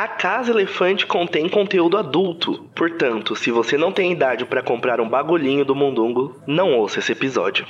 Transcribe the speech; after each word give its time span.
A 0.00 0.08
Casa 0.08 0.50
Elefante 0.50 1.04
contém 1.04 1.46
conteúdo 1.46 1.98
adulto, 1.98 2.64
portanto, 2.74 3.36
se 3.36 3.50
você 3.50 3.76
não 3.76 3.92
tem 3.92 4.10
idade 4.10 4.46
para 4.46 4.62
comprar 4.62 4.98
um 4.98 5.06
bagulhinho 5.06 5.62
do 5.62 5.76
Mundungo, 5.76 6.40
não 6.46 6.72
ouça 6.72 7.00
esse 7.00 7.12
episódio. 7.12 7.66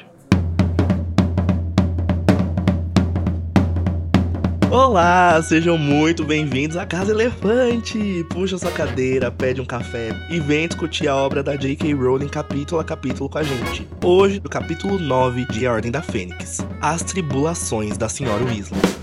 Olá, 4.70 5.42
sejam 5.42 5.76
muito 5.76 6.22
bem-vindos 6.22 6.76
à 6.76 6.86
Casa 6.86 7.10
Elefante! 7.10 8.24
Puxa 8.30 8.56
sua 8.58 8.70
cadeira, 8.70 9.32
pede 9.32 9.60
um 9.60 9.66
café 9.66 10.10
e 10.30 10.38
vem 10.38 10.68
discutir 10.68 11.08
a 11.08 11.16
obra 11.16 11.42
da 11.42 11.56
J.K. 11.56 11.92
Rowling 11.94 12.28
capítulo 12.28 12.80
a 12.80 12.84
capítulo 12.84 13.28
com 13.28 13.38
a 13.38 13.42
gente. 13.42 13.88
Hoje, 14.04 14.38
do 14.38 14.48
capítulo 14.48 15.00
9 15.00 15.46
de 15.46 15.66
A 15.66 15.72
Ordem 15.72 15.90
da 15.90 16.00
Fênix, 16.00 16.64
As 16.80 17.02
Tribulações 17.02 17.98
da 17.98 18.08
Senhora 18.08 18.44
Weasley. 18.44 18.99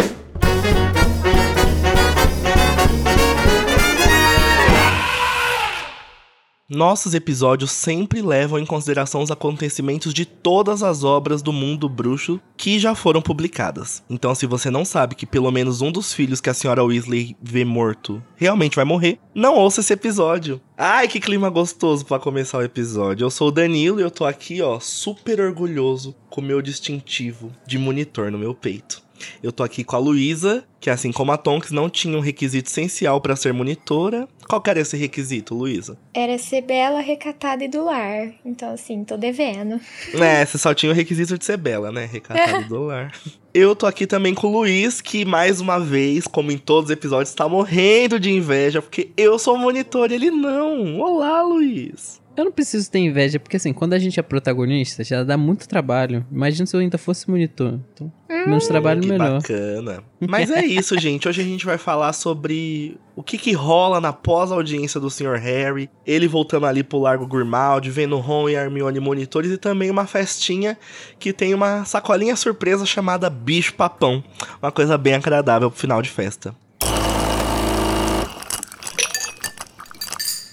Nossos 6.69 7.13
episódios 7.13 7.71
sempre 7.71 8.21
levam 8.21 8.59
em 8.59 8.65
consideração 8.65 9.21
os 9.21 9.31
acontecimentos 9.31 10.13
de 10.13 10.25
todas 10.25 10.83
as 10.83 11.01
obras 11.01 11.41
do 11.41 11.53
mundo 11.53 11.87
bruxo 11.87 12.41
que 12.57 12.77
já 12.77 12.93
foram 12.93 13.21
publicadas. 13.21 14.03
Então, 14.09 14.35
se 14.35 14.45
você 14.45 14.69
não 14.69 14.83
sabe 14.83 15.15
que 15.15 15.25
pelo 15.25 15.49
menos 15.49 15.81
um 15.81 15.93
dos 15.93 16.11
filhos 16.11 16.41
que 16.41 16.49
a 16.49 16.53
senhora 16.53 16.83
Weasley 16.83 17.37
vê 17.41 17.63
morto 17.63 18.21
realmente 18.35 18.75
vai 18.75 18.83
morrer, 18.83 19.17
não 19.33 19.55
ouça 19.55 19.79
esse 19.79 19.93
episódio. 19.93 20.59
Ai, 20.77 21.07
que 21.07 21.21
clima 21.21 21.49
gostoso 21.49 22.05
para 22.05 22.19
começar 22.19 22.57
o 22.57 22.63
episódio. 22.63 23.23
Eu 23.23 23.31
sou 23.31 23.47
o 23.47 23.51
Danilo 23.51 24.01
e 24.01 24.03
eu 24.03 24.11
tô 24.11 24.25
aqui, 24.25 24.61
ó, 24.61 24.77
super 24.77 25.39
orgulhoso 25.39 26.13
com 26.29 26.41
o 26.41 26.43
meu 26.43 26.61
distintivo 26.61 27.49
de 27.65 27.77
monitor 27.77 28.29
no 28.29 28.37
meu 28.37 28.53
peito. 28.53 29.06
Eu 29.41 29.51
tô 29.51 29.63
aqui 29.63 29.83
com 29.83 29.95
a 29.95 29.99
Luísa, 29.99 30.63
que 30.79 30.89
assim 30.89 31.11
como 31.11 31.31
a 31.31 31.37
Tonks 31.37 31.71
não 31.71 31.89
tinha 31.89 32.17
um 32.17 32.21
requisito 32.21 32.69
essencial 32.69 33.19
para 33.19 33.35
ser 33.35 33.53
monitora. 33.53 34.27
Qual 34.47 34.61
que 34.61 34.69
era 34.69 34.79
esse 34.79 34.95
requisito, 34.95 35.55
Luísa? 35.55 35.97
Era 36.13 36.37
ser 36.37 36.61
bela, 36.61 36.99
recatada 36.99 37.63
e 37.63 37.67
do 37.67 37.83
lar. 37.83 38.31
Então, 38.45 38.73
assim, 38.73 39.03
tô 39.03 39.17
devendo. 39.17 39.79
É, 40.27 40.45
você 40.45 40.57
só 40.57 40.73
tinha 40.73 40.91
o 40.91 40.95
requisito 40.95 41.37
de 41.37 41.45
ser 41.45 41.57
bela, 41.57 41.91
né? 41.91 42.05
Recatada 42.05 42.61
e 42.61 42.63
do 42.65 42.83
lar. 42.83 43.11
Eu 43.53 43.75
tô 43.75 43.87
aqui 43.87 44.05
também 44.05 44.35
com 44.35 44.47
o 44.47 44.51
Luiz, 44.51 45.01
que 45.01 45.25
mais 45.25 45.59
uma 45.59 45.79
vez, 45.79 46.27
como 46.27 46.51
em 46.51 46.59
todos 46.59 46.91
os 46.91 46.93
episódios, 46.93 47.33
tá 47.33 47.49
morrendo 47.49 48.19
de 48.19 48.29
inveja, 48.29 48.83
porque 48.83 49.09
eu 49.17 49.39
sou 49.39 49.57
monitor 49.57 50.11
e 50.11 50.13
ele 50.15 50.29
não. 50.29 50.99
Olá, 50.99 51.41
Luiz. 51.41 52.21
Eu 52.37 52.45
não 52.45 52.51
preciso 52.51 52.91
ter 52.91 52.99
inveja, 52.99 53.39
porque 53.39 53.57
assim, 53.57 53.73
quando 53.73 53.93
a 53.93 53.99
gente 53.99 54.19
é 54.19 54.21
protagonista, 54.23 55.03
já 55.03 55.23
dá 55.23 55.35
muito 55.35 55.67
trabalho. 55.67 56.23
Imagina 56.31 56.67
se 56.67 56.75
eu 56.75 56.79
ainda 56.79 56.95
fosse 56.95 57.27
monitor. 57.27 57.79
Então, 57.91 58.13
menos 58.29 58.65
Hum, 58.65 58.67
trabalho, 58.67 59.01
que 59.01 59.07
melhor. 59.07 59.41
bacana. 59.41 60.03
Mas 60.29 60.51
é 60.51 60.63
isso, 60.63 60.95
gente. 61.01 61.27
Hoje 61.27 61.41
a 61.41 61.43
gente 61.43 61.65
vai 61.65 61.79
falar 61.79 62.13
sobre 62.13 62.95
o 63.15 63.23
que 63.23 63.39
que 63.39 63.53
rola 63.53 63.99
na 63.99 64.13
pós-audiência 64.13 64.99
do 64.99 65.09
Sr. 65.09 65.39
Harry. 65.39 65.89
Ele 66.05 66.27
voltando 66.27 66.67
ali 66.67 66.83
pro 66.83 66.99
Largo 66.99 67.25
Grimald, 67.25 67.89
vendo 67.89 68.19
Ron 68.19 68.49
e 68.49 68.53
Hermione 68.53 68.99
monitores 68.99 69.49
e 69.49 69.57
também 69.57 69.89
uma 69.89 70.05
festinha 70.05 70.77
que 71.17 71.33
tem 71.33 71.55
uma 71.55 71.85
sacolinha 71.85 72.35
surpresa 72.35 72.85
chamada 72.85 73.31
Bicho 73.31 73.73
Papão. 73.73 74.23
Uma 74.61 74.71
coisa 74.71 74.95
bem 74.95 75.15
agradável 75.15 75.71
pro 75.71 75.79
final 75.79 76.03
de 76.03 76.09
festa. 76.11 76.53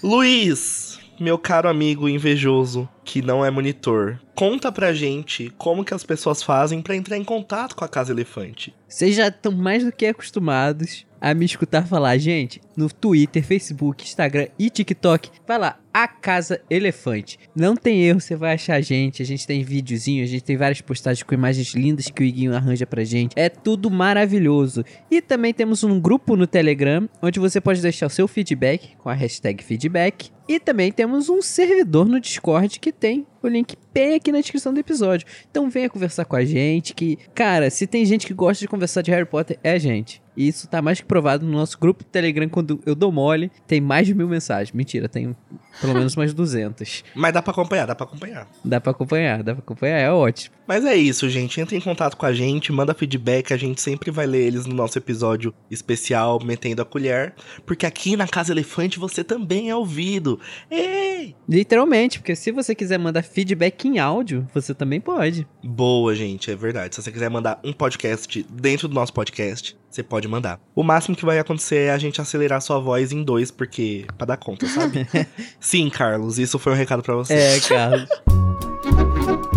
Luiz, 0.03 0.84
meu 1.19 1.37
caro 1.37 1.69
amigo 1.69 2.09
invejoso, 2.09 2.87
que 3.05 3.21
não 3.21 3.45
é 3.45 3.51
monitor, 3.51 4.19
conta 4.33 4.71
pra 4.71 4.91
gente 4.91 5.53
como 5.57 5.85
que 5.85 5.93
as 5.93 6.03
pessoas 6.03 6.41
fazem 6.41 6.81
pra 6.81 6.95
entrar 6.95 7.15
em 7.15 7.23
contato 7.23 7.75
com 7.75 7.85
a 7.85 7.87
Casa 7.87 8.11
Elefante. 8.11 8.73
Vocês 8.89 9.15
já 9.15 9.27
estão 9.27 9.51
mais 9.51 9.83
do 9.83 9.91
que 9.91 10.07
acostumados 10.07 11.05
a 11.21 11.33
me 11.33 11.45
escutar 11.45 11.87
falar, 11.87 12.17
gente, 12.17 12.61
no 12.77 12.87
Twitter, 12.87 13.43
Facebook, 13.43 14.03
Instagram 14.03 14.47
e 14.59 14.69
TikTok. 14.69 15.31
Vai 15.47 15.57
lá, 15.57 15.79
a 15.91 16.07
Casa 16.07 16.61
Elefante. 16.69 17.39
Não 17.55 17.75
tem 17.75 18.03
erro, 18.03 18.19
você 18.19 18.35
vai 18.35 18.53
achar 18.53 18.75
a 18.75 18.81
gente. 18.81 19.23
A 19.23 19.25
gente 19.25 19.47
tem 19.47 19.63
videozinho, 19.63 20.23
a 20.23 20.27
gente 20.27 20.43
tem 20.43 20.55
várias 20.55 20.81
postagens 20.81 21.23
com 21.23 21.33
imagens 21.33 21.73
lindas 21.73 22.09
que 22.09 22.21
o 22.21 22.25
Iguinho 22.25 22.55
arranja 22.55 22.85
pra 22.85 23.03
gente. 23.03 23.33
É 23.35 23.49
tudo 23.49 23.89
maravilhoso. 23.89 24.83
E 25.09 25.21
também 25.21 25.53
temos 25.53 25.83
um 25.83 25.99
grupo 25.99 26.35
no 26.35 26.45
Telegram, 26.45 27.09
onde 27.21 27.39
você 27.39 27.59
pode 27.59 27.81
deixar 27.81 28.07
o 28.07 28.09
seu 28.09 28.27
feedback 28.27 28.95
com 28.97 29.09
a 29.09 29.13
hashtag 29.13 29.63
feedback. 29.63 30.29
E 30.47 30.59
também 30.59 30.91
temos 30.91 31.27
um 31.27 31.41
servidor 31.41 32.05
no 32.05 32.19
Discord 32.19 32.79
que 32.79 32.91
tem 32.99 33.27
o 33.43 33.47
link 33.47 33.75
bem 33.93 34.15
aqui 34.15 34.31
na 34.31 34.39
descrição 34.39 34.73
do 34.73 34.79
episódio. 34.79 35.27
Então 35.49 35.69
venha 35.69 35.89
conversar 35.89 36.25
com 36.25 36.35
a 36.35 36.43
gente, 36.43 36.93
que, 36.93 37.17
cara, 37.33 37.69
se 37.69 37.85
tem 37.85 38.05
gente 38.05 38.25
que 38.25 38.33
gosta 38.33 38.61
de 38.61 38.67
conversar 38.67 39.01
de 39.01 39.11
Harry 39.11 39.25
Potter, 39.25 39.59
é 39.63 39.71
a 39.73 39.77
gente. 39.77 40.24
E 40.35 40.47
isso 40.47 40.67
tá 40.67 40.81
mais 40.81 40.99
que 40.99 41.05
provado 41.05 41.45
no 41.45 41.51
nosso 41.51 41.77
grupo 41.79 42.03
do 42.03 42.07
Telegram, 42.07 42.47
quando 42.49 42.79
eu 42.85 42.95
dou 42.95 43.11
mole, 43.11 43.51
tem 43.67 43.79
mais 43.79 44.07
de 44.07 44.13
mil 44.13 44.27
mensagens. 44.27 44.71
Mentira, 44.71 45.07
tem 45.07 45.35
pelo 45.79 45.93
menos 45.93 46.15
umas 46.15 46.33
200. 46.33 47.03
Mas 47.15 47.33
dá 47.33 47.41
pra 47.41 47.51
acompanhar, 47.51 47.85
dá 47.85 47.95
pra 47.95 48.05
acompanhar. 48.05 48.47
Dá 48.63 48.81
pra 48.81 48.91
acompanhar, 48.91 49.43
dá 49.43 49.53
pra 49.53 49.63
acompanhar, 49.63 49.97
é 49.97 50.11
ótimo. 50.11 50.55
Mas 50.67 50.83
é 50.83 50.95
isso, 50.95 51.29
gente. 51.29 51.61
Entre 51.61 51.77
em 51.77 51.81
contato 51.81 52.17
com 52.17 52.25
a 52.25 52.33
gente, 52.33 52.71
manda 52.71 52.93
feedback, 52.93 53.53
a 53.53 53.57
gente 53.57 53.79
sempre 53.81 54.09
vai 54.09 54.25
ler 54.25 54.47
eles 54.47 54.65
no 54.65 54.73
nosso 54.73 54.97
episódio 54.97 55.53
especial 55.69 56.43
Metendo 56.43 56.81
a 56.81 56.85
Colher. 56.85 57.33
Porque 57.65 57.85
aqui 57.85 58.17
na 58.17 58.27
Casa 58.27 58.51
Elefante 58.51 58.97
você 58.97 59.23
também 59.23 59.69
é 59.69 59.75
ouvido. 59.75 60.39
Ei! 60.69 61.35
Literalmente, 61.47 62.19
porque 62.19 62.35
se 62.35 62.51
você 62.51 62.73
quiser 62.73 62.97
mandar 62.97 63.23
feedback 63.23 63.87
em 63.87 63.99
áudio, 63.99 64.47
você 64.53 64.73
também 64.73 64.99
pode. 64.99 65.47
Boa, 65.63 66.15
gente, 66.15 66.49
é 66.49 66.55
verdade. 66.55 66.95
Se 66.95 67.01
você 67.01 67.11
quiser 67.11 67.29
mandar 67.29 67.59
um 67.63 67.73
podcast 67.73 68.45
dentro 68.49 68.87
do 68.87 68.95
nosso 68.95 69.13
podcast, 69.13 69.77
você 69.95 70.03
pode 70.03 70.27
mandar. 70.27 70.59
O 70.75 70.83
máximo 70.83 71.15
que 71.15 71.25
vai 71.25 71.39
acontecer 71.39 71.87
é 71.87 71.91
a 71.91 71.97
gente 71.97 72.19
acelerar 72.19 72.61
sua 72.61 72.79
voz 72.79 73.11
em 73.11 73.23
dois, 73.23 73.49
porque. 73.49 74.05
pra 74.17 74.27
dar 74.27 74.37
conta, 74.37 74.67
sabe? 74.67 75.07
Sim, 75.59 75.89
Carlos, 75.89 76.37
isso 76.37 76.59
foi 76.59 76.73
um 76.73 76.75
recado 76.75 77.01
pra 77.01 77.15
você. 77.15 77.33
É, 77.33 77.59
Carlos. 77.61 78.09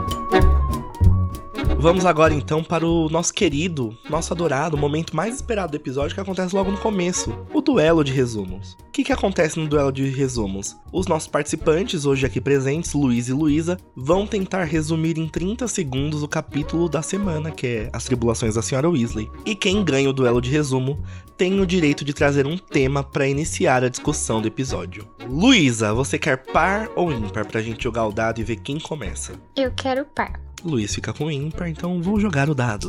Vamos 1.81 2.05
agora 2.05 2.35
então 2.35 2.63
para 2.63 2.87
o 2.87 3.09
nosso 3.09 3.33
querido, 3.33 3.97
nosso 4.11 4.35
adorado, 4.35 4.77
momento 4.77 5.17
mais 5.17 5.37
esperado 5.37 5.71
do 5.71 5.77
episódio 5.77 6.15
que 6.15 6.21
acontece 6.21 6.55
logo 6.55 6.71
no 6.71 6.77
começo: 6.77 7.35
o 7.55 7.63
duelo 7.63 8.05
de 8.05 8.13
resumos. 8.13 8.77
O 8.87 8.91
que, 8.93 9.03
que 9.03 9.15
acontece 9.15 9.59
no 9.59 9.67
duelo 9.67 9.91
de 9.91 10.05
resumos? 10.11 10.77
Os 10.93 11.07
nossos 11.07 11.27
participantes, 11.27 12.05
hoje 12.05 12.27
aqui 12.27 12.39
presentes, 12.39 12.93
Luiz 12.93 13.31
e 13.31 13.33
Luísa, 13.33 13.79
vão 13.97 14.27
tentar 14.27 14.65
resumir 14.65 15.17
em 15.17 15.27
30 15.27 15.67
segundos 15.69 16.23
o 16.23 16.29
capítulo 16.29 16.87
da 16.87 17.01
semana, 17.01 17.51
que 17.51 17.67
é 17.67 17.91
As 17.95 18.05
Tribulações 18.05 18.57
da 18.57 18.63
Senhora 18.63 18.91
Weasley. 18.91 19.31
E 19.47 19.55
quem 19.55 19.83
ganha 19.83 20.11
o 20.11 20.13
duelo 20.13 20.43
de 20.43 20.51
resumo 20.51 21.03
tem 21.39 21.59
o 21.61 21.67
direito 21.67 22.05
de 22.05 22.13
trazer 22.13 22.47
um 22.47 22.59
tema 22.59 23.03
para 23.03 23.27
iniciar 23.27 23.83
a 23.83 23.89
discussão 23.89 24.43
do 24.43 24.49
episódio. 24.49 25.09
Luísa, 25.27 25.95
você 25.95 26.19
quer 26.19 26.45
par 26.53 26.91
ou 26.95 27.11
ímpar 27.11 27.47
pra 27.47 27.63
gente 27.63 27.83
jogar 27.83 28.07
o 28.07 28.13
dado 28.13 28.39
e 28.39 28.45
ver 28.45 28.57
quem 28.57 28.79
começa? 28.79 29.33
Eu 29.57 29.73
quero 29.75 30.05
par. 30.05 30.50
Luiz 30.65 30.95
fica 30.95 31.13
com 31.13 31.31
ímpar, 31.31 31.69
então 31.69 32.01
vou 32.03 32.21
jogar 32.21 32.49
o 32.51 32.55
dado. 32.55 32.89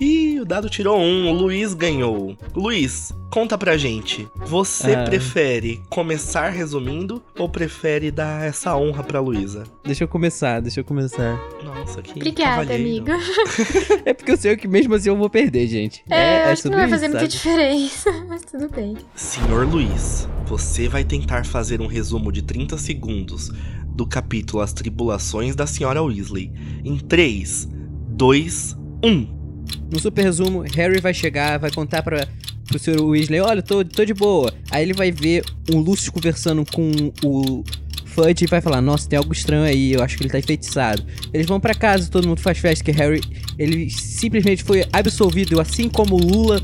Ih, 0.00 0.40
o 0.40 0.44
dado 0.44 0.68
tirou 0.68 0.98
um, 0.98 1.28
o 1.30 1.32
Luiz 1.32 1.74
ganhou. 1.74 2.36
Luiz, 2.56 3.12
conta 3.30 3.56
pra 3.56 3.76
gente. 3.76 4.26
Você 4.46 4.94
Ah. 4.94 5.04
prefere 5.04 5.80
começar 5.88 6.48
resumindo 6.48 7.22
ou 7.38 7.48
prefere 7.48 8.10
dar 8.10 8.44
essa 8.44 8.76
honra 8.76 9.04
pra 9.04 9.20
Luísa? 9.20 9.62
Deixa 9.84 10.02
eu 10.02 10.08
começar, 10.08 10.60
deixa 10.60 10.80
eu 10.80 10.84
começar. 10.84 11.38
Nossa, 11.62 12.02
que 12.02 12.12
Obrigada, 12.16 12.66
cavalheiro. 12.66 13.12
amiga. 13.12 13.18
É 14.04 14.12
porque 14.12 14.32
eu 14.32 14.36
sei 14.36 14.56
que 14.56 14.66
mesmo 14.66 14.92
assim 14.94 15.08
eu 15.08 15.16
vou 15.16 15.30
perder, 15.30 15.68
gente. 15.68 16.02
É, 16.10 16.50
acho 16.50 16.62
que 16.62 16.68
não 16.70 16.78
vai 16.78 16.88
fazer 16.88 17.06
isso, 17.06 17.16
muita 17.16 17.30
sabe? 17.30 17.32
diferença, 17.32 18.12
mas 18.28 18.42
tudo 18.42 18.68
bem. 18.70 18.96
Senhor 19.14 19.64
Luiz, 19.68 20.28
você 20.46 20.88
vai 20.88 21.04
tentar 21.04 21.46
fazer 21.46 21.80
um 21.80 21.86
resumo 21.86 22.32
de 22.32 22.42
30 22.42 22.76
segundos 22.76 23.52
do 23.94 24.06
capítulo 24.06 24.62
As 24.62 24.72
Tribulações 24.72 25.54
da 25.54 25.66
Senhora 25.66 26.02
Weasley 26.02 26.50
em 26.84 26.92
um. 26.92 26.98
3, 26.98 27.68
2, 28.08 28.76
1. 29.04 29.42
No 29.90 30.00
super 30.00 30.22
resumo, 30.24 30.62
Harry 30.74 31.00
vai 31.00 31.12
chegar, 31.14 31.58
vai 31.58 31.70
contar 31.70 32.02
pra, 32.02 32.26
pro 32.66 32.78
Sr. 32.78 33.00
Weasley, 33.02 33.40
olha, 33.40 33.62
tô, 33.62 33.84
tô 33.84 34.04
de 34.04 34.14
boa. 34.14 34.52
Aí 34.70 34.82
ele 34.84 34.94
vai 34.94 35.10
ver 35.12 35.44
o 35.72 35.78
Lucius 35.78 36.08
conversando 36.08 36.64
com 36.72 36.90
o 37.24 37.62
Fudge 38.06 38.44
e 38.44 38.46
vai 38.46 38.60
falar, 38.60 38.80
nossa, 38.82 39.08
tem 39.08 39.18
algo 39.18 39.32
estranho 39.32 39.64
aí, 39.64 39.92
eu 39.92 40.02
acho 40.02 40.16
que 40.16 40.22
ele 40.22 40.30
tá 40.30 40.38
enfeitiçado. 40.38 41.04
Eles 41.32 41.46
vão 41.46 41.58
pra 41.60 41.74
casa, 41.74 42.10
todo 42.10 42.26
mundo 42.28 42.40
faz 42.40 42.58
festa, 42.58 42.84
que 42.84 42.90
Harry, 42.92 43.20
ele 43.58 43.88
simplesmente 43.90 44.62
foi 44.64 44.84
absolvido, 44.92 45.60
assim 45.60 45.88
como 45.88 46.16
Lula, 46.16 46.60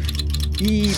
e 0.61 0.91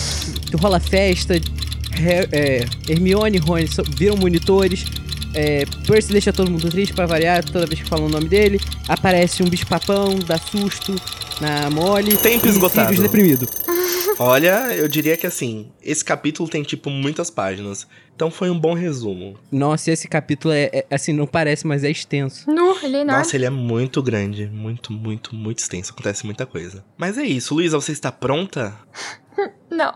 rola 0.59 0.79
festa, 0.79 1.35
Har- 1.35 2.27
é, 2.31 2.65
Hermione 2.89 3.37
e 3.37 3.39
Rony 3.39 3.67
so- 3.67 3.83
viram 3.97 4.17
monitores, 4.17 4.85
é, 5.33 5.63
Percy 5.85 6.11
deixa 6.11 6.31
todo 6.33 6.49
mundo 6.51 6.69
triste 6.69 6.93
pra 6.93 7.05
variar, 7.05 7.43
toda 7.43 7.65
vez 7.65 7.81
que 7.81 7.87
falam 7.89 8.05
o 8.05 8.09
nome 8.09 8.27
dele, 8.27 8.59
aparece 8.87 9.41
um 9.43 9.47
bicho-papão, 9.47 10.19
dá 10.19 10.37
susto 10.37 10.95
na 11.39 11.69
mole, 11.69 12.17
Tempo 12.17 12.47
esgotado. 12.47 12.89
Sirius 12.89 13.03
deprimido. 13.03 13.47
Olha, 14.19 14.75
eu 14.75 14.87
diria 14.87 15.17
que 15.17 15.25
assim, 15.25 15.71
esse 15.81 16.05
capítulo 16.05 16.47
tem 16.47 16.61
tipo 16.61 16.89
muitas 16.89 17.31
páginas. 17.31 17.87
Então 18.15 18.29
foi 18.29 18.51
um 18.51 18.59
bom 18.59 18.75
resumo. 18.75 19.35
Nossa, 19.51 19.89
esse 19.91 20.07
capítulo 20.07 20.53
é, 20.53 20.69
é- 20.71 20.85
assim, 20.91 21.11
não 21.11 21.25
parece, 21.25 21.65
mas 21.65 21.83
é 21.83 21.89
extenso. 21.89 22.51
Nu, 22.51 22.77
ele 22.83 22.97
é. 22.97 23.03
Nossa, 23.03 23.35
ele 23.35 23.45
é 23.45 23.49
muito 23.49 24.03
grande, 24.03 24.45
muito, 24.45 24.93
muito, 24.93 25.33
muito 25.33 25.57
extenso. 25.57 25.91
Acontece 25.91 26.23
muita 26.25 26.45
coisa. 26.45 26.85
Mas 26.97 27.17
é 27.17 27.23
isso, 27.23 27.55
Luísa, 27.55 27.79
você 27.79 27.91
está 27.93 28.11
pronta? 28.11 28.77
Não, 29.71 29.93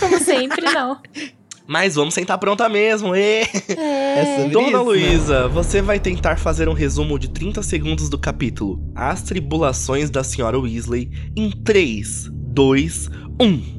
como 0.00 0.18
sempre, 0.20 0.64
não. 0.72 1.00
Mas 1.66 1.96
vamos 1.96 2.14
sentar 2.14 2.38
pronta 2.38 2.68
mesmo, 2.68 3.14
ê! 3.14 3.42
É. 3.68 4.44
É 4.44 4.48
Dona 4.48 4.80
Luísa, 4.80 5.48
você 5.48 5.82
vai 5.82 6.00
tentar 6.00 6.38
fazer 6.38 6.68
um 6.68 6.72
resumo 6.72 7.18
de 7.18 7.28
30 7.28 7.62
segundos 7.62 8.08
do 8.08 8.18
capítulo 8.18 8.80
As 8.94 9.22
Tribulações 9.22 10.08
da 10.08 10.24
Senhora 10.24 10.58
Weasley 10.58 11.10
em 11.36 11.50
3, 11.50 12.30
2, 12.32 13.10
1. 13.40 13.76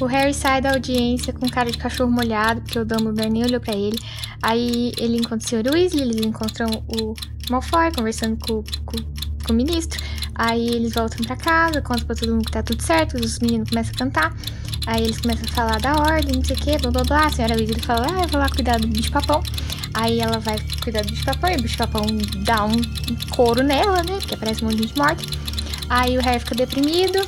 O 0.00 0.06
Harry 0.06 0.32
sai 0.32 0.60
da 0.60 0.72
audiência 0.72 1.32
com 1.32 1.48
cara 1.48 1.70
de 1.70 1.78
cachorro 1.78 2.10
molhado, 2.10 2.62
porque 2.62 2.78
o 2.78 2.84
Dumbledore 2.84 3.30
nem 3.30 3.44
olhou 3.44 3.60
pra 3.60 3.74
ele. 3.74 3.98
Aí 4.42 4.92
ele 4.98 5.18
encontra 5.18 5.38
o 5.38 5.42
Sr. 5.42 5.70
Weasley, 5.72 6.02
eles 6.02 6.24
encontram 6.24 6.68
o 6.88 7.14
Malfoy 7.50 7.92
conversando 7.94 8.38
com, 8.38 8.62
com, 8.86 8.96
com 9.46 9.52
o 9.52 9.56
ministro. 9.56 10.02
Aí 10.34 10.68
eles 10.68 10.94
voltam 10.94 11.24
pra 11.24 11.36
casa, 11.36 11.82
contam 11.82 12.06
pra 12.06 12.16
todo 12.16 12.32
mundo 12.32 12.46
que 12.46 12.52
tá 12.52 12.62
tudo 12.62 12.82
certo, 12.82 13.14
os 13.14 13.38
meninos 13.40 13.68
começam 13.68 13.92
a 13.94 13.98
cantar. 13.98 14.36
Aí 14.86 15.02
eles 15.04 15.20
começam 15.20 15.44
a 15.50 15.54
falar 15.54 15.80
da 15.80 15.94
ordem, 15.96 16.36
não 16.36 16.44
sei 16.44 16.56
o 16.56 16.58
que, 16.58 16.78
blá 16.78 16.90
blá 16.90 17.04
blá. 17.04 17.26
A 17.26 17.30
senhora 17.30 17.54
Weasley 17.56 17.80
fala, 17.82 18.06
ah, 18.10 18.22
eu 18.22 18.28
vou 18.28 18.40
lá 18.40 18.48
cuidar 18.48 18.78
do 18.78 18.86
bicho-papão. 18.88 19.42
Aí 19.94 20.20
ela 20.20 20.38
vai 20.38 20.56
cuidar 20.82 21.02
do 21.02 21.10
bicho-papão 21.12 21.50
e 21.50 21.56
o 21.56 21.62
bicho-papão 21.62 22.06
dá 22.44 22.64
um 22.64 22.76
couro 23.30 23.62
nela, 23.62 24.02
né, 24.02 24.18
porque 24.20 24.36
parece 24.36 24.62
um 24.64 24.68
monte 24.68 24.76
de 24.78 24.82
gente 24.88 24.98
morta. 24.98 25.22
Aí 25.88 26.16
o 26.16 26.20
Harry 26.22 26.40
fica 26.40 26.54
deprimido. 26.54 27.18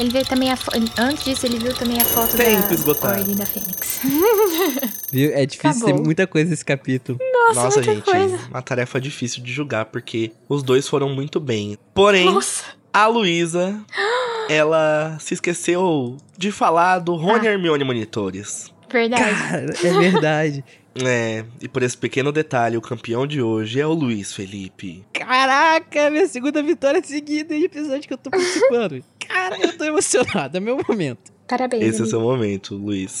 Ele 0.00 0.10
vê 0.10 0.24
também 0.24 0.50
a 0.52 0.56
fo- 0.56 0.70
Antes 0.96 1.24
disso, 1.24 1.44
ele 1.46 1.58
viu 1.58 1.74
também 1.74 2.00
a 2.00 2.04
foto 2.04 2.36
Tempo 2.36 2.68
da 2.68 2.74
esgotado. 2.74 3.18
Ordem 3.18 3.34
da 3.34 3.44
Fênix. 3.44 3.98
Viu? 5.10 5.32
É 5.34 5.44
difícil 5.44 5.80
ter 5.80 5.86
Acabou. 5.90 6.04
muita 6.04 6.24
coisa 6.26 6.50
nesse 6.50 6.64
capítulo. 6.64 7.18
Nossa, 7.20 7.62
Nossa, 7.64 7.76
muita 7.80 7.94
gente, 7.94 8.04
coisa. 8.04 8.38
uma 8.48 8.62
tarefa 8.62 9.00
difícil 9.00 9.42
de 9.42 9.50
julgar, 9.52 9.86
porque 9.86 10.30
os 10.48 10.62
dois 10.62 10.86
foram 10.86 11.08
muito 11.08 11.40
bem. 11.40 11.76
Porém, 11.94 12.26
Nossa. 12.26 12.62
A 12.92 13.06
Luísa, 13.06 13.80
ela 14.48 15.16
se 15.20 15.34
esqueceu 15.34 16.16
de 16.36 16.50
falar 16.52 16.98
do 16.98 17.14
Rony 17.16 17.44
e 17.44 17.48
Ah. 17.48 17.52
Hermione 17.52 17.84
Monitores. 17.84 18.72
Verdade. 18.90 19.22
Cara, 19.22 19.74
é 19.84 19.98
verdade. 19.98 20.64
É, 21.00 21.44
e 21.62 21.68
por 21.68 21.84
esse 21.84 21.96
pequeno 21.96 22.32
detalhe, 22.32 22.76
o 22.76 22.80
campeão 22.80 23.24
de 23.24 23.40
hoje 23.40 23.80
é 23.80 23.86
o 23.86 23.92
Luiz 23.92 24.32
Felipe. 24.32 25.04
Caraca, 25.12 26.10
minha 26.10 26.26
segunda 26.26 26.60
vitória 26.60 27.00
seguida 27.04 27.54
em 27.54 27.62
episódio 27.62 28.08
que 28.08 28.14
eu 28.14 28.18
tô 28.18 28.28
participando. 28.30 29.04
Cara, 29.28 29.56
eu 29.60 29.78
tô 29.78 29.84
emocionado, 29.84 30.56
é 30.56 30.60
meu 30.60 30.76
momento. 30.88 31.30
Parabéns. 31.46 31.84
Esse 31.84 31.98
é 31.98 32.00
o 32.00 32.02
amigo. 32.02 32.10
seu 32.10 32.20
momento, 32.20 32.74
Luiz. 32.74 33.20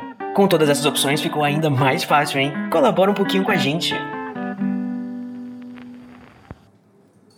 Com 0.33 0.47
todas 0.47 0.69
essas 0.69 0.85
opções 0.85 1.19
ficou 1.19 1.43
ainda 1.43 1.69
mais 1.69 2.05
fácil, 2.05 2.39
hein? 2.39 2.53
Colabora 2.71 3.11
um 3.11 3.13
pouquinho 3.13 3.43
com 3.43 3.51
a 3.51 3.57
gente. 3.57 3.93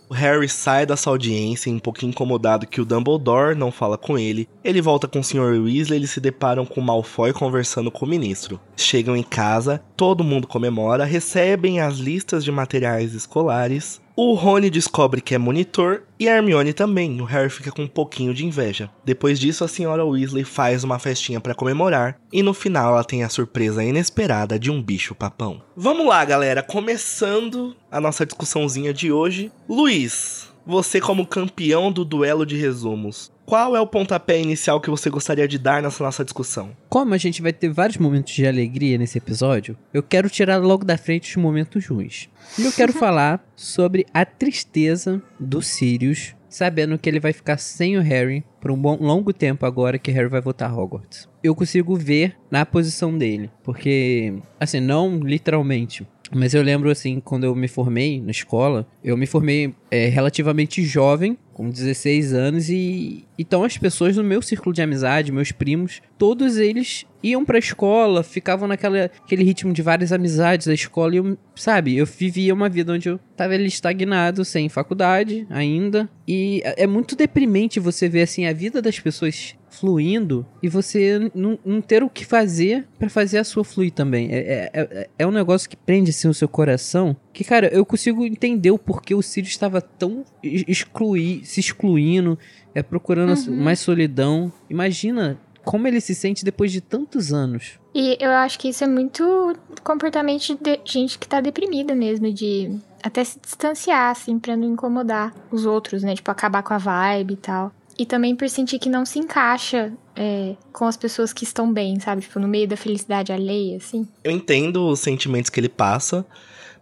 O 0.08 0.14
Harry 0.14 0.48
sai 0.48 0.86
dessa 0.86 1.10
audiência 1.10 1.72
um 1.72 1.80
pouquinho 1.80 2.10
incomodado 2.10 2.68
que 2.68 2.80
o 2.80 2.84
Dumbledore 2.84 3.56
não 3.56 3.72
fala 3.72 3.98
com 3.98 4.16
ele. 4.16 4.48
Ele 4.62 4.80
volta 4.80 5.08
com 5.08 5.18
o 5.18 5.24
Sr. 5.24 5.60
Weasley 5.60 5.96
e 5.96 5.96
eles 5.96 6.10
se 6.10 6.20
deparam 6.20 6.64
com 6.64 6.80
Malfoy 6.80 7.32
conversando 7.32 7.90
com 7.90 8.06
o 8.06 8.08
ministro. 8.08 8.60
Chegam 8.76 9.16
em 9.16 9.24
casa, 9.24 9.82
todo 9.96 10.22
mundo 10.22 10.46
comemora, 10.46 11.04
recebem 11.04 11.80
as 11.80 11.96
listas 11.96 12.44
de 12.44 12.52
materiais 12.52 13.12
escolares. 13.12 14.00
O 14.16 14.34
Rony 14.34 14.70
descobre 14.70 15.20
que 15.20 15.34
é 15.34 15.38
monitor 15.38 16.04
e 16.20 16.28
a 16.28 16.36
Hermione 16.36 16.72
também. 16.72 17.20
O 17.20 17.24
Harry 17.24 17.50
fica 17.50 17.72
com 17.72 17.82
um 17.82 17.88
pouquinho 17.88 18.32
de 18.32 18.46
inveja. 18.46 18.88
Depois 19.04 19.40
disso, 19.40 19.64
a 19.64 19.68
senhora 19.68 20.04
Weasley 20.04 20.44
faz 20.44 20.84
uma 20.84 21.00
festinha 21.00 21.40
pra 21.40 21.52
comemorar 21.52 22.16
e 22.32 22.40
no 22.40 22.54
final 22.54 22.92
ela 22.92 23.02
tem 23.02 23.24
a 23.24 23.28
surpresa 23.28 23.82
inesperada 23.82 24.56
de 24.56 24.70
um 24.70 24.80
bicho 24.80 25.16
papão. 25.16 25.60
Vamos 25.76 26.06
lá, 26.06 26.24
galera, 26.24 26.62
começando 26.62 27.74
a 27.90 28.00
nossa 28.00 28.24
discussãozinha 28.24 28.94
de 28.94 29.10
hoje. 29.10 29.50
Luiz, 29.68 30.53
você 30.66 31.00
como 31.00 31.26
campeão 31.26 31.92
do 31.92 32.04
duelo 32.04 32.46
de 32.46 32.56
resumos, 32.56 33.32
qual 33.44 33.76
é 33.76 33.80
o 33.80 33.86
pontapé 33.86 34.40
inicial 34.40 34.80
que 34.80 34.88
você 34.88 35.10
gostaria 35.10 35.46
de 35.46 35.58
dar 35.58 35.82
nessa 35.82 36.02
nossa 36.02 36.24
discussão? 36.24 36.70
Como 36.88 37.12
a 37.12 37.18
gente 37.18 37.42
vai 37.42 37.52
ter 37.52 37.68
vários 37.68 37.98
momentos 37.98 38.32
de 38.32 38.46
alegria 38.46 38.96
nesse 38.96 39.18
episódio, 39.18 39.76
eu 39.92 40.02
quero 40.02 40.30
tirar 40.30 40.56
logo 40.56 40.84
da 40.84 40.96
frente 40.96 41.36
os 41.36 41.42
momentos 41.42 41.86
ruins. 41.86 42.28
E 42.58 42.64
eu 42.64 42.72
quero 42.72 42.92
falar 42.94 43.44
sobre 43.54 44.06
a 44.14 44.24
tristeza 44.24 45.22
do 45.38 45.60
Sirius, 45.60 46.34
sabendo 46.48 46.98
que 46.98 47.08
ele 47.08 47.20
vai 47.20 47.32
ficar 47.32 47.58
sem 47.58 47.98
o 47.98 48.00
Harry 48.00 48.42
por 48.60 48.70
um 48.70 48.80
bom 48.80 48.96
longo 48.96 49.32
tempo 49.32 49.66
agora 49.66 49.98
que 49.98 50.10
Harry 50.10 50.28
vai 50.28 50.40
voltar 50.40 50.70
a 50.70 50.74
Hogwarts. 50.74 51.28
Eu 51.42 51.54
consigo 51.54 51.94
ver 51.96 52.36
na 52.50 52.64
posição 52.64 53.16
dele, 53.16 53.50
porque 53.62 54.34
assim, 54.58 54.80
não 54.80 55.18
literalmente, 55.18 56.06
mas 56.34 56.54
eu 56.54 56.62
lembro 56.62 56.90
assim, 56.90 57.20
quando 57.20 57.44
eu 57.44 57.54
me 57.54 57.68
formei 57.68 58.20
na 58.20 58.30
escola, 58.30 58.86
eu 59.02 59.16
me 59.16 59.26
formei 59.26 59.74
é, 59.90 60.06
relativamente 60.08 60.82
jovem, 60.82 61.38
com 61.54 61.70
16 61.70 62.32
anos, 62.32 62.68
e 62.68 63.24
então 63.38 63.64
as 63.64 63.76
pessoas 63.76 64.16
no 64.16 64.22
meu 64.22 64.42
círculo 64.42 64.74
de 64.74 64.82
amizade, 64.82 65.32
meus 65.32 65.50
primos, 65.50 66.02
todos 66.18 66.58
eles 66.58 67.06
iam 67.22 67.44
pra 67.44 67.58
escola, 67.58 68.22
ficavam 68.22 68.68
naquela 68.68 69.06
aquele 69.24 69.42
ritmo 69.42 69.72
de 69.72 69.80
várias 69.80 70.12
amizades 70.12 70.66
da 70.66 70.74
escola, 70.74 71.14
e 71.14 71.18
eu, 71.18 71.38
sabe, 71.56 71.96
eu 71.96 72.06
vivia 72.06 72.52
uma 72.52 72.68
vida 72.68 72.92
onde 72.92 73.08
eu 73.08 73.18
tava 73.36 73.54
ali 73.54 73.66
estagnado, 73.66 74.44
sem 74.44 74.68
faculdade 74.68 75.46
ainda, 75.50 76.08
e 76.28 76.62
é 76.64 76.84
é 76.84 76.86
muito 76.86 77.16
deprimente 77.16 77.80
você 77.80 78.08
ver 78.08 78.22
assim 78.22 78.46
a 78.46 78.52
vida 78.52 78.82
das 78.82 79.00
pessoas 79.00 79.56
fluindo 79.70 80.46
e 80.62 80.68
você 80.68 81.30
não, 81.34 81.58
não 81.64 81.80
ter 81.80 82.02
o 82.02 82.08
que 82.08 82.24
fazer 82.24 82.86
pra 82.98 83.08
fazer 83.08 83.38
a 83.38 83.44
sua 83.44 83.64
fluir 83.64 83.90
também. 83.90 84.28
É, 84.30 84.38
é, 84.38 84.70
é, 84.72 85.08
é 85.18 85.26
um 85.26 85.30
negócio 85.30 85.68
que 85.68 85.76
prende 85.76 86.10
assim 86.10 86.28
o 86.28 86.34
seu 86.34 86.48
coração. 86.48 87.16
Que, 87.34 87.44
cara, 87.44 87.66
eu 87.74 87.84
consigo 87.84 88.24
entender 88.24 88.70
o 88.70 88.78
porquê 88.78 89.14
o 89.14 89.20
Sirius 89.20 89.52
estava 89.52 89.80
tão 89.82 90.24
ex- 90.42 90.64
excluir, 90.68 91.44
se 91.44 91.60
excluindo, 91.60 92.38
é, 92.74 92.82
procurando 92.82 93.32
a- 93.32 93.50
mais 93.50 93.80
solidão. 93.80 94.50
Imagina 94.70 95.36
como 95.64 95.88
ele 95.88 96.00
se 96.00 96.14
sente 96.14 96.44
depois 96.44 96.70
de 96.70 96.80
tantos 96.80 97.32
anos. 97.32 97.72
E 97.94 98.16
eu 98.20 98.30
acho 98.30 98.58
que 98.58 98.68
isso 98.68 98.84
é 98.84 98.86
muito 98.86 99.56
comportamento 99.82 100.56
de 100.62 100.80
gente 100.84 101.18
que 101.18 101.26
tá 101.28 101.40
deprimida 101.40 101.94
mesmo, 101.94 102.32
de 102.32 102.78
até 103.02 103.22
se 103.24 103.38
distanciar, 103.40 104.10
assim, 104.10 104.38
pra 104.38 104.56
não 104.56 104.68
incomodar 104.72 105.34
os 105.50 105.66
outros, 105.66 106.02
né? 106.02 106.14
Tipo, 106.14 106.30
acabar 106.30 106.62
com 106.62 106.72
a 106.74 106.78
vibe 106.78 107.34
e 107.34 107.36
tal. 107.36 107.72
E 107.98 108.04
também 108.04 108.34
por 108.34 108.48
sentir 108.48 108.78
que 108.78 108.88
não 108.88 109.04
se 109.06 109.18
encaixa 109.20 109.92
é, 110.16 110.54
com 110.72 110.84
as 110.84 110.96
pessoas 110.96 111.32
que 111.32 111.44
estão 111.44 111.72
bem, 111.72 111.98
sabe? 112.00 112.22
Tipo, 112.22 112.38
no 112.40 112.48
meio 112.48 112.66
da 112.68 112.76
felicidade 112.76 113.32
alheia, 113.32 113.76
assim. 113.76 114.06
Eu 114.24 114.30
entendo 114.32 114.88
os 114.88 115.00
sentimentos 115.00 115.48
que 115.50 115.58
ele 115.60 115.68
passa, 115.68 116.26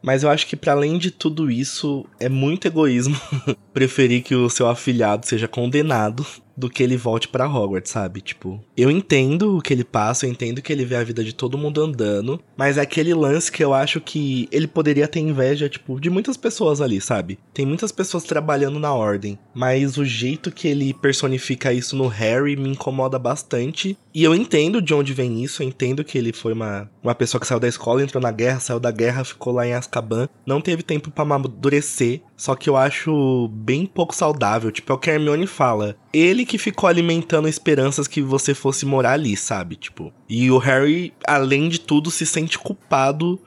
mas 0.03 0.23
eu 0.23 0.31
acho 0.31 0.47
que 0.47 0.57
para 0.57 0.73
além 0.73 0.99
de 0.99 1.11
tudo 1.11 1.51
isso, 1.51 2.05
é 2.19 2.29
muito 2.29 2.67
egoísmo 2.67 3.19
preferir 3.73 4.23
que 4.23 4.35
o 4.35 4.51
seu 4.51 4.69
afilhado 4.69 5.27
seja 5.27 5.47
condenado 5.47 6.27
do 6.57 6.69
que 6.69 6.83
ele 6.83 6.97
volte 6.97 7.29
pra 7.29 7.49
Hogwarts, 7.49 7.91
sabe? 7.91 8.21
Tipo, 8.21 8.63
eu 8.77 8.91
entendo 8.91 9.57
o 9.57 9.63
que 9.63 9.73
ele 9.73 9.85
passa, 9.85 10.27
eu 10.27 10.31
entendo 10.31 10.63
que 10.63 10.73
ele 10.73 10.85
vê 10.85 10.97
a 10.97 11.05
vida 11.05 11.25
de 11.25 11.35
todo 11.35 11.59
mundo 11.59 11.83
andando, 11.83 12.41
mas 12.57 12.79
é 12.79 12.83
aquele 12.83 13.15
lance 13.15 13.51
que 13.51 13.63
eu 13.63 13.75
acho 13.75 14.01
que 14.01 14.49
ele 14.51 14.67
poderia 14.67 15.09
ter 15.09 15.21
inveja, 15.21 15.69
tipo, 15.69 16.01
de 16.01 16.11
muitas 16.11 16.37
pessoas 16.37 16.81
ali, 16.81 17.01
sabe? 17.01 17.39
Tem 17.53 17.67
muitas 17.67 17.93
pessoas 17.93 18.25
trabalhando 18.25 18.79
na 18.79 18.93
ordem, 18.93 19.39
mas 19.55 19.97
o 19.97 20.05
jeito 20.05 20.51
que 20.51 20.69
ele 20.69 20.95
personifica 20.95 21.73
isso 21.73 21.97
no 21.97 22.07
Harry 22.09 22.57
me 22.57 22.71
incomoda 22.71 23.19
bastante. 23.19 23.97
E 24.15 24.23
eu 24.23 24.35
entendo 24.35 24.83
de 24.83 24.93
onde 24.95 25.13
vem 25.13 25.43
isso, 25.43 25.63
eu 25.63 25.69
entendo 25.69 26.05
que 26.05 26.19
ele 26.19 26.33
foi 26.33 26.53
uma, 26.53 26.91
uma 27.03 27.15
pessoa 27.15 27.41
que 27.41 27.47
saiu 27.47 27.61
da 27.61 27.69
escola, 27.69 28.03
entrou 28.03 28.23
na 28.23 28.31
guerra, 28.31 28.61
saiu 28.61 28.81
da 28.81 28.91
guerra, 28.91 29.25
ficou 29.25 29.53
lá 29.53 29.67
em 29.67 29.73
Azkaban, 29.73 30.29
não 30.47 30.61
teve 30.61 30.83
tempo 30.83 31.11
pra 31.11 31.23
amadurecer, 31.23 32.21
só 32.43 32.57
que 32.57 32.69
eu 32.69 32.77
acho 32.77 33.47
bem 33.53 33.87
pouco 33.87 34.13
saudável, 34.13 34.73
tipo, 34.73 34.93
é 34.93 34.97
o 34.97 34.99
que 34.99 35.09
a 35.09 35.15
Hermione 35.15 35.47
fala. 35.47 35.97
Ele 36.13 36.45
que 36.45 36.59
ficou 36.59 36.89
alimentando 36.89 37.47
esperanças 37.47 38.09
que 38.09 38.21
você 38.21 38.53
fosse 38.53 38.85
morar 38.85 39.13
ali, 39.13 39.37
sabe? 39.37 39.77
Tipo, 39.77 40.13
e 40.29 40.51
o 40.51 40.59
Harry, 40.59 41.15
além 41.25 41.69
de 41.69 41.79
tudo, 41.79 42.11
se 42.11 42.27
sente 42.27 42.59
culpado 42.59 43.39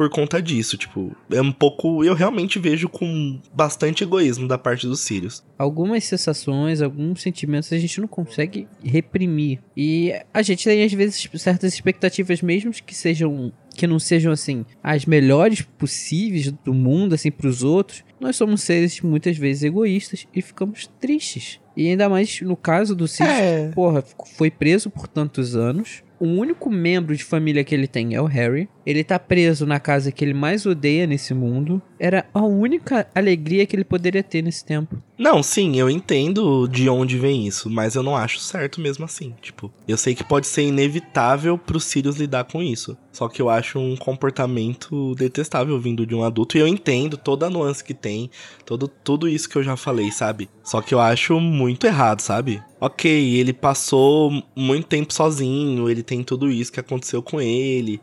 por 0.00 0.08
conta 0.08 0.40
disso, 0.40 0.78
tipo, 0.78 1.14
é 1.30 1.42
um 1.42 1.52
pouco, 1.52 2.02
eu 2.02 2.14
realmente 2.14 2.58
vejo 2.58 2.88
com 2.88 3.38
bastante 3.52 4.02
egoísmo 4.02 4.48
da 4.48 4.56
parte 4.56 4.86
dos 4.86 5.00
Sirius. 5.00 5.44
Algumas 5.58 6.04
sensações, 6.04 6.80
alguns 6.80 7.20
sentimentos 7.20 7.70
a 7.70 7.76
gente 7.76 8.00
não 8.00 8.08
consegue 8.08 8.66
reprimir. 8.82 9.58
E 9.76 10.14
a 10.32 10.40
gente 10.40 10.64
tem, 10.64 10.82
às 10.82 10.90
vezes, 10.94 11.28
certas 11.34 11.74
expectativas, 11.74 12.40
mesmo 12.40 12.72
que 12.72 12.94
sejam 12.94 13.52
que 13.74 13.86
não 13.86 13.98
sejam 13.98 14.32
assim 14.32 14.64
as 14.82 15.04
melhores 15.04 15.60
possíveis 15.62 16.50
do 16.50 16.72
mundo 16.74 17.14
assim 17.14 17.30
para 17.30 17.46
os 17.46 17.62
outros, 17.62 18.02
nós 18.18 18.36
somos 18.36 18.62
seres 18.62 19.00
muitas 19.02 19.36
vezes 19.36 19.62
egoístas 19.64 20.26
e 20.34 20.40
ficamos 20.42 20.90
tristes. 20.98 21.60
E 21.76 21.88
ainda 21.88 22.08
mais 22.08 22.40
no 22.40 22.56
caso 22.56 22.94
do 22.96 23.06
Sirius, 23.06 23.34
É. 23.36 23.68
que, 23.68 23.74
porra, 23.74 24.02
foi 24.36 24.50
preso 24.50 24.88
por 24.90 25.06
tantos 25.06 25.54
anos. 25.54 26.02
O 26.20 26.26
único 26.26 26.70
membro 26.70 27.16
de 27.16 27.24
família 27.24 27.64
que 27.64 27.74
ele 27.74 27.86
tem 27.86 28.14
é 28.14 28.20
o 28.20 28.26
Harry. 28.26 28.68
Ele 28.84 29.02
tá 29.02 29.18
preso 29.18 29.64
na 29.64 29.80
casa 29.80 30.12
que 30.12 30.22
ele 30.22 30.34
mais 30.34 30.66
odeia 30.66 31.06
nesse 31.06 31.32
mundo. 31.32 31.80
Era 31.98 32.26
a 32.34 32.44
única 32.44 33.08
alegria 33.14 33.64
que 33.64 33.74
ele 33.74 33.84
poderia 33.84 34.22
ter 34.22 34.42
nesse 34.42 34.62
tempo. 34.62 35.02
Não, 35.20 35.42
sim, 35.42 35.78
eu 35.78 35.90
entendo 35.90 36.66
de 36.66 36.88
onde 36.88 37.18
vem 37.18 37.46
isso, 37.46 37.68
mas 37.68 37.94
eu 37.94 38.02
não 38.02 38.16
acho 38.16 38.40
certo 38.40 38.80
mesmo 38.80 39.04
assim. 39.04 39.34
Tipo, 39.42 39.70
eu 39.86 39.98
sei 39.98 40.14
que 40.14 40.24
pode 40.24 40.46
ser 40.46 40.62
inevitável 40.62 41.58
pro 41.58 41.78
Sirius 41.78 42.16
lidar 42.16 42.44
com 42.44 42.62
isso. 42.62 42.96
Só 43.12 43.28
que 43.28 43.42
eu 43.42 43.50
acho 43.50 43.78
um 43.78 43.98
comportamento 43.98 45.14
detestável 45.16 45.78
vindo 45.78 46.06
de 46.06 46.14
um 46.14 46.24
adulto. 46.24 46.56
E 46.56 46.60
eu 46.60 46.66
entendo 46.66 47.18
toda 47.18 47.46
a 47.46 47.50
nuance 47.50 47.84
que 47.84 47.92
tem, 47.92 48.30
todo, 48.64 48.88
tudo 48.88 49.28
isso 49.28 49.46
que 49.46 49.56
eu 49.56 49.62
já 49.62 49.76
falei, 49.76 50.10
sabe? 50.10 50.48
Só 50.64 50.80
que 50.80 50.94
eu 50.94 51.00
acho 51.00 51.38
muito 51.38 51.86
errado, 51.86 52.20
sabe? 52.20 52.62
Ok, 52.80 53.10
ele 53.10 53.52
passou 53.52 54.32
muito 54.56 54.86
tempo 54.86 55.12
sozinho, 55.12 55.90
ele 55.90 56.02
tem 56.02 56.22
tudo 56.24 56.50
isso 56.50 56.72
que 56.72 56.80
aconteceu 56.80 57.22
com 57.22 57.42
ele. 57.42 58.00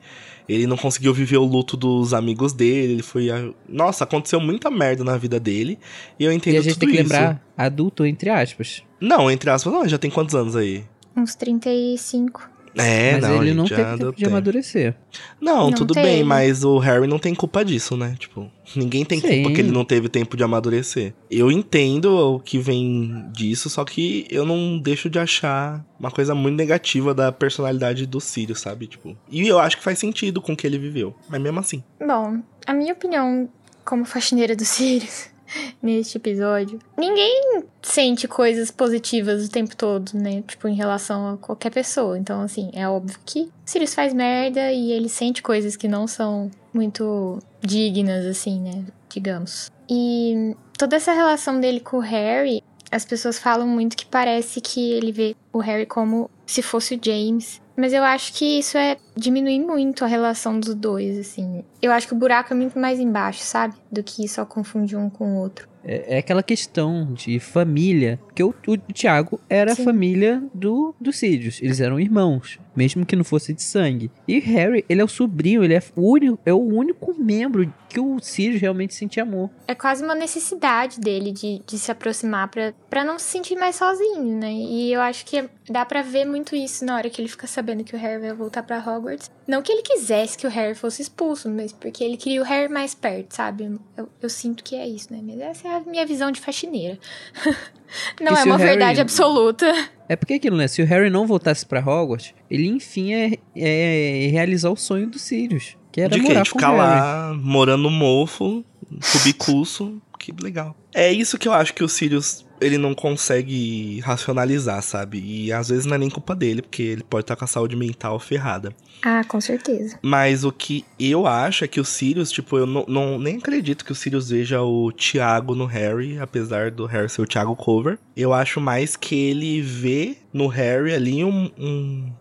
Ele 0.47 0.65
não 0.67 0.77
conseguiu 0.77 1.13
viver 1.13 1.37
o 1.37 1.43
luto 1.43 1.75
dos 1.75 2.13
amigos 2.13 2.53
dele, 2.53 2.93
ele 2.93 3.03
foi. 3.03 3.29
a- 3.29 3.49
Nossa, 3.67 4.03
aconteceu 4.03 4.39
muita 4.39 4.69
merda 4.71 5.03
na 5.03 5.17
vida 5.17 5.39
dele. 5.39 5.77
E 6.19 6.23
eu 6.23 6.31
entendo 6.31 6.55
e 6.55 6.57
a 6.57 6.61
gente 6.61 6.73
tudo 6.75 6.87
tem 6.87 6.89
que 6.89 7.01
isso. 7.01 7.03
lembrar, 7.13 7.41
adulto 7.57 8.05
entre 8.05 8.29
aspas. 8.29 8.83
Não, 8.99 9.29
entre 9.29 9.49
aspas, 9.49 9.71
não, 9.73 9.87
já 9.87 9.97
tem 9.97 10.09
quantos 10.09 10.33
anos 10.35 10.55
aí? 10.55 10.83
Uns 11.15 11.35
35. 11.35 12.49
É, 12.77 13.13
Mas 13.13 13.21
não, 13.21 13.41
ele 13.41 13.53
não 13.53 13.65
teve 13.65 13.97
tempo 13.97 14.13
de 14.15 14.25
amadurecer. 14.25 14.95
Não, 15.39 15.69
Não 15.69 15.71
tudo 15.71 15.93
teve. 15.93 16.05
bem, 16.05 16.23
mas 16.23 16.63
o 16.63 16.77
Harry 16.77 17.07
não 17.07 17.19
tem 17.19 17.33
culpa 17.33 17.63
disso, 17.63 17.95
né? 17.97 18.15
Tipo, 18.19 18.49
ninguém 18.75 19.03
tem 19.03 19.19
culpa 19.19 19.35
Sim. 19.35 19.53
que 19.53 19.61
ele 19.61 19.71
não 19.71 19.83
teve 19.85 20.09
tempo 20.09 20.35
de 20.37 20.43
amadurecer. 20.43 21.13
Eu 21.29 21.51
entendo 21.51 22.35
o 22.35 22.39
que 22.39 22.57
vem 22.59 23.25
disso, 23.31 23.69
só 23.69 23.83
que 23.83 24.27
eu 24.29 24.45
não 24.45 24.77
deixo 24.77 25.09
de 25.09 25.19
achar 25.19 25.85
uma 25.99 26.11
coisa 26.11 26.35
muito 26.35 26.55
negativa 26.55 27.13
da 27.13 27.31
personalidade 27.31 28.05
do 28.05 28.19
Sirius, 28.19 28.61
sabe? 28.61 28.87
Tipo, 28.87 29.17
e 29.29 29.47
eu 29.47 29.59
acho 29.59 29.77
que 29.77 29.83
faz 29.83 29.99
sentido 29.99 30.41
com 30.41 30.53
o 30.53 30.55
que 30.57 30.67
ele 30.67 30.77
viveu, 30.77 31.15
mas 31.29 31.41
mesmo 31.41 31.59
assim. 31.59 31.83
Bom, 31.99 32.41
a 32.65 32.73
minha 32.73 32.93
opinião 32.93 33.49
como 33.83 34.03
faxineira 34.05 34.55
do 34.55 34.65
Sirius 34.65 35.29
neste 35.81 36.17
episódio, 36.17 36.79
ninguém 36.97 37.63
sente 37.81 38.27
coisas 38.27 38.71
positivas 38.71 39.45
o 39.45 39.49
tempo 39.49 39.75
todo, 39.75 40.11
né? 40.13 40.43
Tipo, 40.47 40.67
em 40.67 40.75
relação 40.75 41.33
a 41.33 41.37
qualquer 41.37 41.71
pessoa. 41.71 42.17
Então, 42.17 42.41
assim, 42.41 42.69
é 42.73 42.87
óbvio 42.87 43.17
que 43.25 43.51
Sirius 43.65 43.93
faz 43.93 44.13
merda 44.13 44.71
e 44.71 44.91
ele 44.91 45.09
sente 45.09 45.41
coisas 45.41 45.75
que 45.75 45.87
não 45.87 46.07
são 46.07 46.51
muito 46.73 47.39
dignas, 47.61 48.25
assim, 48.25 48.59
né? 48.61 48.85
Digamos. 49.09 49.71
E 49.89 50.55
toda 50.77 50.95
essa 50.95 51.13
relação 51.13 51.59
dele 51.59 51.79
com 51.79 51.97
o 51.97 52.01
Harry, 52.01 52.63
as 52.91 53.05
pessoas 53.05 53.39
falam 53.39 53.67
muito 53.67 53.95
que 53.95 54.05
parece 54.05 54.61
que 54.61 54.91
ele 54.91 55.11
vê 55.11 55.35
o 55.51 55.59
Harry 55.59 55.85
como 55.85 56.29
se 56.45 56.61
fosse 56.61 56.95
o 56.95 56.99
James. 57.03 57.61
Mas 57.79 57.93
eu 57.93 58.03
acho 58.03 58.33
que 58.33 58.57
isso 58.57 58.75
é 58.75 58.97
diminuir 59.15 59.59
muito 59.59 60.03
a 60.03 60.07
relação 60.07 60.59
dos 60.59 60.73
dois, 60.73 61.15
assim. 61.19 61.63
Eu 61.79 61.91
acho 61.91 62.07
que 62.07 62.13
o 62.13 62.17
buraco 62.17 62.51
é 62.51 62.55
muito 62.55 62.79
mais 62.79 62.99
embaixo, 62.99 63.41
sabe? 63.43 63.75
Do 63.91 64.01
que 64.01 64.27
só 64.27 64.43
confundir 64.45 64.97
um 64.97 65.11
com 65.11 65.35
o 65.35 65.37
outro. 65.37 65.69
É, 65.83 66.15
é 66.15 66.17
aquela 66.17 66.43
questão 66.43 67.13
de 67.13 67.39
família. 67.39 68.19
Porque 68.25 68.43
o, 68.43 68.53
o 68.67 68.77
Thiago 68.93 69.39
era 69.49 69.73
a 69.73 69.75
família 69.75 70.43
do, 70.53 70.93
do 70.99 71.11
Sirius. 71.13 71.61
Eles 71.61 71.79
eram 71.79 71.99
irmãos. 71.99 72.59
Mesmo 72.75 73.05
que 73.05 73.15
não 73.15 73.23
fosse 73.23 73.53
de 73.53 73.63
sangue. 73.63 74.11
E 74.27 74.37
Harry, 74.39 74.85
ele 74.87 75.01
é 75.01 75.03
o 75.03 75.07
sobrinho, 75.07 75.63
ele 75.63 75.73
é 75.73 75.81
o 75.95 76.11
único, 76.11 76.39
é 76.45 76.53
o 76.53 76.59
único 76.59 77.15
membro 77.19 77.73
que 77.89 77.99
o 77.99 78.19
Sirius 78.19 78.61
realmente 78.61 78.93
sente 78.93 79.19
amor. 79.19 79.49
É 79.67 79.73
quase 79.73 80.03
uma 80.03 80.13
necessidade 80.13 80.99
dele 80.99 81.31
de, 81.31 81.61
de 81.65 81.79
se 81.79 81.91
aproximar 81.91 82.49
pra, 82.49 82.73
pra 82.89 83.03
não 83.03 83.17
se 83.17 83.25
sentir 83.25 83.55
mais 83.55 83.75
sozinho, 83.75 84.37
né? 84.37 84.51
E 84.51 84.93
eu 84.93 85.01
acho 85.01 85.25
que 85.25 85.49
dá 85.69 85.85
pra 85.85 86.01
ver 86.01 86.25
muito 86.25 86.55
isso 86.55 86.85
na 86.85 86.95
hora 86.95 87.09
que 87.09 87.19
ele 87.19 87.29
fica 87.29 87.47
sabendo 87.47 87.83
que 87.83 87.95
o 87.95 87.99
Harry 87.99 88.21
vai 88.21 88.33
voltar 88.33 88.61
pra 88.63 88.79
Hogwarts. 88.79 89.31
Não 89.47 89.61
que 89.61 89.71
ele 89.71 89.81
quisesse 89.81 90.37
que 90.37 90.45
o 90.45 90.49
Harry 90.49 90.75
fosse 90.75 91.01
expulso, 91.01 91.49
mas 91.49 91.71
porque 91.71 92.03
ele 92.03 92.17
queria 92.17 92.41
o 92.41 92.45
Harry 92.45 92.71
mais 92.71 92.93
perto, 92.93 93.33
sabe? 93.33 93.79
Eu, 93.95 94.09
eu 94.21 94.29
sinto 94.29 94.63
que 94.63 94.75
é 94.75 94.87
isso, 94.87 95.11
né? 95.11 95.19
Mas 95.23 95.39
essa 95.39 95.67
é 95.67 95.75
a 95.75 95.76
minha 95.79 96.05
visão 96.05 96.31
de 96.31 96.39
faxineira. 96.39 96.97
não 98.21 98.33
E 98.33 98.39
é 98.39 98.43
uma 98.43 98.57
Harry- 98.57 98.69
verdade 98.69 99.01
absoluta. 99.01 99.65
É 100.09 100.15
porque 100.15 100.33
aquilo, 100.35 100.55
né? 100.57 100.67
Se 100.67 100.81
o 100.81 100.85
Harry 100.85 101.09
não 101.09 101.27
voltasse 101.27 101.65
pra 101.65 101.79
Hogwarts, 101.79 102.33
ele 102.49 102.67
enfim 102.67 103.13
é, 103.13 103.31
é 103.55 104.27
realizar 104.31 104.69
o 104.69 104.75
sonho 104.77 105.07
do 105.09 105.19
Sirius. 105.19 105.75
Que 105.91 106.01
era 106.01 106.09
de 106.15 106.21
morar 106.21 106.43
De 106.43 106.51
com 106.51 106.59
ficar 106.59 106.71
lá, 106.71 107.33
morando 107.41 107.83
no 107.83 107.89
mofo, 107.89 108.63
cubicurso, 109.11 110.01
que 110.17 110.33
legal. 110.41 110.75
É 110.93 111.11
isso 111.11 111.37
que 111.37 111.47
eu 111.47 111.53
acho 111.53 111.73
que 111.73 111.83
o 111.83 111.87
Sirius, 111.89 112.45
ele 112.59 112.77
não 112.77 112.93
consegue 112.95 113.99
racionalizar, 113.99 114.81
sabe? 114.81 115.19
E 115.19 115.51
às 115.53 115.69
vezes 115.69 115.85
não 115.85 115.95
é 115.95 115.97
nem 115.99 116.09
culpa 116.09 116.35
dele, 116.35 116.61
porque 116.61 116.81
ele 116.81 117.03
pode 117.03 117.23
estar 117.23 117.35
com 117.35 117.43
a 117.45 117.47
saúde 117.47 117.75
mental 117.75 118.19
ferrada. 118.19 118.73
Ah, 119.03 119.23
com 119.23 119.39
certeza. 119.39 119.99
Mas 120.01 120.43
o 120.43 120.51
que 120.51 120.83
eu 120.99 121.27
acho 121.27 121.63
é 121.63 121.67
que 121.67 121.79
o 121.79 121.85
Sirius, 121.85 122.31
tipo, 122.31 122.57
eu 122.57 122.65
não, 122.65 122.83
não- 122.87 123.19
nem 123.19 123.37
acredito 123.37 123.85
que 123.85 123.91
o 123.91 123.95
Sirius 123.95 124.29
veja 124.29 124.61
o 124.63 124.91
Thiago 124.91 125.53
no 125.53 125.65
Harry, 125.65 126.17
apesar 126.17 126.71
do 126.71 126.85
Harry 126.87 127.07
ser 127.09 127.21
o 127.21 127.27
Thiago 127.27 127.55
Cover. 127.55 127.99
Eu 128.15 128.33
acho 128.33 128.59
mais 128.59 128.95
que 128.95 129.13
ele 129.15 129.61
vê 129.61 130.17
no 130.33 130.47
Harry 130.47 130.93
ali 130.93 131.23
um. 131.23 131.51
um 131.57 132.11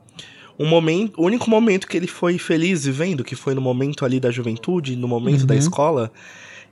um 0.58 0.64
momento, 0.66 1.20
o 1.20 1.26
único 1.26 1.50
momento 1.50 1.86
que 1.86 1.94
ele 1.98 2.06
foi 2.06 2.38
feliz 2.38 2.86
vivendo, 2.86 3.22
que 3.22 3.36
foi 3.36 3.54
no 3.54 3.60
momento 3.60 4.06
ali 4.06 4.18
da 4.18 4.30
juventude, 4.30 4.96
no 4.96 5.06
momento 5.06 5.44
da 5.44 5.52
Uhum. 5.52 5.60
escola, 5.60 6.10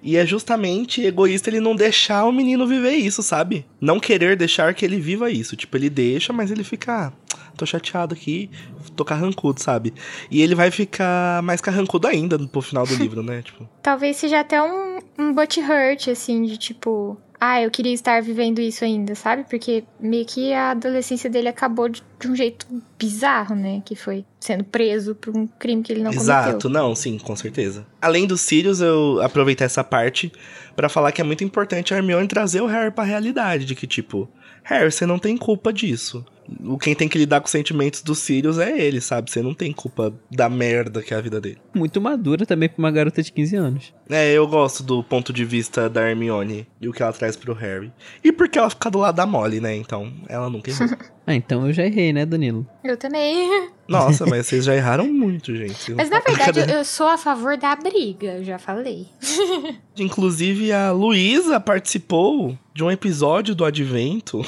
e 0.04 0.16
é 0.16 0.26
justamente 0.26 1.02
egoísta 1.02 1.48
ele 1.50 1.60
não 1.60 1.74
deixar 1.74 2.24
o 2.26 2.32
menino 2.32 2.66
viver 2.66 2.92
isso, 2.92 3.22
sabe? 3.22 3.64
Não 3.80 3.98
querer 3.98 4.36
deixar 4.36 4.74
que 4.74 4.84
ele 4.84 5.00
viva 5.00 5.30
isso. 5.30 5.56
Tipo, 5.56 5.76
ele 5.78 5.88
deixa, 5.88 6.32
mas 6.32 6.50
ele 6.50 6.62
fica. 6.62 7.06
"Ah, 7.08 7.12
tô 7.56 7.64
chateado 7.64 8.14
aqui, 8.14 8.50
tô 8.94 9.04
carrancudo, 9.04 9.60
sabe? 9.62 9.94
E 10.30 10.42
ele 10.42 10.54
vai 10.54 10.70
ficar 10.70 11.42
mais 11.42 11.60
carrancudo 11.60 12.06
ainda 12.06 12.38
pro 12.38 12.60
final 12.60 12.86
do 12.86 12.94
livro, 12.96 13.22
né? 13.22 13.42
Tipo. 13.42 13.68
Talvez 13.82 14.16
seja 14.18 14.40
até 14.40 14.62
um, 14.62 14.98
um 15.18 15.32
butt 15.32 15.58
hurt, 15.60 16.08
assim, 16.08 16.42
de 16.44 16.58
tipo. 16.58 17.16
Ah, 17.40 17.60
eu 17.60 17.70
queria 17.70 17.92
estar 17.92 18.22
vivendo 18.22 18.60
isso 18.60 18.84
ainda, 18.84 19.14
sabe? 19.14 19.44
Porque 19.48 19.84
meio 20.00 20.24
que 20.24 20.52
a 20.52 20.70
adolescência 20.70 21.28
dele 21.28 21.48
acabou 21.48 21.88
de, 21.88 22.02
de 22.18 22.28
um 22.28 22.34
jeito 22.34 22.66
bizarro, 22.98 23.54
né? 23.54 23.82
Que 23.84 23.94
foi 23.94 24.24
sendo 24.40 24.64
preso 24.64 25.14
por 25.14 25.36
um 25.36 25.46
crime 25.46 25.82
que 25.82 25.92
ele 25.92 26.02
não 26.02 26.12
Exato, 26.12 26.48
cometeu. 26.50 26.70
não, 26.70 26.94
sim, 26.94 27.18
com 27.18 27.36
certeza. 27.36 27.86
Além 28.00 28.26
dos 28.26 28.40
Sirius, 28.40 28.80
eu 28.80 29.20
aproveitei 29.22 29.64
essa 29.66 29.84
parte 29.84 30.32
pra 30.74 30.88
falar 30.88 31.12
que 31.12 31.20
é 31.20 31.24
muito 31.24 31.44
importante 31.44 31.92
a 31.92 31.96
Hermione 31.98 32.28
trazer 32.28 32.60
o 32.62 32.66
Harry 32.66 32.90
pra 32.90 33.04
realidade, 33.04 33.64
de 33.64 33.74
que 33.74 33.86
tipo, 33.86 34.28
Harry, 34.64 34.90
você 34.90 35.06
não 35.06 35.18
tem 35.18 35.36
culpa 35.36 35.72
disso. 35.72 36.24
O 36.62 36.76
quem 36.78 36.94
tem 36.94 37.08
que 37.08 37.16
lidar 37.18 37.40
com 37.40 37.46
os 37.46 37.50
sentimentos 37.50 38.02
dos 38.02 38.18
Sirius 38.18 38.58
é 38.58 38.78
ele, 38.78 39.00
sabe? 39.00 39.30
Você 39.30 39.40
não 39.40 39.54
tem 39.54 39.72
culpa 39.72 40.12
da 40.30 40.48
merda 40.48 41.02
que 41.02 41.14
é 41.14 41.16
a 41.16 41.20
vida 41.20 41.40
dele. 41.40 41.58
Muito 41.74 42.00
madura 42.00 42.44
também 42.44 42.68
pra 42.68 42.78
uma 42.78 42.90
garota 42.90 43.22
de 43.22 43.32
15 43.32 43.56
anos. 43.56 43.94
É, 44.10 44.32
eu 44.32 44.46
gosto 44.46 44.82
do 44.82 45.02
ponto 45.02 45.32
de 45.32 45.44
vista 45.44 45.88
da 45.88 46.08
Hermione 46.08 46.66
e 46.80 46.88
o 46.88 46.92
que 46.92 47.02
ela 47.02 47.12
traz 47.12 47.36
pro 47.36 47.54
Harry. 47.54 47.90
E 48.22 48.30
porque 48.30 48.58
ela 48.58 48.68
fica 48.68 48.90
do 48.90 48.98
lado 48.98 49.16
da 49.16 49.26
Molly, 49.26 49.60
né? 49.60 49.74
Então, 49.74 50.12
ela 50.28 50.50
nunca 50.50 50.70
errou. 50.70 50.88
Ah, 51.26 51.34
então 51.34 51.66
eu 51.66 51.72
já 51.72 51.86
errei, 51.86 52.12
né, 52.12 52.26
Danilo? 52.26 52.66
Eu 52.84 52.98
também. 52.98 53.70
Nossa, 53.88 54.26
mas 54.26 54.46
vocês 54.46 54.62
já 54.62 54.76
erraram 54.76 55.10
muito, 55.10 55.56
gente. 55.56 55.94
Mas 55.94 56.10
na 56.10 56.20
verdade, 56.20 56.60
eu, 56.60 56.66
eu 56.66 56.84
sou 56.84 57.06
a 57.06 57.16
favor 57.16 57.56
da 57.56 57.74
briga, 57.74 58.34
eu 58.34 58.44
já 58.44 58.58
falei. 58.58 59.06
Inclusive, 59.98 60.70
a 60.70 60.92
Luísa 60.92 61.58
participou 61.58 62.58
de 62.74 62.82
um 62.82 62.90
episódio 62.90 63.54
do 63.54 63.64
Advento 63.64 64.42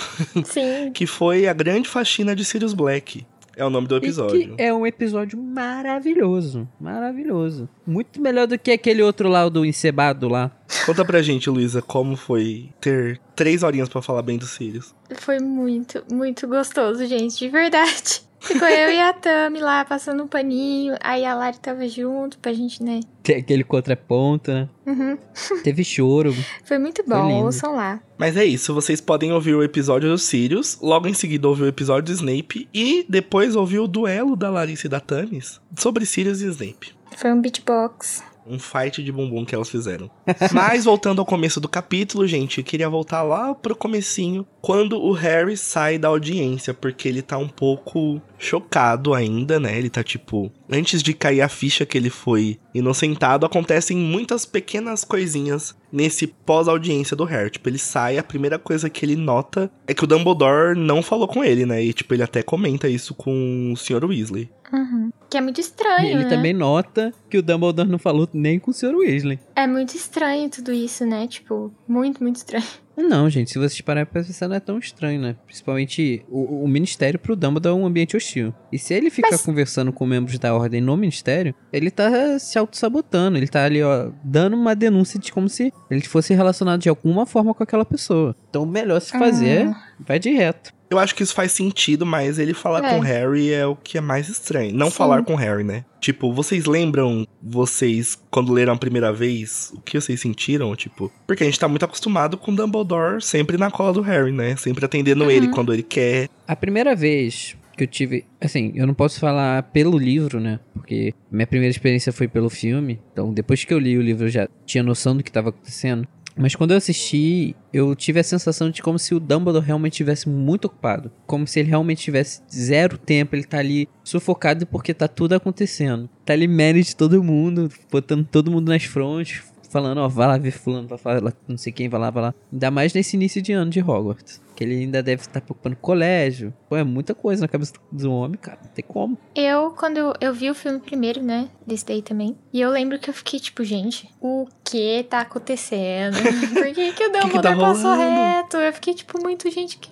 Sim. 0.44 0.90
que 0.94 1.06
foi 1.06 1.46
a 1.46 1.52
grande 1.52 1.88
faxina 1.88 2.34
de 2.34 2.44
Sirius 2.44 2.74
Black. 2.74 3.24
É 3.56 3.64
o 3.64 3.70
nome 3.70 3.86
do 3.86 3.94
E 3.94 3.98
episódio. 3.98 4.54
que 4.56 4.62
é 4.62 4.74
um 4.74 4.86
episódio 4.86 5.38
maravilhoso. 5.40 6.68
Maravilhoso. 6.78 7.66
Muito 7.86 8.20
melhor 8.20 8.46
do 8.46 8.58
que 8.58 8.70
aquele 8.70 9.02
outro 9.02 9.30
lá, 9.30 9.46
o 9.46 9.50
do 9.50 9.64
encebado 9.64 10.28
lá. 10.28 10.50
Conta 10.84 11.04
pra 11.06 11.22
gente, 11.22 11.48
Luísa, 11.48 11.80
como 11.80 12.16
foi 12.16 12.68
ter 12.80 13.18
três 13.34 13.62
horinhas 13.62 13.88
pra 13.88 14.02
falar 14.02 14.20
bem 14.20 14.36
do 14.36 14.44
Sirius. 14.46 14.94
Foi 15.20 15.38
muito, 15.38 16.04
muito 16.12 16.46
gostoso, 16.46 17.06
gente, 17.06 17.38
de 17.38 17.48
verdade. 17.48 18.20
Ficou 18.38 18.68
eu 18.68 18.90
e 18.92 19.00
a 19.00 19.12
Tami 19.12 19.60
lá 19.60 19.84
passando 19.84 20.22
um 20.22 20.28
paninho, 20.28 20.94
aí 21.00 21.24
a 21.24 21.34
Lari 21.34 21.58
tava 21.58 21.88
junto 21.88 22.38
pra 22.38 22.52
gente, 22.52 22.82
né? 22.82 23.00
Tem 23.22 23.36
aquele 23.36 23.64
contraponto, 23.64 24.52
né? 24.52 24.68
Uhum. 24.86 25.18
Teve 25.64 25.82
choro. 25.82 26.34
Foi 26.64 26.78
muito 26.78 27.02
Foi 27.02 27.16
bom, 27.16 27.28
lindo. 27.28 27.44
ouçam 27.46 27.74
lá. 27.74 28.00
Mas 28.18 28.36
é 28.36 28.44
isso, 28.44 28.72
vocês 28.74 29.00
podem 29.00 29.32
ouvir 29.32 29.54
o 29.54 29.62
episódio 29.62 30.08
do 30.08 30.18
Sirius, 30.18 30.78
logo 30.80 31.08
em 31.08 31.14
seguida 31.14 31.48
ouvir 31.48 31.62
o 31.64 31.68
episódio 31.68 32.04
do 32.04 32.12
Snape 32.12 32.68
e 32.72 33.04
depois 33.08 33.56
ouvir 33.56 33.78
o 33.80 33.88
duelo 33.88 34.36
da 34.36 34.50
Larissa 34.50 34.86
e 34.86 34.90
da 34.90 35.00
Tamis 35.00 35.60
sobre 35.78 36.06
Sirius 36.06 36.40
e 36.40 36.46
Snape. 36.48 36.94
Foi 37.16 37.32
um 37.32 37.40
beatbox. 37.40 38.22
Um 38.46 38.58
fight 38.58 39.02
de 39.02 39.10
bumbum 39.10 39.44
que 39.44 39.54
elas 39.54 39.68
fizeram. 39.68 40.08
Mas 40.52 40.84
voltando 40.84 41.20
ao 41.20 41.26
começo 41.26 41.60
do 41.60 41.68
capítulo, 41.68 42.26
gente, 42.26 42.58
eu 42.58 42.64
queria 42.64 42.88
voltar 42.88 43.22
lá 43.22 43.54
pro 43.54 43.76
comecinho, 43.76 44.46
quando 44.60 45.00
o 45.00 45.12
Harry 45.12 45.56
sai 45.56 45.98
da 45.98 46.08
audiência, 46.08 46.74
porque 46.74 47.08
ele 47.08 47.22
tá 47.22 47.38
um 47.38 47.48
pouco 47.48 48.20
chocado 48.38 49.14
ainda, 49.14 49.60
né? 49.60 49.78
Ele 49.78 49.88
tá 49.88 50.02
tipo, 50.02 50.50
antes 50.70 51.02
de 51.02 51.14
cair 51.14 51.40
a 51.40 51.48
ficha 51.48 51.86
que 51.86 51.96
ele 51.96 52.10
foi 52.10 52.58
inocentado, 52.74 53.46
acontecem 53.46 53.96
muitas 53.96 54.44
pequenas 54.44 55.04
coisinhas 55.04 55.74
nesse 55.90 56.26
pós-audiência 56.26 57.16
do 57.16 57.24
Harry. 57.24 57.50
Tipo, 57.50 57.68
ele 57.68 57.78
sai, 57.78 58.18
a 58.18 58.22
primeira 58.22 58.58
coisa 58.58 58.90
que 58.90 59.04
ele 59.04 59.16
nota 59.16 59.70
é 59.86 59.94
que 59.94 60.04
o 60.04 60.06
Dumbledore 60.06 60.76
não 60.76 61.02
falou 61.02 61.28
com 61.28 61.42
ele, 61.42 61.64
né? 61.64 61.82
E 61.82 61.92
tipo, 61.92 62.12
ele 62.12 62.22
até 62.22 62.42
comenta 62.42 62.88
isso 62.88 63.14
com 63.14 63.72
o 63.72 63.76
Sr. 63.76 64.04
Weasley. 64.04 64.50
Uhum. 64.72 65.12
Que 65.30 65.38
é 65.38 65.40
muito 65.40 65.60
estranho, 65.60 66.06
E 66.06 66.10
ele 66.10 66.24
né? 66.24 66.28
também 66.28 66.52
nota 66.52 67.12
que 67.30 67.38
o 67.38 67.42
Dumbledore 67.42 67.88
não 67.88 67.98
falou 67.98 68.28
nem 68.32 68.58
com 68.58 68.72
o 68.72 68.74
Sr. 68.74 68.94
Weasley. 68.96 69.38
É 69.54 69.66
muito 69.66 69.94
estranho 69.94 70.15
tudo 70.50 70.72
isso, 70.72 71.04
né? 71.04 71.26
Tipo, 71.26 71.72
muito, 71.86 72.22
muito 72.22 72.36
estranho. 72.36 72.64
Não, 72.96 73.28
gente, 73.28 73.50
se 73.50 73.58
vocês 73.58 73.78
pararem 73.82 74.10
pra 74.10 74.22
pensar, 74.22 74.48
não 74.48 74.56
é 74.56 74.60
tão 74.60 74.78
estranho, 74.78 75.20
né? 75.20 75.36
Principalmente 75.44 76.24
o, 76.30 76.64
o 76.64 76.66
ministério 76.66 77.18
pro 77.20 77.36
Dumbledore 77.36 77.76
é 77.76 77.78
um 77.78 77.84
ambiente 77.84 78.16
hostil. 78.16 78.54
E 78.72 78.78
se 78.78 78.94
ele 78.94 79.10
ficar 79.10 79.32
Mas- 79.32 79.42
conversando 79.42 79.92
com 79.92 80.06
membros 80.06 80.38
da 80.38 80.54
ordem 80.54 80.80
no 80.80 80.96
ministério, 80.96 81.54
ele 81.70 81.90
tá 81.90 82.38
se 82.38 82.58
auto-sabotando. 82.58 83.36
Ele 83.36 83.48
tá 83.48 83.64
ali, 83.64 83.82
ó, 83.82 84.10
dando 84.24 84.56
uma 84.56 84.74
denúncia 84.74 85.20
de 85.20 85.30
como 85.30 85.46
se 85.46 85.70
ele 85.90 86.00
fosse 86.00 86.32
relacionado 86.32 86.80
de 86.80 86.88
alguma 86.88 87.26
forma 87.26 87.52
com 87.52 87.62
aquela 87.62 87.84
pessoa. 87.84 88.34
Então, 88.48 88.62
o 88.62 88.66
melhor 88.66 88.98
se 89.00 89.10
fazer 89.10 89.66
é 89.66 89.74
vai 90.00 90.18
de 90.18 90.30
reto. 90.30 90.72
Eu 90.90 90.98
acho 90.98 91.14
que 91.14 91.22
isso 91.22 91.34
faz 91.34 91.52
sentido, 91.52 92.06
mas 92.06 92.38
ele 92.38 92.54
falar 92.54 92.84
É. 92.84 92.90
com 92.90 92.98
o 92.98 93.02
Harry 93.02 93.52
é 93.52 93.66
o 93.66 93.74
que 93.74 93.98
é 93.98 94.00
mais 94.00 94.28
estranho. 94.28 94.74
Não 94.74 94.88
Sim. 94.90 94.96
falar 94.96 95.22
com 95.24 95.32
o 95.34 95.36
Harry, 95.36 95.64
né? 95.64 95.84
Tipo, 96.00 96.32
vocês 96.32 96.64
lembram, 96.66 97.26
vocês, 97.42 98.16
quando 98.30 98.52
leram 98.52 98.74
a 98.74 98.76
primeira 98.76 99.12
vez, 99.12 99.72
o 99.74 99.80
que 99.80 100.00
vocês 100.00 100.20
sentiram? 100.20 100.74
Tipo, 100.76 101.10
porque 101.26 101.42
a 101.42 101.46
gente 101.46 101.58
tá 101.58 101.66
muito 101.66 101.84
acostumado 101.84 102.36
com 102.36 102.52
o 102.52 102.54
Dumbledore 102.56 103.20
sempre 103.22 103.56
na 103.56 103.70
cola 103.70 103.92
do 103.92 104.00
Harry, 104.02 104.30
né? 104.32 104.54
Sempre 104.56 104.84
atendendo 104.84 105.24
Uhum. 105.24 105.30
ele 105.30 105.48
quando 105.48 105.72
ele 105.72 105.82
quer. 105.82 106.28
A 106.46 106.54
primeira 106.54 106.94
vez 106.94 107.56
que 107.76 107.84
eu 107.84 107.88
tive. 107.88 108.24
Assim, 108.40 108.72
eu 108.74 108.86
não 108.86 108.94
posso 108.94 109.20
falar 109.20 109.62
pelo 109.64 109.98
livro, 109.98 110.40
né? 110.40 110.60
Porque 110.72 111.12
minha 111.30 111.46
primeira 111.46 111.70
experiência 111.70 112.10
foi 112.12 112.26
pelo 112.28 112.48
filme. 112.48 112.98
Então, 113.12 113.32
depois 113.34 113.64
que 113.64 113.74
eu 113.74 113.78
li 113.78 113.98
o 113.98 114.02
livro, 114.02 114.26
eu 114.26 114.30
já 114.30 114.48
tinha 114.64 114.82
noção 114.82 115.14
do 115.16 115.22
que 115.22 115.28
estava 115.28 115.50
acontecendo. 115.50 116.06
Mas 116.36 116.54
quando 116.54 116.72
eu 116.72 116.76
assisti, 116.76 117.56
eu 117.72 117.94
tive 117.96 118.20
a 118.20 118.24
sensação 118.24 118.70
de 118.70 118.82
como 118.82 118.98
se 118.98 119.14
o 119.14 119.20
Dumbledore 119.20 119.64
realmente 119.64 119.94
estivesse 119.94 120.28
muito 120.28 120.66
ocupado. 120.66 121.10
Como 121.26 121.46
se 121.46 121.60
ele 121.60 121.70
realmente 121.70 122.02
tivesse 122.02 122.42
zero 122.52 122.98
tempo, 122.98 123.34
ele 123.34 123.44
tá 123.44 123.58
ali 123.58 123.88
sufocado 124.04 124.66
porque 124.66 124.92
tá 124.92 125.08
tudo 125.08 125.34
acontecendo. 125.34 126.08
Tá 126.24 126.34
ali 126.34 126.46
manage 126.46 126.94
todo 126.94 127.22
mundo, 127.22 127.70
botando 127.90 128.26
todo 128.26 128.50
mundo 128.50 128.68
nas 128.68 128.84
frontes, 128.84 129.42
falando, 129.70 129.98
ó, 129.98 130.08
vai 130.08 130.26
lá 130.26 130.38
ver 130.38 130.50
fulano, 130.50 130.88
vai 130.88 130.98
falar 130.98 131.32
não 131.46 131.58
sei 131.58 131.72
quem, 131.72 131.88
vai 131.88 132.00
lá, 132.00 132.10
vai 132.10 132.22
lá. 132.24 132.34
Ainda 132.52 132.70
mais 132.70 132.94
nesse 132.94 133.16
início 133.16 133.40
de 133.42 133.52
ano 133.52 133.70
de 133.70 133.80
Hogwarts. 133.80 134.40
Que 134.54 134.64
ele 134.64 134.74
ainda 134.74 135.02
deve 135.02 135.22
estar 135.22 135.40
preocupando 135.40 135.76
com 135.76 135.82
o 135.82 135.84
colégio. 135.84 136.54
Pô, 136.68 136.76
é 136.76 136.84
muita 136.84 137.14
coisa 137.14 137.42
na 137.42 137.48
cabeça 137.48 137.74
do 137.92 138.10
homem, 138.10 138.38
cara. 138.38 138.58
Não 138.62 138.70
tem 138.70 138.84
como. 138.86 139.18
Eu, 139.34 139.72
quando 139.72 139.98
eu, 139.98 140.14
eu 140.18 140.32
vi 140.32 140.50
o 140.50 140.54
filme 140.54 140.80
primeiro, 140.80 141.22
né? 141.22 141.50
Desse 141.66 141.84
daí 141.84 142.00
também. 142.00 142.36
E 142.52 142.60
eu 142.60 142.70
lembro 142.70 142.98
que 142.98 143.10
eu 143.10 143.14
fiquei 143.14 143.38
tipo, 143.38 143.62
gente, 143.64 144.08
o 144.20 144.46
que 144.64 145.02
tá 145.04 145.20
acontecendo? 145.20 146.16
Por 146.54 146.72
que, 146.72 146.92
que 146.92 147.04
o 147.04 147.12
Dumbledore 147.12 147.42
tá 147.42 147.56
passou 147.56 147.90
rolando? 147.90 148.16
reto? 148.16 148.56
Eu 148.56 148.72
fiquei 148.72 148.94
tipo, 148.94 149.20
muito 149.22 149.50
gente 149.50 149.76
que. 149.76 149.90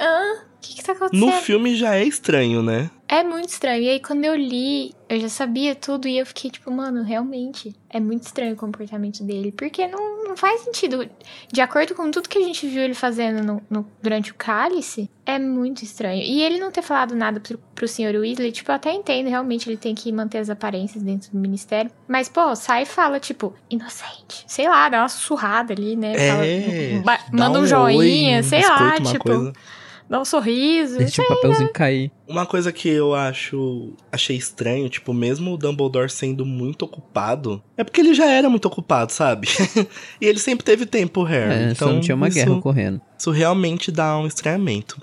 Hã? 0.00 0.44
O 0.58 0.60
que, 0.60 0.74
que 0.76 0.84
tá 0.84 0.92
acontecendo? 0.92 1.26
No 1.26 1.32
filme 1.32 1.76
já 1.76 1.96
é 1.96 2.04
estranho, 2.04 2.62
né? 2.62 2.90
É 3.10 3.24
muito 3.24 3.48
estranho. 3.48 3.82
E 3.82 3.88
aí, 3.88 4.00
quando 4.00 4.24
eu 4.26 4.34
li, 4.36 4.94
eu 5.08 5.18
já 5.18 5.30
sabia 5.30 5.74
tudo 5.74 6.06
e 6.06 6.18
eu 6.18 6.26
fiquei 6.26 6.50
tipo, 6.50 6.70
mano, 6.70 7.02
realmente 7.02 7.74
é 7.88 7.98
muito 7.98 8.24
estranho 8.24 8.52
o 8.52 8.56
comportamento 8.56 9.24
dele. 9.24 9.50
Porque 9.50 9.86
não, 9.86 10.24
não 10.24 10.36
faz 10.36 10.60
sentido. 10.60 11.08
De 11.50 11.60
acordo 11.62 11.94
com 11.94 12.10
tudo 12.10 12.28
que 12.28 12.36
a 12.36 12.42
gente 12.42 12.66
viu 12.68 12.82
ele 12.82 12.92
fazendo 12.92 13.42
no, 13.42 13.62
no- 13.70 13.90
durante 14.02 14.30
o 14.30 14.34
cálice, 14.34 15.08
é 15.24 15.38
muito 15.38 15.82
estranho. 15.84 16.20
E 16.22 16.42
ele 16.42 16.58
não 16.60 16.70
ter 16.70 16.82
falado 16.82 17.14
nada 17.16 17.40
pro, 17.40 17.56
pro 17.74 17.88
Sr. 17.88 18.14
Weasley, 18.20 18.52
tipo, 18.52 18.70
eu 18.70 18.74
até 18.76 18.92
entendo, 18.92 19.28
realmente 19.30 19.70
ele 19.70 19.78
tem 19.78 19.94
que 19.94 20.12
manter 20.12 20.36
as 20.36 20.50
aparências 20.50 21.02
dentro 21.02 21.30
do 21.32 21.38
ministério. 21.38 21.90
Mas, 22.06 22.28
pô, 22.28 22.54
sai 22.54 22.82
e 22.82 22.86
fala, 22.86 23.18
tipo, 23.18 23.54
inocente. 23.70 24.44
Sei 24.46 24.68
lá, 24.68 24.86
dá 24.90 25.00
uma 25.00 25.08
sussurrada 25.08 25.72
ali, 25.72 25.96
né? 25.96 26.12
Fala- 26.28 26.44
É. 26.46 27.00
ba- 27.02 27.20
dá 27.32 27.38
manda 27.48 27.58
um, 27.58 27.62
oi, 27.62 27.66
joinha, 27.68 28.40
um 28.40 28.42
sei 28.42 28.60
lá, 28.60 28.78
biscoito, 28.98 29.12
tipo, 29.12 29.24
coisa. 29.24 29.52
Dá 30.08 30.20
um 30.20 30.24
sorriso. 30.24 30.98
Deixa 30.98 31.22
o 31.22 31.28
papelzinho 31.28 31.72
cair. 31.72 32.10
Uma 32.26 32.44
coisa 32.44 32.70
que 32.72 32.88
eu 32.88 33.14
acho 33.14 33.92
achei 34.12 34.36
estranho, 34.36 34.88
tipo, 34.88 35.14
mesmo 35.14 35.54
o 35.54 35.56
Dumbledore 35.56 36.10
sendo 36.10 36.44
muito 36.44 36.84
ocupado, 36.84 37.62
é 37.76 37.82
porque 37.82 38.00
ele 38.00 38.12
já 38.12 38.26
era 38.26 38.50
muito 38.50 38.66
ocupado, 38.66 39.12
sabe? 39.12 39.48
e 40.20 40.26
ele 40.26 40.38
sempre 40.38 40.64
teve 40.64 40.84
tempo, 40.84 41.22
Harry. 41.22 41.52
É, 41.52 41.70
então 41.70 41.88
só 41.88 41.94
não 41.94 42.00
tinha 42.00 42.14
uma 42.14 42.28
isso, 42.28 42.36
guerra 42.36 42.52
ocorrendo. 42.52 43.00
isso 43.18 43.30
realmente 43.30 43.90
dá 43.90 44.18
um 44.18 44.26
estranhamento. 44.26 45.00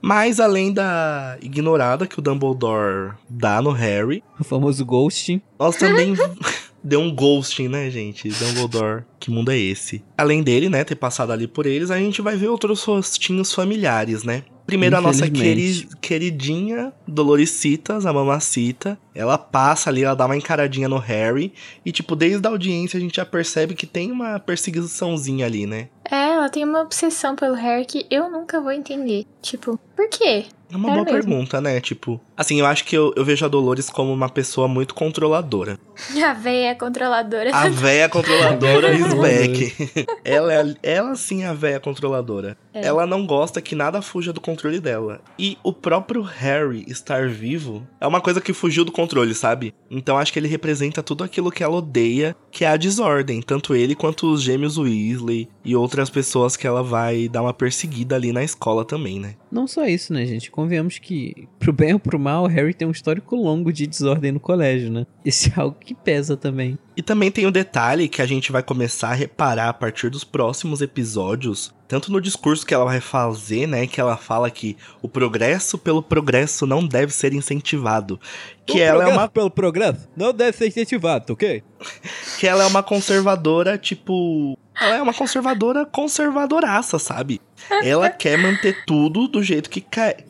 Mas 0.00 0.38
além 0.38 0.72
da 0.72 1.36
ignorada 1.42 2.06
que 2.06 2.18
o 2.18 2.22
Dumbledore 2.22 3.14
dá 3.28 3.60
no 3.60 3.72
Harry, 3.72 4.22
O 4.38 4.44
famoso 4.44 4.84
ghosting. 4.84 5.42
nós 5.58 5.76
também 5.76 6.14
deu 6.82 7.00
um 7.00 7.14
ghosting, 7.14 7.68
né, 7.68 7.90
gente? 7.90 8.28
Dumbledore, 8.28 9.04
que 9.18 9.30
mundo 9.30 9.50
é 9.50 9.58
esse? 9.58 10.02
Além 10.16 10.42
dele, 10.42 10.68
né, 10.68 10.84
ter 10.84 10.94
passado 10.94 11.32
ali 11.32 11.46
por 11.46 11.66
eles, 11.66 11.90
a 11.90 11.98
gente 11.98 12.22
vai 12.22 12.36
ver 12.36 12.48
outros 12.48 12.82
rostinhos 12.84 13.52
familiares, 13.52 14.24
né? 14.24 14.42
Primeiro 14.66 14.96
a 14.96 15.00
nossa 15.00 15.24
queri- 15.30 15.88
queridinha 15.98 16.92
Doloricitas, 17.06 18.04
a 18.04 18.12
mamacita. 18.12 18.98
Ela 19.14 19.38
passa 19.38 19.88
ali, 19.88 20.04
ela 20.04 20.14
dá 20.14 20.26
uma 20.26 20.36
encaradinha 20.36 20.86
no 20.88 20.98
Harry. 20.98 21.54
E, 21.86 21.90
tipo, 21.90 22.14
desde 22.14 22.46
a 22.46 22.50
audiência 22.50 22.98
a 22.98 23.00
gente 23.00 23.16
já 23.16 23.24
percebe 23.24 23.74
que 23.74 23.86
tem 23.86 24.12
uma 24.12 24.38
perseguiçãozinha 24.38 25.46
ali, 25.46 25.66
né? 25.66 25.88
É, 26.10 26.30
ela 26.30 26.48
tem 26.48 26.64
uma 26.64 26.80
obsessão 26.80 27.36
pelo 27.36 27.54
Harry 27.54 27.84
que 27.84 28.06
eu 28.10 28.30
nunca 28.30 28.60
vou 28.60 28.72
entender. 28.72 29.26
Tipo, 29.42 29.78
por 29.96 30.08
quê? 30.08 30.46
É 30.70 30.76
uma 30.76 30.90
É 30.90 30.92
boa 30.92 31.04
mesmo. 31.04 31.18
pergunta, 31.20 31.60
né? 31.62 31.80
Tipo, 31.80 32.20
assim, 32.36 32.60
eu 32.60 32.66
acho 32.66 32.84
que 32.84 32.94
eu, 32.94 33.10
eu 33.16 33.24
vejo 33.24 33.42
a 33.44 33.48
Dolores 33.48 33.88
como 33.88 34.12
uma 34.12 34.28
pessoa 34.28 34.68
muito 34.68 34.94
controladora. 34.94 35.78
A 36.22 36.32
véia 36.34 36.74
controladora. 36.76 37.50
A 37.54 37.68
véia 37.70 38.08
controladora 38.08 38.88
A 38.88 38.90
véia 38.90 38.94
is 38.94 39.02
controladora. 39.14 39.48
back. 39.48 40.08
ela, 40.24 40.54
é- 40.54 40.74
ela 40.82 41.14
sim 41.16 41.42
é 41.42 41.46
a 41.48 41.52
véia 41.54 41.80
controladora. 41.80 42.56
É. 42.74 42.86
Ela 42.86 43.06
não 43.06 43.26
gosta 43.26 43.60
que 43.62 43.74
nada 43.74 44.00
fuja 44.02 44.32
do 44.32 44.40
controle 44.40 44.78
dela. 44.78 45.20
E 45.38 45.56
o 45.64 45.72
próprio 45.72 46.22
Harry 46.22 46.84
estar 46.86 47.28
vivo 47.28 47.84
é 48.00 48.06
uma 48.06 48.20
coisa 48.20 48.40
que 48.40 48.52
fugiu 48.52 48.84
do 48.84 48.92
controle, 48.92 49.34
sabe? 49.34 49.74
Então 49.90 50.16
acho 50.18 50.32
que 50.32 50.38
ele 50.38 50.46
representa 50.46 51.02
tudo 51.02 51.24
aquilo 51.24 51.50
que 51.50 51.64
ela 51.64 51.76
odeia, 51.76 52.36
que 52.52 52.64
é 52.64 52.68
a 52.68 52.76
desordem. 52.76 53.40
Tanto 53.42 53.74
ele 53.74 53.94
quanto 53.96 54.30
os 54.30 54.42
gêmeos 54.42 54.76
Weasley 54.78 55.48
e 55.64 55.74
outras 55.74 55.97
pessoas 56.08 56.56
que 56.56 56.66
ela 56.66 56.82
vai 56.82 57.28
dar 57.28 57.42
uma 57.42 57.52
perseguida 57.52 58.14
ali 58.14 58.32
na 58.32 58.44
escola 58.44 58.84
também, 58.84 59.18
né? 59.18 59.34
Não 59.50 59.66
só 59.66 59.86
isso, 59.86 60.12
né, 60.12 60.24
gente? 60.24 60.50
Convenhamos 60.50 60.98
que, 60.98 61.48
pro 61.58 61.72
bem 61.72 61.94
ou 61.94 61.98
pro 61.98 62.18
mal, 62.18 62.44
o 62.44 62.46
Harry 62.46 62.72
tem 62.74 62.86
um 62.86 62.92
histórico 62.92 63.34
longo 63.34 63.72
de 63.72 63.86
desordem 63.86 64.32
no 64.32 64.40
colégio, 64.40 64.90
né? 64.90 65.06
Isso 65.24 65.50
é 65.54 65.60
algo 65.60 65.76
que 65.78 65.94
pesa 65.94 66.36
também. 66.36 66.78
E 66.96 67.02
também 67.02 67.30
tem 67.30 67.46
o 67.46 67.50
detalhe 67.50 68.08
que 68.08 68.20
a 68.20 68.26
gente 68.26 68.50
vai 68.50 68.62
começar 68.62 69.10
a 69.10 69.14
reparar 69.14 69.68
a 69.68 69.72
partir 69.72 70.10
dos 70.10 70.24
próximos 70.24 70.80
episódios, 70.80 71.72
tanto 71.86 72.10
no 72.10 72.20
discurso 72.20 72.66
que 72.66 72.74
ela 72.74 72.84
vai 72.84 73.00
fazer, 73.00 73.66
né, 73.66 73.86
que 73.86 74.00
ela 74.00 74.16
fala 74.16 74.50
que 74.50 74.76
o 75.00 75.08
progresso 75.08 75.78
pelo 75.78 76.02
progresso 76.02 76.66
não 76.66 76.86
deve 76.86 77.12
ser 77.12 77.32
incentivado, 77.32 78.20
que 78.66 78.80
ela 78.80 79.04
é 79.04 79.06
uma 79.06 79.28
pelo 79.28 79.50
progresso 79.50 80.08
não 80.16 80.32
deve 80.32 80.56
ser 80.56 80.66
incentivado, 80.66 81.32
ok? 81.32 81.62
que 82.38 82.46
ela 82.46 82.64
é 82.64 82.66
uma 82.66 82.82
conservadora, 82.82 83.78
tipo, 83.78 84.58
ela 84.80 84.96
é 84.96 85.02
uma 85.02 85.14
conservadora 85.14 85.84
conservadoraça, 85.84 86.98
sabe? 86.98 87.40
Ela 87.82 88.10
quer 88.10 88.38
manter 88.38 88.84
tudo 88.86 89.28
do 89.28 89.42
jeito 89.42 89.68
que, 89.68 89.80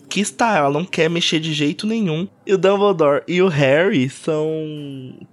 que 0.09 0.21
está, 0.21 0.57
ela 0.57 0.71
não 0.71 0.85
quer 0.85 1.09
mexer 1.11 1.41
de 1.41 1.53
jeito 1.53 1.87
nenhum. 1.87 2.27
E 2.47 2.55
o 2.55 2.59
Dumbledore 2.59 3.23
e 3.29 3.43
o 3.43 3.49
Harry 3.49 4.09
são 4.09 4.49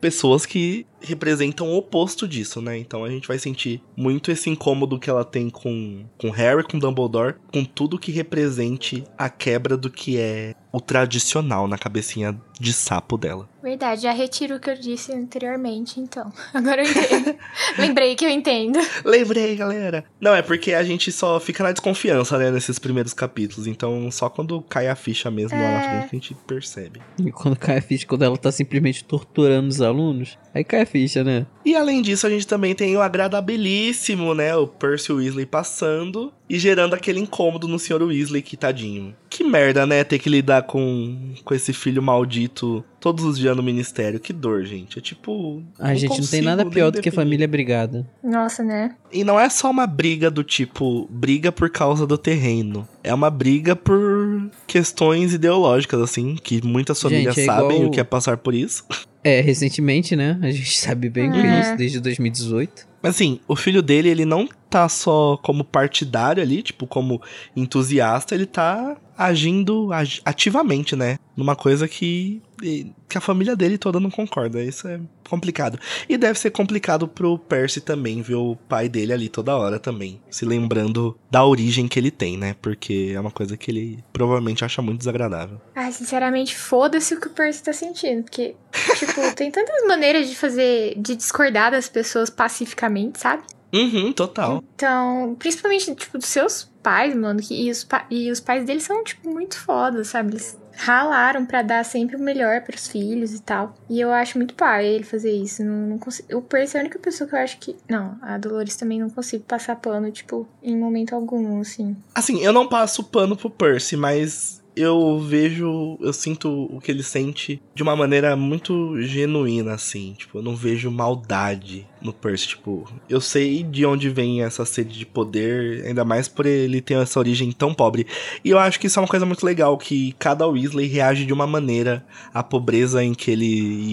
pessoas 0.01 0.45
que 0.45 0.85
representam 1.01 1.69
o 1.69 1.77
oposto 1.77 2.27
disso, 2.27 2.61
né? 2.61 2.77
Então 2.77 3.03
a 3.03 3.09
gente 3.09 3.27
vai 3.27 3.39
sentir 3.39 3.81
muito 3.95 4.31
esse 4.31 4.49
incômodo 4.49 4.99
que 4.99 5.09
ela 5.09 5.23
tem 5.23 5.49
com 5.49 6.03
com 6.17 6.29
Harry, 6.31 6.63
com 6.63 6.79
Dumbledore, 6.79 7.35
com 7.53 7.63
tudo 7.63 7.99
que 7.99 8.11
represente 8.11 9.03
a 9.17 9.29
quebra 9.29 9.77
do 9.77 9.89
que 9.89 10.17
é 10.17 10.53
o 10.71 10.81
tradicional 10.81 11.67
na 11.67 11.77
cabecinha 11.77 12.37
de 12.59 12.73
sapo 12.73 13.17
dela. 13.17 13.47
Verdade, 13.65 14.03
já 14.03 14.11
retiro 14.11 14.57
o 14.57 14.59
que 14.59 14.69
eu 14.69 14.75
disse 14.75 15.11
anteriormente, 15.11 15.99
então. 15.99 16.31
Agora 16.53 16.83
eu 16.83 16.87
entendo. 16.87 17.35
Lembrei 17.79 18.15
que 18.15 18.23
eu 18.23 18.29
entendo. 18.29 18.77
Lembrei, 19.03 19.55
galera. 19.55 20.05
Não, 20.21 20.35
é 20.35 20.43
porque 20.43 20.71
a 20.71 20.83
gente 20.83 21.11
só 21.11 21.39
fica 21.39 21.63
na 21.63 21.71
desconfiança, 21.71 22.37
né, 22.37 22.51
nesses 22.51 22.77
primeiros 22.77 23.11
capítulos. 23.11 23.65
Então, 23.65 24.11
só 24.11 24.29
quando 24.29 24.61
cai 24.61 24.87
a 24.87 24.95
ficha 24.95 25.31
mesmo 25.31 25.57
lá 25.59 25.67
na 25.71 25.81
É. 25.83 26.07
frente 26.07 26.09
que 26.09 26.15
a 26.15 26.19
gente 26.19 26.35
percebe. 26.45 27.01
E 27.17 27.31
quando 27.31 27.57
cai 27.57 27.79
a 27.79 27.81
ficha, 27.81 28.05
quando 28.05 28.23
ela 28.23 28.37
tá 28.37 28.51
simplesmente 28.51 29.03
torturando 29.03 29.67
os 29.67 29.81
alunos, 29.81 30.37
Aí 30.55 30.63
cai 30.63 30.83
a 30.83 30.85
ficha, 30.85 31.21
né? 31.21 31.45
E 31.65 31.75
além 31.75 32.01
disso, 32.01 32.25
a 32.25 32.29
gente 32.29 32.47
também 32.47 32.73
tem 32.73 32.95
o 32.95 33.01
agradabilíssimo, 33.01 34.33
né? 34.33 34.55
O 34.55 34.65
Percy 34.65 35.11
Weasley 35.11 35.45
passando 35.45 36.31
e 36.49 36.57
gerando 36.57 36.93
aquele 36.93 37.19
incômodo 37.19 37.67
no 37.67 37.77
Sr. 37.77 38.01
Weasley, 38.03 38.41
que 38.41 38.55
tadinho. 38.55 39.13
Que 39.29 39.43
merda, 39.43 39.85
né? 39.85 40.01
Ter 40.05 40.17
que 40.17 40.29
lidar 40.29 40.61
com, 40.63 41.33
com 41.43 41.53
esse 41.53 41.73
filho 41.73 42.01
maldito 42.01 42.85
todos 43.05 43.23
os 43.23 43.37
dias 43.37 43.55
no 43.55 43.61
ministério. 43.61 44.19
Que 44.19 44.33
dor, 44.33 44.65
gente. 44.65 44.97
É 44.97 45.01
tipo. 45.01 45.61
A 45.77 45.93
gente 45.93 46.19
não 46.19 46.27
tem 46.27 46.41
nada 46.41 46.65
pior 46.65 46.89
do 46.89 46.99
que 46.99 47.11
família. 47.11 47.23
família 47.25 47.47
brigada. 47.47 48.07
Nossa, 48.23 48.63
né? 48.63 48.95
E 49.13 49.23
não 49.23 49.39
é 49.39 49.47
só 49.47 49.69
uma 49.69 49.85
briga 49.85 50.31
do 50.31 50.43
tipo, 50.43 51.07
briga 51.11 51.51
por 51.51 51.69
causa 51.69 52.07
do 52.07 52.17
terreno. 52.17 52.87
É 53.03 53.13
uma 53.13 53.29
briga 53.29 53.75
por 53.75 54.49
questões 54.65 55.33
ideológicas, 55.33 56.01
assim, 56.01 56.35
que 56.35 56.65
muitas 56.65 56.99
famílias 56.99 57.35
Gente, 57.35 57.43
é 57.43 57.53
sabem 57.53 57.75
igual- 57.77 57.89
o 57.89 57.91
que 57.91 57.99
é 57.99 58.03
passar 58.03 58.37
por 58.37 58.55
isso. 58.55 58.83
É, 59.23 59.39
recentemente, 59.41 60.15
né? 60.15 60.39
A 60.41 60.49
gente 60.49 60.75
sabe 60.77 61.07
bem 61.09 61.31
que 61.31 61.37
é 61.37 61.45
É. 61.45 61.61
isso, 61.61 61.77
desde 61.77 61.99
2018. 61.99 62.87
Mas 63.03 63.15
assim, 63.15 63.39
o 63.47 63.55
filho 63.55 63.83
dele, 63.83 64.09
ele 64.09 64.25
não 64.25 64.49
tá 64.67 64.89
só 64.89 65.37
como 65.43 65.63
partidário 65.63 66.41
ali, 66.41 66.63
tipo, 66.63 66.87
como 66.87 67.21
entusiasta, 67.55 68.33
ele 68.35 68.45
tá 68.47 68.97
agindo 69.17 69.93
ag- 69.93 70.19
ativamente, 70.25 70.95
né? 70.95 71.17
Numa 71.37 71.55
coisa 71.55 71.87
que, 71.87 72.41
que 72.57 73.17
a 73.17 73.21
família 73.21 73.55
dele 73.55 73.77
toda 73.77 73.99
não 73.99 74.09
concorda. 74.09 74.61
Isso 74.61 74.87
é 74.87 74.99
complicado. 75.29 75.79
E 76.07 76.17
deve 76.17 76.39
ser 76.39 76.51
complicado 76.51 77.07
pro 77.07 77.37
Percy 77.37 77.81
também, 77.81 78.21
ver 78.21 78.35
o 78.35 78.55
pai 78.67 78.87
dele 78.87 79.13
ali 79.13 79.29
toda 79.29 79.55
hora 79.55 79.79
também. 79.79 80.21
Se 80.29 80.45
lembrando 80.45 81.17
da 81.29 81.45
origem 81.45 81.87
que 81.87 81.99
ele 81.99 82.11
tem, 82.11 82.37
né? 82.37 82.55
Porque 82.61 83.11
é 83.15 83.19
uma 83.19 83.31
coisa 83.31 83.57
que 83.57 83.71
ele 83.71 84.03
provavelmente 84.13 84.63
acha 84.63 84.81
muito 84.81 84.99
desagradável. 84.99 85.59
Ai, 85.75 85.91
sinceramente, 85.91 86.55
foda-se 86.55 87.15
o 87.15 87.19
que 87.19 87.27
o 87.27 87.31
Percy 87.31 87.63
tá 87.63 87.73
sentindo. 87.73 88.23
Porque, 88.23 88.55
tipo, 88.97 89.21
tem 89.35 89.51
tantas 89.51 89.85
maneiras 89.87 90.29
de 90.29 90.35
fazer. 90.35 90.93
de 90.97 91.15
discordar 91.15 91.71
das 91.71 91.89
pessoas 91.89 92.29
pacificamente, 92.29 93.19
sabe? 93.19 93.43
Uhum, 93.73 94.13
total. 94.13 94.63
Então, 94.75 95.35
principalmente, 95.37 95.93
tipo, 95.95 96.17
dos 96.17 96.27
seus 96.27 96.71
pais, 96.81 97.15
mano. 97.15 97.41
Que, 97.41 97.67
e, 97.67 97.71
os 97.71 97.85
e 98.09 98.31
os 98.31 98.39
pais 98.39 98.65
deles 98.65 98.83
são, 98.83 99.03
tipo, 99.03 99.29
muito 99.29 99.59
foda, 99.59 100.03
sabe? 100.03 100.33
Eles 100.33 100.57
ralaram 100.75 101.45
pra 101.45 101.61
dar 101.61 101.83
sempre 101.83 102.15
o 102.15 102.19
melhor 102.19 102.61
pros 102.61 102.87
filhos 102.87 103.33
e 103.33 103.41
tal. 103.41 103.75
E 103.89 103.99
eu 103.99 104.11
acho 104.11 104.37
muito 104.37 104.53
pai 104.53 104.85
ele 104.85 105.03
fazer 105.03 105.31
isso. 105.31 105.63
Não, 105.63 105.87
não 105.87 105.97
consigo, 105.97 106.37
o 106.37 106.41
Percy 106.41 106.77
é 106.77 106.79
a 106.79 106.83
única 106.83 106.99
pessoa 106.99 107.29
que 107.29 107.35
eu 107.35 107.39
acho 107.39 107.57
que. 107.59 107.75
Não, 107.89 108.17
a 108.21 108.37
Dolores 108.37 108.75
também 108.75 108.99
não 108.99 109.09
consigo 109.09 109.43
passar 109.43 109.75
pano, 109.77 110.11
tipo, 110.11 110.47
em 110.61 110.77
momento 110.77 111.15
algum, 111.15 111.59
assim. 111.61 111.95
Assim, 112.13 112.41
eu 112.41 112.51
não 112.53 112.67
passo 112.67 113.03
pano 113.03 113.35
pro 113.35 113.49
Percy, 113.49 113.95
mas 113.95 114.61
eu 114.75 115.19
vejo, 115.19 115.97
eu 116.01 116.11
sinto 116.11 116.69
o 116.71 116.79
que 116.81 116.91
ele 116.91 117.03
sente 117.03 117.61
de 117.73 117.81
uma 117.81 117.95
maneira 117.95 118.35
muito 118.35 119.01
genuína, 119.01 119.73
assim. 119.73 120.13
Tipo, 120.17 120.39
eu 120.39 120.41
não 120.43 120.55
vejo 120.55 120.91
maldade 120.91 121.87
no 122.01 122.11
Percy. 122.11 122.49
Tipo, 122.49 122.87
eu 123.09 123.21
sei 123.21 123.63
de 123.63 123.85
onde 123.85 124.09
vem 124.09 124.43
essa 124.43 124.65
sede 124.65 124.97
de 124.99 125.05
poder, 125.05 125.85
ainda 125.85 126.03
mais 126.03 126.27
por 126.27 126.45
ele 126.45 126.81
ter 126.81 126.95
essa 126.95 127.19
origem 127.19 127.51
tão 127.51 127.73
pobre. 127.73 128.05
E 128.43 128.49
eu 128.49 128.59
acho 128.59 128.79
que 128.79 128.87
isso 128.87 128.99
é 128.99 129.01
uma 129.01 129.07
coisa 129.07 129.25
muito 129.25 129.45
legal, 129.45 129.77
que 129.77 130.13
cada 130.19 130.47
Weasley 130.47 130.87
reage 130.87 131.25
de 131.25 131.33
uma 131.33 131.47
maneira 131.47 132.05
à 132.33 132.43
pobreza 132.43 133.03
em 133.03 133.13
que 133.13 133.31
ele 133.31 133.45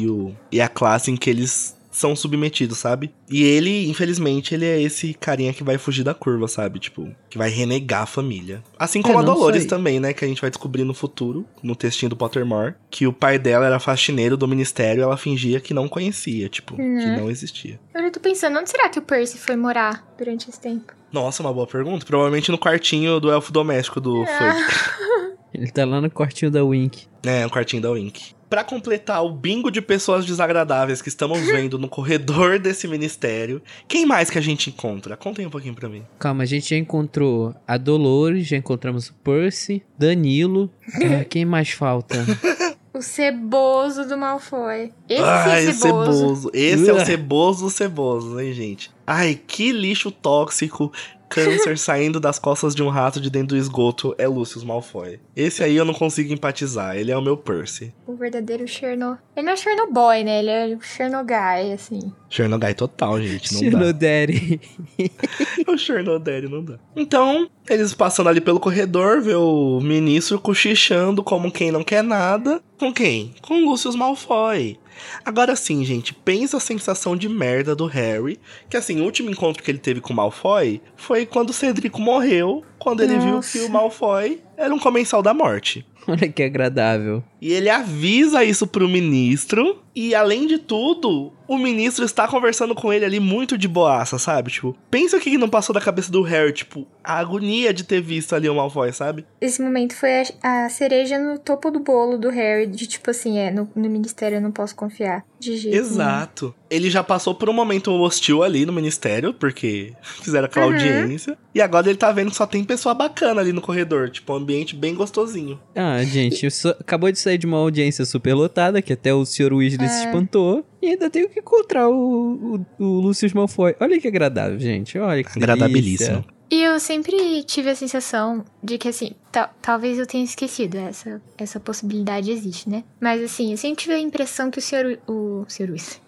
e, 0.02 0.08
o, 0.08 0.34
e 0.50 0.60
a 0.60 0.68
classe 0.68 1.10
em 1.10 1.16
que 1.16 1.30
eles 1.30 1.76
são 1.92 2.16
submetidos, 2.16 2.78
sabe? 2.78 3.12
E 3.30 3.44
ele, 3.44 3.88
infelizmente, 3.88 4.54
ele 4.54 4.64
é 4.64 4.80
esse 4.82 5.12
carinha 5.14 5.52
que 5.52 5.62
vai 5.62 5.78
fugir 5.78 6.02
da 6.02 6.14
curva, 6.14 6.48
sabe? 6.48 6.80
Tipo, 6.80 7.14
que 7.30 7.38
vai 7.38 7.50
renegar 7.50 8.02
a 8.02 8.06
família. 8.06 8.64
Assim 8.78 9.00
como 9.02 9.18
É, 9.18 9.22
a 9.22 9.22
não 9.24 9.34
Dolores 9.34 9.60
sei. 9.62 9.68
também, 9.68 10.00
né? 10.00 10.12
Que 10.12 10.24
a 10.24 10.28
gente 10.28 10.40
vai 10.40 10.50
descobrir 10.50 10.82
no 10.84 10.94
futuro, 10.94 11.46
no 11.62 11.76
textinho 11.76 12.08
do 12.10 12.16
Pottermore, 12.16 12.74
que 12.90 13.06
o 13.06 13.12
pai 13.12 13.38
dela 13.38 13.66
era 13.66 13.78
faxineiro 13.78 14.36
do 14.36 14.48
ministério 14.48 15.00
e 15.00 15.04
ela 15.04 15.16
fingia 15.18 15.60
que 15.60 15.74
não 15.74 15.86
conhecia, 15.86 16.48
tipo, 16.48 16.74
que 16.76 16.82
Né? 16.82 17.16
não 17.20 17.30
existia. 17.30 17.78
Eu 17.94 18.02
já 18.02 18.10
tô 18.10 18.18
pensando, 18.20 18.58
onde 18.58 18.70
será 18.70 18.88
que 18.88 18.98
o 18.98 19.02
Percy 19.02 19.36
foi 19.38 19.54
morar 19.54 20.04
durante 20.16 20.48
esse 20.48 20.58
tempo? 20.60 20.92
Nossa, 21.12 21.42
uma 21.42 21.52
boa 21.52 21.66
pergunta. 21.66 22.06
Provavelmente 22.06 22.50
no 22.50 22.56
quartinho 22.58 23.20
do 23.20 23.30
elfo 23.30 23.52
doméstico 23.52 24.00
do 24.00 24.24
Fudge. 24.24 25.36
Ele 25.54 25.70
tá 25.70 25.84
lá 25.84 26.00
no 26.00 26.10
quartinho 26.10 26.50
da 26.50 26.64
Wink. 26.64 27.06
É, 27.24 27.44
no 27.44 27.50
quartinho 27.50 27.82
da 27.82 27.90
Wink. 27.90 28.34
Pra 28.48 28.62
completar 28.62 29.24
o 29.24 29.30
bingo 29.32 29.70
de 29.70 29.80
pessoas 29.80 30.26
desagradáveis 30.26 31.00
que 31.00 31.08
estamos 31.08 31.40
vendo 31.46 31.78
no 31.78 31.88
corredor 31.88 32.58
desse 32.58 32.86
ministério, 32.86 33.62
quem 33.88 34.04
mais 34.04 34.28
que 34.28 34.38
a 34.38 34.42
gente 34.42 34.70
encontra? 34.70 35.16
Contem 35.16 35.46
um 35.46 35.50
pouquinho 35.50 35.74
pra 35.74 35.88
mim. 35.88 36.02
Calma, 36.18 36.42
a 36.42 36.46
gente 36.46 36.70
já 36.70 36.76
encontrou 36.76 37.54
a 37.66 37.76
Dolores, 37.78 38.46
já 38.46 38.56
encontramos 38.56 39.08
o 39.08 39.14
Percy, 39.14 39.82
Danilo. 39.98 40.70
É, 41.00 41.24
quem 41.24 41.44
mais 41.44 41.70
falta? 41.70 42.16
O 42.94 43.00
ceboso 43.00 44.06
do 44.06 44.18
Malfoy. 44.18 44.92
Esse 45.08 45.22
Ai, 45.22 45.66
o 45.68 45.72
ceboso. 45.72 46.12
ceboso. 46.12 46.50
Esse 46.52 46.90
é 46.90 46.92
o 46.92 47.00
ceboso 47.04 47.70
ceboso, 47.70 48.38
hein, 48.38 48.52
gente? 48.52 48.90
Ai, 49.06 49.34
que 49.46 49.72
lixo 49.72 50.10
tóxico. 50.10 50.92
Câncer 51.34 51.78
saindo 51.78 52.20
das 52.20 52.38
costas 52.38 52.74
de 52.74 52.82
um 52.82 52.88
rato 52.88 53.20
de 53.20 53.30
dentro 53.30 53.48
do 53.48 53.56
esgoto 53.56 54.14
é 54.18 54.26
Lucius 54.26 54.64
Malfoy. 54.64 55.18
Esse 55.34 55.62
aí 55.62 55.76
eu 55.76 55.84
não 55.84 55.94
consigo 55.94 56.32
empatizar. 56.32 56.96
Ele 56.96 57.10
é 57.10 57.16
o 57.16 57.22
meu 57.22 57.36
Percy. 57.36 57.92
O 58.06 58.14
verdadeiro 58.14 58.66
Cherno... 58.66 59.18
Ele 59.36 59.46
não 59.46 59.52
é 59.52 59.56
Chernobyl, 59.56 60.24
né? 60.24 60.38
Ele 60.40 60.50
é 60.50 60.76
o 60.76 60.80
Chernogai, 60.80 61.72
assim. 61.72 62.12
Chernobyl 62.28 62.74
total, 62.74 63.20
gente. 63.20 63.54
Não 63.54 63.60
dá. 63.60 63.78
Xenodere. 63.78 64.60
o 65.66 65.78
Chernodere 65.78 66.48
não 66.48 66.62
dá. 66.62 66.78
Então, 66.94 67.48
eles 67.68 67.94
passando 67.94 68.28
ali 68.28 68.40
pelo 68.40 68.60
corredor, 68.60 69.20
vê 69.20 69.34
o 69.34 69.80
ministro 69.80 70.40
cochichando 70.40 71.22
como 71.22 71.50
quem 71.50 71.70
não 71.72 71.82
quer 71.82 72.02
nada. 72.02 72.62
Com 72.78 72.92
quem? 72.92 73.34
Com 73.40 73.64
Lucius 73.64 73.94
Malfoy. 73.94 74.78
Agora 75.24 75.54
sim, 75.56 75.84
gente, 75.84 76.14
pensa 76.14 76.56
a 76.56 76.60
sensação 76.60 77.16
de 77.16 77.28
merda 77.28 77.74
do 77.74 77.86
Harry. 77.86 78.38
Que 78.68 78.76
assim, 78.76 79.00
o 79.00 79.04
último 79.04 79.30
encontro 79.30 79.62
que 79.62 79.70
ele 79.70 79.78
teve 79.78 80.00
com 80.00 80.12
o 80.12 80.16
Malfoy 80.16 80.80
foi 80.96 81.26
quando 81.26 81.50
o 81.50 81.52
Cedrico 81.52 82.00
morreu. 82.00 82.64
Quando 82.78 83.02
ele 83.02 83.18
viu 83.18 83.34
Nossa. 83.34 83.58
que 83.58 83.64
o 83.64 83.70
Malfoy 83.70 84.40
era 84.56 84.74
um 84.74 84.78
comensal 84.78 85.22
da 85.22 85.32
morte. 85.32 85.86
Olha 86.08 86.28
que 86.28 86.42
agradável. 86.42 87.22
E 87.40 87.52
ele 87.52 87.68
avisa 87.70 88.44
isso 88.44 88.66
pro 88.66 88.88
ministro. 88.88 89.78
E 89.94 90.14
além 90.14 90.46
de 90.46 90.56
tudo, 90.56 91.32
o 91.46 91.58
ministro 91.58 92.02
está 92.04 92.26
conversando 92.26 92.74
com 92.74 92.90
ele 92.90 93.04
ali 93.04 93.20
muito 93.20 93.58
de 93.58 93.68
boaça, 93.68 94.18
sabe? 94.18 94.50
Tipo, 94.50 94.74
pensa 94.90 95.18
o 95.18 95.20
que 95.20 95.36
não 95.36 95.50
passou 95.50 95.74
da 95.74 95.82
cabeça 95.82 96.10
do 96.10 96.22
Harry, 96.22 96.50
tipo, 96.52 96.86
a 97.04 97.18
agonia 97.18 97.74
de 97.74 97.84
ter 97.84 98.00
visto 98.00 98.34
ali 98.34 98.48
o 98.48 98.54
Malfoy, 98.54 98.90
sabe? 98.90 99.26
Esse 99.38 99.60
momento 99.60 99.94
foi 99.94 100.22
a, 100.42 100.64
a 100.64 100.68
cereja 100.70 101.18
no 101.18 101.38
topo 101.38 101.70
do 101.70 101.78
bolo 101.80 102.16
do 102.16 102.30
Harry. 102.30 102.66
De 102.66 102.86
tipo 102.86 103.10
assim, 103.10 103.38
é, 103.38 103.50
no, 103.50 103.68
no 103.76 103.90
ministério 103.90 104.36
eu 104.36 104.40
não 104.40 104.50
posso 104.50 104.74
confiar. 104.74 105.26
De 105.38 105.56
jeito 105.58 105.74
nenhum. 105.74 105.86
Exato. 105.86 106.54
Ele 106.70 106.88
já 106.88 107.02
passou 107.04 107.34
por 107.34 107.50
um 107.50 107.52
momento 107.52 107.92
hostil 107.92 108.42
ali 108.42 108.64
no 108.64 108.72
ministério, 108.72 109.34
porque 109.34 109.92
fizeram 110.22 110.46
aquela 110.46 110.66
Uhum. 110.68 110.72
audiência. 110.72 111.36
E 111.54 111.60
agora 111.60 111.86
ele 111.90 111.98
tá 111.98 112.10
vendo 112.12 112.30
que 112.30 112.36
só 112.36 112.46
tem 112.46 112.64
pessoa 112.64 112.94
bacana 112.94 113.42
ali 113.42 113.52
no 113.52 113.60
corredor, 113.60 114.08
tipo, 114.08 114.32
um 114.32 114.36
ambiente 114.36 114.74
bem 114.74 114.94
gostosinho. 114.94 115.60
Ah, 115.76 115.91
gente, 116.04 116.46
isso 116.46 116.68
acabou 116.68 117.10
de 117.10 117.18
sair 117.18 117.38
de 117.38 117.46
uma 117.46 117.58
audiência 117.58 118.04
super 118.04 118.34
lotada, 118.34 118.80
que 118.82 118.92
até 118.92 119.12
o 119.14 119.24
Sr. 119.24 119.52
Weasley 119.52 119.88
se 119.88 120.02
É. 120.02 120.04
espantou. 120.06 120.64
E 120.80 120.88
ainda 120.88 121.08
tenho 121.08 121.28
que 121.28 121.40
encontrar 121.40 121.88
o, 121.88 122.64
o, 122.78 122.84
o 122.84 123.00
Lucius 123.00 123.32
Malfoy. 123.32 123.74
Olha 123.80 124.00
que 124.00 124.08
agradável, 124.08 124.58
gente. 124.58 124.98
Olha 124.98 125.22
que 125.22 125.30
Agradabilíssimo. 125.38 126.08
delícia. 126.16 126.32
E 126.50 126.62
eu 126.62 126.78
sempre 126.78 127.42
tive 127.44 127.70
a 127.70 127.74
sensação 127.74 128.44
de 128.62 128.76
que, 128.76 128.86
assim, 128.88 129.12
ta- 129.30 129.50
talvez 129.62 129.98
eu 129.98 130.06
tenha 130.06 130.22
esquecido, 130.22 130.76
essa, 130.76 131.22
essa 131.38 131.58
possibilidade 131.58 132.30
existe, 132.30 132.68
né? 132.68 132.84
Mas, 133.00 133.22
assim, 133.22 133.52
eu 133.52 133.56
sempre 133.56 133.84
tive 133.84 133.94
a 133.94 133.98
impressão 133.98 134.50
que 134.50 134.58
o 134.58 134.60
senhor, 134.60 134.98
o 135.08 135.46
senhor 135.48 135.70
Luiz, 135.70 135.98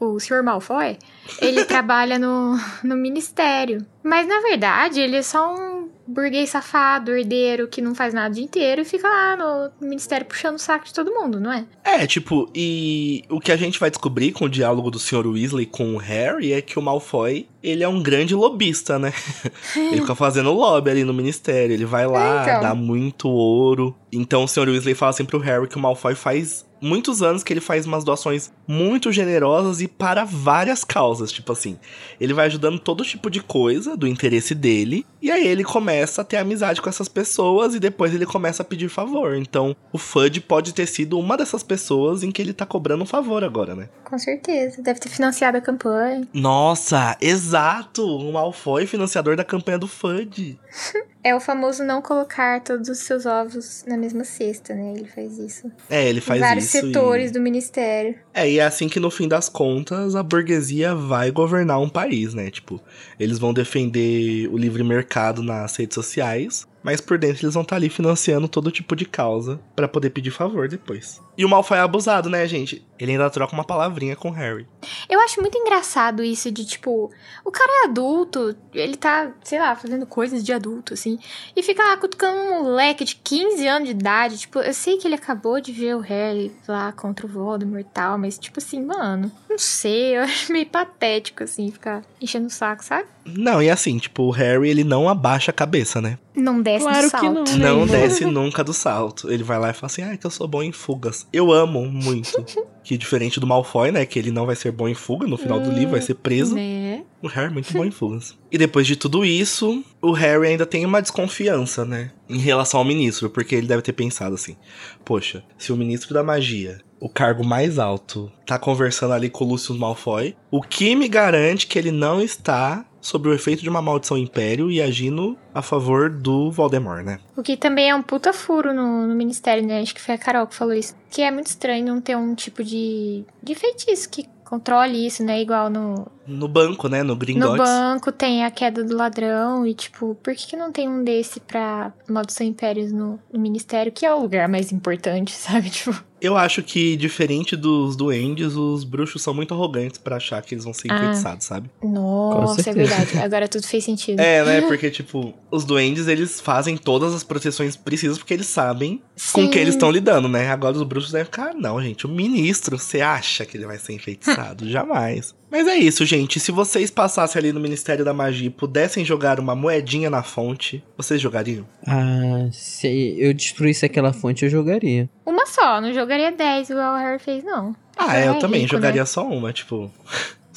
o 0.00 0.18
senhor 0.20 0.42
Malfoy, 0.42 0.96
ele 1.40 1.64
trabalha 1.66 2.18
no, 2.18 2.56
no 2.82 2.96
ministério. 2.96 3.84
Mas, 4.02 4.26
na 4.26 4.40
verdade, 4.40 5.00
ele 5.00 5.16
é 5.16 5.22
só 5.22 5.54
um 5.54 5.88
burguês 6.06 6.48
safado, 6.48 7.12
herdeiro, 7.12 7.68
que 7.68 7.82
não 7.82 7.94
faz 7.94 8.14
nada 8.14 8.30
o 8.30 8.32
dia 8.32 8.42
inteiro 8.44 8.80
e 8.80 8.84
fica 8.84 9.06
lá 9.06 9.36
no 9.36 9.86
ministério 9.86 10.24
puxando 10.24 10.54
o 10.54 10.58
saco 10.58 10.86
de 10.86 10.94
todo 10.94 11.12
mundo, 11.12 11.38
não 11.38 11.52
é? 11.52 11.66
É, 11.84 12.06
tipo, 12.06 12.48
e 12.54 13.22
o 13.28 13.38
que 13.38 13.52
a 13.52 13.56
gente 13.56 13.78
vai 13.78 13.90
descobrir 13.90 14.32
com 14.32 14.46
o 14.46 14.48
diálogo 14.48 14.90
do 14.90 14.98
Sr. 14.98 15.26
Weasley 15.26 15.66
com 15.66 15.94
o 15.94 15.98
Harry 15.98 16.54
é 16.54 16.62
que 16.62 16.78
o 16.78 16.82
Malfoy, 16.82 17.46
ele 17.62 17.84
é 17.84 17.88
um 17.88 18.02
grande 18.02 18.34
lobista, 18.34 18.98
né? 18.98 19.12
ele 19.76 20.00
fica 20.00 20.14
fazendo 20.14 20.50
lobby 20.50 20.90
ali 20.90 21.04
no 21.04 21.12
ministério, 21.12 21.74
ele 21.74 21.84
vai 21.84 22.06
lá, 22.06 22.40
É, 22.40 22.50
então. 22.52 22.60
dá 22.62 22.74
muito 22.74 23.28
ouro. 23.28 23.94
Então 24.10 24.44
o 24.44 24.48
Sr. 24.48 24.68
Weasley 24.70 24.94
fala 24.94 25.10
assim 25.10 25.26
pro 25.26 25.38
Harry 25.38 25.68
que 25.68 25.76
o 25.76 25.80
Malfoy 25.80 26.14
faz 26.14 26.64
muitos 26.80 27.22
anos 27.22 27.42
que 27.42 27.52
ele 27.52 27.60
faz 27.60 27.86
umas 27.86 28.04
doações 28.04 28.50
muito 28.66 29.10
generosas 29.12 29.80
e 29.80 29.88
para 29.88 30.24
várias 30.24 30.84
causas, 30.84 31.32
tipo 31.32 31.52
assim. 31.52 31.78
Ele 32.20 32.34
vai 32.34 32.46
ajudando 32.46 32.78
todo 32.78 33.04
tipo 33.04 33.30
de 33.30 33.40
coisa 33.40 33.96
do 33.96 34.06
interesse 34.06 34.54
dele, 34.54 35.06
e 35.20 35.30
aí 35.30 35.46
ele 35.46 35.64
começa 35.64 36.22
a 36.22 36.24
ter 36.24 36.36
amizade 36.36 36.80
com 36.80 36.88
essas 36.88 37.08
pessoas 37.08 37.74
e 37.74 37.80
depois 37.80 38.14
ele 38.14 38.26
começa 38.26 38.62
a 38.62 38.66
pedir 38.66 38.88
favor. 38.88 39.36
Então, 39.36 39.74
o 39.92 39.98
Fudge 39.98 40.40
pode 40.40 40.72
ter 40.72 40.86
sido 40.86 41.18
uma 41.18 41.36
dessas 41.36 41.62
pessoas 41.62 42.22
em 42.22 42.30
que 42.30 42.40
ele 42.40 42.52
tá 42.52 42.66
cobrando 42.66 43.02
um 43.02 43.06
favor 43.06 43.42
agora, 43.42 43.74
né? 43.74 43.88
Com 44.04 44.18
certeza. 44.18 44.82
Deve 44.82 45.00
ter 45.00 45.08
financiado 45.08 45.58
a 45.58 45.60
campanha. 45.60 46.26
Nossa, 46.32 47.16
exato! 47.20 48.04
O 48.06 48.32
Malfoy 48.32 48.86
financiador 48.86 49.36
da 49.36 49.44
campanha 49.44 49.78
do 49.78 49.88
Fudge. 49.88 50.58
É 51.28 51.34
o 51.34 51.40
famoso 51.40 51.84
não 51.84 52.00
colocar 52.00 52.58
todos 52.62 52.88
os 52.88 53.00
seus 53.00 53.26
ovos 53.26 53.84
na 53.86 53.98
mesma 53.98 54.24
cesta, 54.24 54.74
né? 54.74 54.94
Ele 54.96 55.06
faz 55.06 55.38
isso. 55.38 55.70
É, 55.90 56.08
ele 56.08 56.22
faz 56.22 56.40
em 56.40 56.42
vários 56.42 56.64
isso. 56.64 56.86
setores 56.86 57.30
e... 57.30 57.34
do 57.34 57.38
ministério. 57.40 58.14
É, 58.32 58.50
e 58.50 58.58
é 58.58 58.64
assim 58.64 58.88
que 58.88 58.98
no 58.98 59.10
fim 59.10 59.28
das 59.28 59.46
contas 59.46 60.16
a 60.16 60.22
burguesia 60.22 60.94
vai 60.94 61.30
governar 61.30 61.82
um 61.82 61.88
país, 61.88 62.32
né? 62.32 62.50
Tipo, 62.50 62.80
eles 63.20 63.38
vão 63.38 63.52
defender 63.52 64.48
o 64.48 64.56
livre 64.56 64.82
mercado 64.82 65.42
nas 65.42 65.76
redes 65.76 65.94
sociais, 65.96 66.66
mas 66.82 67.00
por 67.00 67.18
dentro 67.18 67.44
eles 67.44 67.54
vão 67.54 67.62
estar 67.62 67.76
ali 67.76 67.88
financiando 67.88 68.48
todo 68.48 68.70
tipo 68.70 68.94
de 68.94 69.04
causa 69.04 69.60
para 69.74 69.88
poder 69.88 70.10
pedir 70.10 70.30
favor 70.30 70.68
depois. 70.68 71.20
E 71.36 71.44
o 71.44 71.48
Malfoy 71.48 71.78
é 71.78 71.80
abusado, 71.80 72.28
né, 72.28 72.46
gente? 72.48 72.84
Ele 72.98 73.12
ainda 73.12 73.30
troca 73.30 73.54
uma 73.54 73.64
palavrinha 73.64 74.16
com 74.16 74.28
o 74.28 74.32
Harry. 74.32 74.66
Eu 75.08 75.20
acho 75.20 75.40
muito 75.40 75.56
engraçado 75.56 76.22
isso 76.24 76.50
de, 76.50 76.64
tipo, 76.64 77.12
o 77.44 77.50
cara 77.50 77.84
é 77.84 77.88
adulto, 77.88 78.56
ele 78.74 78.96
tá, 78.96 79.30
sei 79.44 79.60
lá, 79.60 79.76
fazendo 79.76 80.04
coisas 80.04 80.44
de 80.44 80.52
adulto, 80.52 80.94
assim, 80.94 81.18
e 81.54 81.62
fica 81.62 81.82
lá 81.82 81.96
cutucando 81.96 82.40
um 82.40 82.64
moleque 82.64 83.04
de 83.04 83.14
15 83.16 83.66
anos 83.68 83.88
de 83.88 83.94
idade. 83.94 84.38
Tipo, 84.38 84.58
eu 84.58 84.74
sei 84.74 84.96
que 84.96 85.06
ele 85.06 85.14
acabou 85.14 85.60
de 85.60 85.70
ver 85.70 85.94
o 85.94 86.00
Harry 86.00 86.52
lá 86.66 86.90
contra 86.90 87.24
o 87.24 87.28
Voldemort 87.28 87.82
e 87.82 87.84
tal, 87.84 88.18
mas, 88.18 88.38
tipo 88.38 88.58
assim, 88.58 88.84
mano, 88.84 89.30
não 89.58 89.64
sei, 89.64 90.16
eu 90.16 90.22
acho 90.22 90.52
meio 90.52 90.66
patético, 90.66 91.42
assim, 91.42 91.70
ficar 91.70 92.02
enchendo 92.22 92.46
o 92.46 92.50
saco, 92.50 92.84
sabe? 92.84 93.06
Não, 93.26 93.60
e 93.60 93.68
assim, 93.68 93.98
tipo, 93.98 94.22
o 94.22 94.30
Harry, 94.30 94.70
ele 94.70 94.84
não 94.84 95.08
abaixa 95.08 95.50
a 95.50 95.54
cabeça, 95.54 96.00
né? 96.00 96.16
Não 96.34 96.62
desce 96.62 96.84
Claro 96.84 96.98
do 96.98 97.04
que 97.04 97.10
salto. 97.10 97.56
não. 97.58 97.58
Não 97.80 97.86
Né? 97.86 97.92
desce 98.00 98.24
nunca 98.24 98.62
do 98.62 98.72
salto. 98.72 99.30
Ele 99.30 99.42
vai 99.42 99.58
lá 99.58 99.70
e 99.70 99.74
fala 99.74 99.86
assim, 99.86 100.02
ah, 100.02 100.16
que 100.16 100.24
eu 100.24 100.30
sou 100.30 100.46
bom 100.46 100.62
em 100.62 100.70
fugas. 100.72 101.26
Eu 101.32 101.52
amo 101.52 101.84
muito. 101.86 102.44
que 102.84 102.96
diferente 102.96 103.38
do 103.40 103.46
Malfoy, 103.46 103.90
né, 103.90 104.06
que 104.06 104.18
ele 104.18 104.30
não 104.30 104.46
vai 104.46 104.54
ser 104.56 104.70
bom 104.72 104.88
em 104.88 104.94
fuga, 104.94 105.26
no 105.26 105.36
final 105.36 105.60
do 105.60 105.70
livro 105.70 105.90
vai 105.90 106.00
ser 106.00 106.14
preso. 106.14 106.54
Né? 106.54 107.02
O 107.20 107.26
Harry 107.26 107.48
é 107.48 107.50
muito 107.50 107.70
bom 107.72 107.84
em 107.84 107.90
fugas. 107.90 108.38
E 108.50 108.56
depois 108.56 108.86
de 108.86 108.94
tudo 108.96 109.24
isso, 109.26 109.84
o 110.00 110.12
Harry 110.12 110.46
ainda 110.46 110.64
tem 110.64 110.86
uma 110.86 111.02
desconfiança, 111.02 111.84
né? 111.84 112.12
Em 112.28 112.38
relação 112.38 112.78
ao 112.80 112.86
ministro, 112.86 113.28
porque 113.28 113.56
ele 113.56 113.66
deve 113.66 113.82
ter 113.82 113.92
pensado 113.92 114.36
assim: 114.36 114.56
poxa, 115.04 115.42
se 115.58 115.72
o 115.72 115.76
ministro 115.76 116.14
da 116.14 116.22
magia, 116.22 116.78
o 117.00 117.08
cargo 117.08 117.44
mais 117.44 117.78
alto, 117.78 118.30
tá 118.46 118.58
conversando 118.58 119.14
ali 119.14 119.28
com 119.30 119.44
o 119.44 119.48
Lucius 119.48 119.78
Malfoy, 119.78 120.36
o 120.50 120.60
que 120.62 120.94
me 120.94 121.08
garante 121.08 121.66
que 121.66 121.78
ele 121.78 121.92
não 121.92 122.20
está 122.20 122.84
sob 123.00 123.28
o 123.28 123.32
efeito 123.32 123.62
de 123.62 123.68
uma 123.68 123.80
maldição 123.80 124.18
império 124.18 124.70
e 124.70 124.82
agindo 124.82 125.38
a 125.54 125.62
favor 125.62 126.10
do 126.10 126.50
Voldemort, 126.50 127.04
né? 127.04 127.18
O 127.36 127.42
que 127.42 127.56
também 127.56 127.88
é 127.90 127.94
um 127.94 128.02
puta 128.02 128.32
furo 128.32 128.74
no, 128.74 129.06
no 129.06 129.14
ministério, 129.14 129.64
né? 129.66 129.80
Acho 129.80 129.94
que 129.94 130.00
foi 130.00 130.14
a 130.14 130.18
Carol 130.18 130.46
que 130.46 130.54
falou 130.54 130.74
isso. 130.74 130.94
Que 131.10 131.22
é 131.22 131.30
muito 131.30 131.46
estranho 131.46 131.86
não 131.86 132.00
ter 132.00 132.16
um 132.16 132.34
tipo 132.34 132.62
de, 132.62 133.24
de 133.42 133.54
feitiço 133.54 134.10
que 134.10 134.28
controle 134.44 135.06
isso, 135.06 135.22
né? 135.22 135.40
Igual 135.40 135.68
no, 135.68 136.06
No 136.26 136.48
banco, 136.48 136.88
né? 136.88 137.02
No 137.02 137.08
no 137.08 137.16
Gringotts. 137.16 137.58
banco 137.58 138.10
tem 138.10 138.44
a 138.44 138.50
queda 138.50 138.82
do 138.82 138.96
ladrão 138.96 139.66
e, 139.66 139.74
tipo, 139.74 140.14
por 140.22 140.34
que, 140.34 140.46
que 140.48 140.56
não 140.56 140.72
tem 140.72 140.88
um 140.88 141.04
desse 141.04 141.38
pra 141.38 141.92
maldição 142.08 142.46
impérios 142.46 142.90
no, 142.90 143.18
no 143.32 143.38
ministério, 143.38 143.92
que 143.92 144.06
é 144.06 144.12
o 144.12 144.20
lugar 144.20 144.48
mais 144.48 144.72
importante, 144.72 145.32
sabe? 145.36 145.68
Tipo, 145.68 146.02
Eu 146.20 146.36
acho 146.36 146.62
que, 146.62 146.96
diferente 146.96 147.54
dos 147.56 147.94
duendes, 147.96 148.54
os 148.56 148.82
bruxos 148.84 149.22
são 149.22 149.32
muito 149.32 149.54
arrogantes 149.54 149.98
pra 149.98 150.16
achar 150.16 150.42
que 150.42 150.54
eles 150.54 150.64
vão 150.64 150.72
ser 150.74 150.90
Ah. 150.90 150.96
enfeitiçados, 150.96 151.46
sabe? 151.46 151.70
nossa, 151.82 152.68
é 152.70 152.72
verdade. 152.72 153.18
Agora 153.18 153.46
tudo 153.48 153.66
fez 153.66 153.84
sentido. 153.84 154.18
É, 154.20 154.44
né? 154.44 154.60
Porque, 154.68 154.90
tipo, 154.90 155.34
os 155.50 155.64
duendes, 155.64 156.08
eles 156.08 156.40
fazem 156.40 156.76
todas 156.76 157.14
as 157.14 157.22
proteções 157.22 157.76
precisas 157.76 158.18
porque 158.18 158.34
eles 158.34 158.46
sabem 158.46 159.00
com 159.32 159.42
Sim. 159.42 159.48
que 159.50 159.58
eles 159.58 159.74
estão 159.74 159.90
lidando, 159.90 160.28
né? 160.28 160.48
Agora 160.50 160.76
os 160.76 160.82
bruxos 160.82 161.12
devem 161.12 161.24
ficar, 161.26 161.50
"Ah, 161.50 161.54
não, 161.54 161.80
gente, 161.82 162.06
o 162.06 162.08
ministro, 162.08 162.78
você 162.78 163.00
acha 163.00 163.44
que 163.46 163.56
ele 163.56 163.66
vai 163.66 163.78
ser 163.78 163.92
enfeitiçado? 163.92 164.66
Jamais. 164.68 165.34
Mas 165.50 165.66
é 165.66 165.76
isso, 165.76 166.04
gente. 166.04 166.38
Se 166.38 166.52
vocês 166.52 166.90
passassem 166.90 167.40
ali 167.40 167.52
no 167.52 167.60
Ministério 167.60 168.04
da 168.04 168.12
Magia 168.12 168.46
e 168.48 168.50
pudessem 168.50 169.04
jogar 169.04 169.40
uma 169.40 169.54
moedinha 169.54 170.10
na 170.10 170.22
fonte, 170.22 170.84
vocês 170.96 171.20
jogariam? 171.20 171.66
Ah, 171.86 172.48
se 172.52 173.16
eu 173.18 173.32
destruísse 173.32 173.86
aquela 173.86 174.12
fonte, 174.12 174.44
eu 174.44 174.50
jogaria. 174.50 175.08
Uma 175.24 175.46
só, 175.46 175.80
não 175.80 175.92
jogaria 175.92 176.30
10 176.30 176.70
igual 176.70 176.94
o 176.94 176.98
Harry 176.98 177.18
fez, 177.18 177.42
não. 177.44 177.74
Ah, 177.96 178.12
Já 178.14 178.26
eu 178.26 178.32
é 178.34 178.38
também 178.38 178.60
rico, 178.62 178.72
jogaria 178.74 179.02
né? 179.02 179.06
só 179.06 179.26
uma, 179.26 179.52
tipo. 179.52 179.90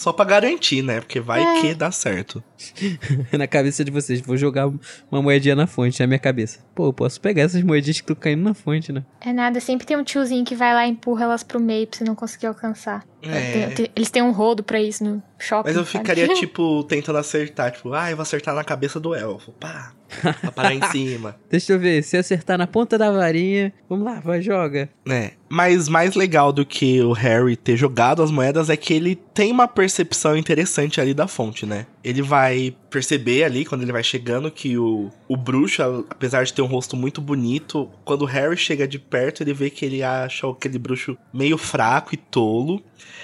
Só 0.01 0.11
pra 0.11 0.25
garantir, 0.25 0.81
né? 0.81 0.99
Porque 0.99 1.19
vai 1.19 1.43
É. 1.43 1.61
que 1.61 1.75
dá 1.75 1.91
certo. 1.91 2.43
na 3.37 3.45
cabeça 3.45 3.83
de 3.85 3.91
vocês, 3.91 4.19
vou 4.19 4.35
jogar 4.35 4.67
uma 5.11 5.21
moedinha 5.21 5.55
na 5.55 5.67
fonte, 5.67 5.99
na 5.99 6.07
minha 6.07 6.17
cabeça. 6.17 6.57
Pô, 6.73 6.87
eu 6.87 6.93
posso 6.93 7.21
pegar 7.21 7.43
essas 7.43 7.61
moedinhas 7.61 7.97
que 7.97 8.03
estão 8.03 8.15
caindo 8.15 8.41
na 8.41 8.55
fonte, 8.55 8.91
né? 8.91 9.03
É 9.19 9.31
nada, 9.31 9.59
sempre 9.59 9.85
tem 9.85 9.95
um 9.95 10.03
tiozinho 10.03 10.43
que 10.43 10.55
vai 10.55 10.73
lá 10.73 10.87
e 10.87 10.89
empurra 10.89 11.25
elas 11.25 11.43
pro 11.43 11.59
meio 11.59 11.85
pra 11.85 11.99
você 11.99 12.03
não 12.03 12.15
conseguir 12.15 12.47
alcançar. 12.47 13.05
É. 13.21 13.51
Tem- 13.51 13.69
tem- 13.75 13.89
Eles 13.95 14.09
têm 14.09 14.23
um 14.23 14.31
rodo 14.31 14.63
pra 14.63 14.81
isso 14.81 15.03
no 15.03 15.21
shopping. 15.37 15.69
Mas 15.69 15.77
eu 15.77 15.85
sabe? 15.85 15.99
ficaria, 15.99 16.27
tipo, 16.33 16.83
tentando 16.85 17.19
acertar. 17.19 17.71
Tipo, 17.71 17.93
ah, 17.93 18.09
eu 18.09 18.15
vou 18.17 18.23
acertar 18.23 18.55
na 18.55 18.63
cabeça 18.63 18.99
do 18.99 19.13
elfo. 19.13 19.51
Pá. 19.53 19.93
Pra 20.41 20.51
parar 20.51 20.73
em 20.73 20.81
cima. 20.91 21.35
Deixa 21.49 21.73
eu 21.73 21.79
ver, 21.79 22.03
se 22.03 22.17
acertar 22.17 22.57
na 22.57 22.67
ponta 22.67 22.97
da 22.97 23.11
varinha, 23.11 23.73
vamos 23.89 24.05
lá, 24.05 24.19
vai, 24.19 24.41
joga. 24.41 24.89
né? 25.05 25.31
Mas 25.49 25.89
mais 25.89 26.15
legal 26.15 26.53
do 26.53 26.65
que 26.65 27.01
o 27.01 27.11
Harry 27.11 27.57
ter 27.57 27.75
jogado 27.75 28.23
as 28.23 28.31
moedas 28.31 28.69
é 28.69 28.77
que 28.77 28.93
ele 28.93 29.15
tem 29.15 29.51
uma 29.51 29.67
percepção 29.67 30.37
interessante 30.37 31.01
ali 31.01 31.13
da 31.13 31.27
fonte, 31.27 31.65
né? 31.65 31.85
Ele 32.03 32.21
vai 32.21 32.73
perceber 32.89 33.43
ali, 33.43 33.65
quando 33.65 33.81
ele 33.81 33.91
vai 33.91 34.03
chegando, 34.03 34.49
que 34.49 34.77
o, 34.77 35.09
o 35.27 35.35
bruxo, 35.35 35.81
apesar 36.09 36.43
de 36.43 36.53
ter 36.53 36.61
um 36.61 36.67
rosto 36.67 36.95
muito 36.95 37.19
bonito, 37.19 37.89
quando 38.05 38.21
o 38.21 38.25
Harry 38.25 38.55
chega 38.55 38.87
de 38.87 38.97
perto, 38.97 39.43
ele 39.43 39.53
vê 39.53 39.69
que 39.69 39.85
ele 39.85 40.01
acha 40.01 40.49
aquele 40.49 40.79
bruxo 40.79 41.17
meio 41.33 41.57
fraco 41.57 42.13
e 42.13 42.17
tolo. 42.17 42.81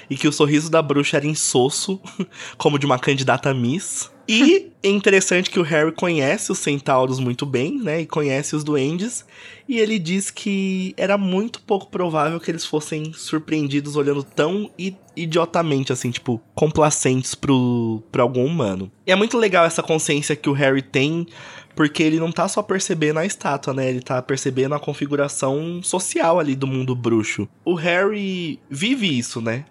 E 0.10 0.18
que 0.18 0.28
o 0.28 0.32
sorriso 0.32 0.70
da 0.70 0.82
bruxa 0.82 1.18
era 1.18 1.26
insosso, 1.26 2.00
como 2.58 2.80
de 2.80 2.86
uma 2.86 3.00
candidata 3.00 3.54
Miss. 3.54 4.12
E 4.28 4.72
é 4.84 4.90
interessante 4.90 5.50
que 5.50 5.60
o 5.60 5.64
Harry 5.64 5.92
conhece 5.92 6.52
os 6.52 6.60
centauros 6.60 7.18
muito 7.18 7.46
bem, 7.46 7.80
né? 7.80 8.02
E 8.02 8.06
conhece 8.06 8.56
os 8.56 8.64
duendes. 8.64 9.26
E 9.68 9.80
ele 9.80 9.98
diz 9.98 10.30
que 10.30 10.94
era 10.98 11.18
muito 11.18 11.62
pouco 11.62 11.88
provável 11.88 12.40
que 12.40 12.52
eles 12.52 12.66
fossem 12.66 13.14
surpreendidos 13.14 13.96
olhando 13.96 14.24
tão 14.24 14.70
idiotamente, 15.16 15.94
assim, 15.94 16.12
tipo, 16.12 16.42
complacentes 16.54 17.36
pro, 17.36 18.04
pro 18.12 18.22
algum 18.22 18.46
humano. 18.46 18.92
E 19.06 19.12
é 19.12 19.16
muito 19.16 19.38
legal 19.38 19.66
essa 19.66 19.82
consciência 19.82 20.36
que 20.36 20.50
o 20.50 20.54
Harry 20.54 20.82
tem, 20.82 21.26
porque 21.74 22.04
ele 22.04 22.20
não 22.20 22.32
tá 22.32 22.48
só 22.48 22.62
percebendo 22.62 23.20
a 23.20 23.26
estátua, 23.26 23.74
né? 23.74 23.90
Ele 23.90 24.02
tá 24.02 24.22
percebendo 24.22 24.76
a 24.76 24.80
configuração 24.80 25.82
social 25.82 26.38
ali 26.40 26.56
do 26.56 26.68
mundo 26.68 26.94
bruxo. 26.94 27.48
O 27.64 27.76
Harry 27.76 28.60
vive 28.70 29.18
isso, 29.18 29.40
né? 29.42 29.66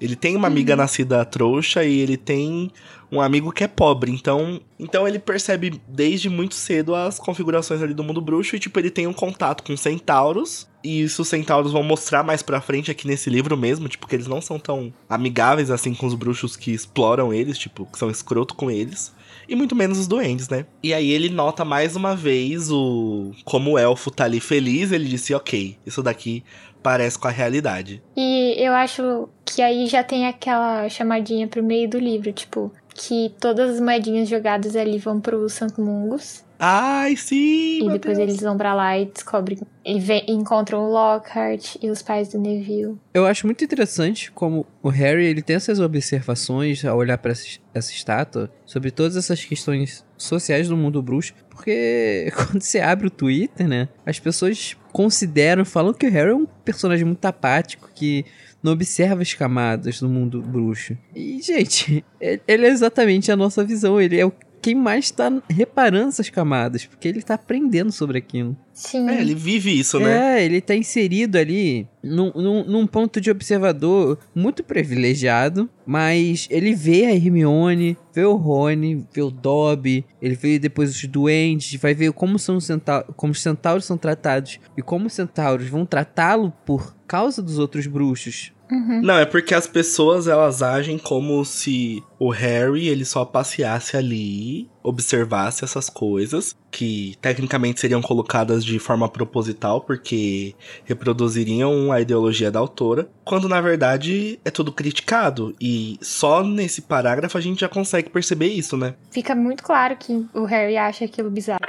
Ele 0.00 0.14
tem 0.14 0.36
uma 0.36 0.46
amiga 0.46 0.76
nascida 0.76 1.24
trouxa 1.24 1.82
e 1.84 1.98
ele 2.00 2.16
tem 2.16 2.70
um 3.10 3.20
amigo 3.20 3.52
que 3.52 3.64
é 3.64 3.68
pobre. 3.68 4.10
Então, 4.10 4.60
então 4.78 5.06
ele 5.06 5.18
percebe 5.18 5.80
desde 5.88 6.28
muito 6.28 6.54
cedo 6.54 6.94
as 6.94 7.18
configurações 7.18 7.82
ali 7.82 7.94
do 7.94 8.04
mundo 8.04 8.20
bruxo 8.20 8.56
e 8.56 8.58
tipo 8.58 8.78
ele 8.78 8.90
tem 8.90 9.06
um 9.06 9.12
contato 9.12 9.62
com 9.62 9.76
centauros. 9.76 10.68
E 10.82 11.02
isso 11.02 11.22
os 11.22 11.28
centauros 11.28 11.72
vão 11.72 11.82
mostrar 11.82 12.22
mais 12.22 12.42
pra 12.42 12.60
frente 12.60 12.90
aqui 12.90 13.08
nesse 13.08 13.28
livro 13.28 13.56
mesmo, 13.56 13.88
tipo 13.88 14.06
que 14.06 14.14
eles 14.14 14.28
não 14.28 14.40
são 14.40 14.58
tão 14.58 14.92
amigáveis 15.08 15.70
assim 15.70 15.92
com 15.92 16.06
os 16.06 16.14
bruxos 16.14 16.56
que 16.56 16.72
exploram 16.72 17.32
eles, 17.32 17.58
tipo, 17.58 17.86
que 17.86 17.98
são 17.98 18.08
escroto 18.08 18.54
com 18.54 18.70
eles. 18.70 19.12
E 19.48 19.56
muito 19.56 19.74
menos 19.74 19.98
os 19.98 20.06
duendes, 20.06 20.48
né? 20.48 20.66
E 20.82 20.94
aí 20.94 21.10
ele 21.10 21.28
nota 21.28 21.64
mais 21.64 21.96
uma 21.96 22.14
vez 22.14 22.70
o 22.70 23.32
como 23.44 23.72
o 23.72 23.78
elfo 23.78 24.10
tá 24.10 24.24
ali 24.24 24.38
feliz, 24.40 24.92
ele 24.92 25.06
disse: 25.06 25.34
"OK, 25.34 25.76
isso 25.84 26.02
daqui 26.02 26.44
parece 26.82 27.18
com 27.18 27.26
a 27.26 27.32
realidade". 27.32 28.02
E 28.16 28.54
eu 28.56 28.72
acho 28.72 29.28
que 29.44 29.62
aí 29.62 29.86
já 29.86 30.04
tem 30.04 30.26
aquela 30.26 30.88
chamadinha 30.88 31.48
pro 31.48 31.62
meio 31.62 31.88
do 31.88 31.98
livro, 31.98 32.32
tipo, 32.32 32.72
que 32.96 33.34
todas 33.40 33.74
as 33.74 33.80
moedinhas 33.80 34.28
jogadas 34.28 34.74
ali 34.76 34.98
vão 34.98 35.20
pro 35.20 35.48
Santo 35.48 35.80
Mungus. 35.80 36.44
Ai, 36.58 37.16
sim! 37.16 37.86
E 37.86 37.90
depois 37.90 38.16
Deus. 38.16 38.30
eles 38.30 38.40
vão 38.40 38.56
pra 38.56 38.72
lá 38.72 38.98
e 38.98 39.04
descobrem. 39.04 39.58
E 39.84 40.00
vê- 40.00 40.24
encontram 40.26 40.84
o 40.86 40.90
Lockhart 40.90 41.76
e 41.82 41.90
os 41.90 42.00
pais 42.00 42.28
do 42.28 42.38
Neville. 42.38 42.96
Eu 43.12 43.26
acho 43.26 43.46
muito 43.46 43.62
interessante 43.62 44.32
como 44.32 44.64
o 44.82 44.88
Harry 44.88 45.26
ele 45.26 45.42
tem 45.42 45.56
essas 45.56 45.78
observações 45.80 46.82
ao 46.82 46.96
olhar 46.96 47.18
para 47.18 47.32
essa, 47.32 47.46
essa 47.74 47.92
estátua 47.92 48.50
sobre 48.64 48.90
todas 48.90 49.16
essas 49.16 49.44
questões 49.44 50.02
sociais 50.16 50.66
do 50.68 50.76
mundo 50.78 51.02
bruxo, 51.02 51.34
porque 51.50 52.32
quando 52.34 52.62
você 52.62 52.80
abre 52.80 53.06
o 53.06 53.10
Twitter, 53.10 53.68
né, 53.68 53.88
as 54.06 54.18
pessoas 54.18 54.74
consideram, 54.92 55.62
falam 55.62 55.92
que 55.92 56.06
o 56.06 56.10
Harry 56.10 56.30
é 56.30 56.34
um 56.34 56.46
personagem 56.64 57.04
muito 57.04 57.24
apático 57.26 57.90
que 57.94 58.24
não 58.66 58.72
observa 58.72 59.22
as 59.22 59.32
camadas 59.32 60.00
do 60.00 60.08
mundo 60.08 60.42
bruxo. 60.42 60.98
E 61.14 61.40
gente, 61.40 62.04
ele 62.20 62.66
é 62.66 62.68
exatamente 62.68 63.30
a 63.30 63.36
nossa 63.36 63.64
visão, 63.64 64.00
ele 64.00 64.18
é 64.18 64.26
o 64.26 64.32
quem 64.60 64.74
mais 64.74 65.12
tá 65.12 65.30
reparando 65.48 66.08
essas 66.08 66.28
camadas, 66.28 66.84
porque 66.84 67.06
ele 67.06 67.22
tá 67.22 67.34
aprendendo 67.34 67.92
sobre 67.92 68.18
aquilo. 68.18 68.56
Sim. 68.76 69.08
É, 69.08 69.22
ele 69.22 69.34
vive 69.34 69.76
isso, 69.76 69.98
né? 69.98 70.38
É, 70.38 70.44
ele 70.44 70.60
tá 70.60 70.74
inserido 70.74 71.38
ali 71.38 71.88
num, 72.02 72.30
num, 72.34 72.62
num 72.62 72.86
ponto 72.86 73.18
de 73.22 73.30
observador 73.30 74.18
muito 74.34 74.62
privilegiado, 74.62 75.66
mas 75.86 76.46
ele 76.50 76.74
vê 76.74 77.06
a 77.06 77.14
Hermione, 77.14 77.96
vê 78.14 78.26
o 78.26 78.36
Rony, 78.36 79.06
vê 79.14 79.22
o 79.22 79.30
Dobby, 79.30 80.04
ele 80.20 80.34
vê 80.34 80.58
depois 80.58 80.90
os 80.90 81.04
duendes, 81.06 81.80
vai 81.80 81.94
ver 81.94 82.12
como 82.12 82.38
são 82.38 82.58
os 82.58 82.66
centauros, 82.66 83.14
como 83.16 83.32
os 83.32 83.40
centauros 83.40 83.86
são 83.86 83.96
tratados 83.96 84.60
e 84.76 84.82
como 84.82 85.06
os 85.06 85.14
centauros 85.14 85.70
vão 85.70 85.86
tratá-lo 85.86 86.52
por 86.66 86.94
causa 87.06 87.42
dos 87.42 87.58
outros 87.58 87.86
bruxos. 87.86 88.52
Uhum. 88.70 89.00
Não, 89.00 89.16
é 89.16 89.24
porque 89.24 89.54
as 89.54 89.66
pessoas 89.66 90.26
elas 90.26 90.60
agem 90.60 90.98
como 90.98 91.44
se 91.44 92.02
o 92.18 92.30
Harry 92.30 92.88
ele 92.88 93.04
só 93.04 93.24
passeasse 93.24 93.96
ali 93.96 94.68
observasse 94.86 95.64
essas 95.64 95.90
coisas, 95.90 96.56
que 96.70 97.16
tecnicamente 97.20 97.80
seriam 97.80 98.00
colocadas 98.00 98.64
de 98.64 98.78
forma 98.78 99.08
proposital, 99.08 99.80
porque 99.80 100.54
reproduziriam 100.84 101.90
a 101.90 102.00
ideologia 102.00 102.50
da 102.50 102.58
autora, 102.58 103.08
quando 103.24 103.48
na 103.48 103.60
verdade 103.60 104.38
é 104.44 104.50
tudo 104.50 104.70
criticado. 104.70 105.54
E 105.60 105.98
só 106.00 106.44
nesse 106.44 106.82
parágrafo 106.82 107.36
a 107.36 107.40
gente 107.40 107.60
já 107.60 107.68
consegue 107.68 108.10
perceber 108.10 108.48
isso, 108.48 108.76
né? 108.76 108.94
Fica 109.10 109.34
muito 109.34 109.62
claro 109.62 109.96
que 109.96 110.26
o 110.32 110.44
Harry 110.44 110.76
acha 110.76 111.04
aquilo 111.04 111.30
bizarro. 111.30 111.60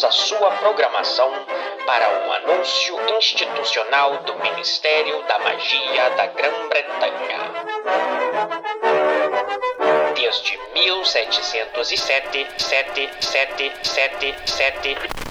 Interrompemos 0.00 0.04
a 0.04 0.10
sua 0.10 0.50
programação 0.52 1.30
para 1.84 2.08
um 2.08 2.32
anúncio 2.32 2.98
institucional 3.18 4.16
do 4.18 4.34
Ministério 4.36 5.22
da 5.24 5.38
Magia 5.40 6.10
da 6.16 6.26
Grã-Bretanha. 6.26 7.38
Desde 10.14 10.58
1707, 10.72 12.46
7, 12.56 13.10
7, 13.20 13.72
7, 13.82 14.34
7, 14.46 15.29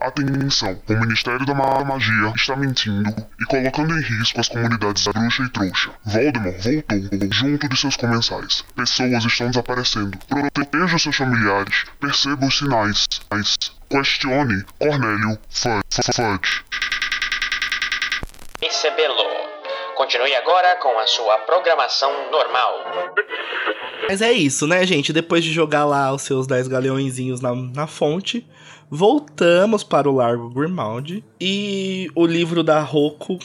Atenção, 0.00 0.80
o 0.88 0.92
Ministério 0.94 1.44
da 1.44 1.52
Ma- 1.54 1.84
Magia 1.84 2.32
está 2.34 2.56
mentindo 2.56 3.14
e 3.38 3.44
colocando 3.44 3.92
em 3.98 4.00
risco 4.02 4.40
as 4.40 4.48
comunidades 4.48 5.04
bruxa 5.06 5.42
e 5.42 5.48
trouxa. 5.50 5.90
Voldemort 6.06 6.56
voltou 6.88 7.28
junto 7.32 7.68
de 7.68 7.76
seus 7.78 7.96
comensais. 7.96 8.64
Pessoas 8.74 9.24
estão 9.26 9.48
desaparecendo. 9.50 10.16
Proteja 10.54 10.98
seus 10.98 11.16
familiares. 11.16 11.84
Perceba 12.00 12.46
os 12.46 12.56
sinais. 12.58 13.06
Mas 13.30 13.56
Questione 13.90 14.64
Cornélio 14.78 15.38
Fudge. 15.50 16.64
Percebê-lo. 18.58 19.40
Continue 19.96 20.34
agora 20.34 20.76
com 20.76 20.98
a 20.98 21.06
sua 21.06 21.36
programação 21.40 22.10
normal. 22.30 22.72
Mas 24.08 24.22
é 24.22 24.32
isso, 24.32 24.66
né, 24.66 24.84
gente? 24.86 25.12
Depois 25.12 25.44
de 25.44 25.52
jogar 25.52 25.84
lá 25.84 26.10
os 26.12 26.22
seus 26.22 26.46
10 26.46 26.68
galeõezinhos 26.68 27.40
na, 27.42 27.54
na 27.54 27.86
fonte, 27.86 28.46
voltamos 28.90 29.84
para 29.84 30.10
o 30.10 30.14
Largo 30.14 30.50
Grimald. 30.50 31.24
E 31.40 32.10
o 32.14 32.26
livro 32.26 32.62
da 32.62 32.80
Roku 32.80 33.38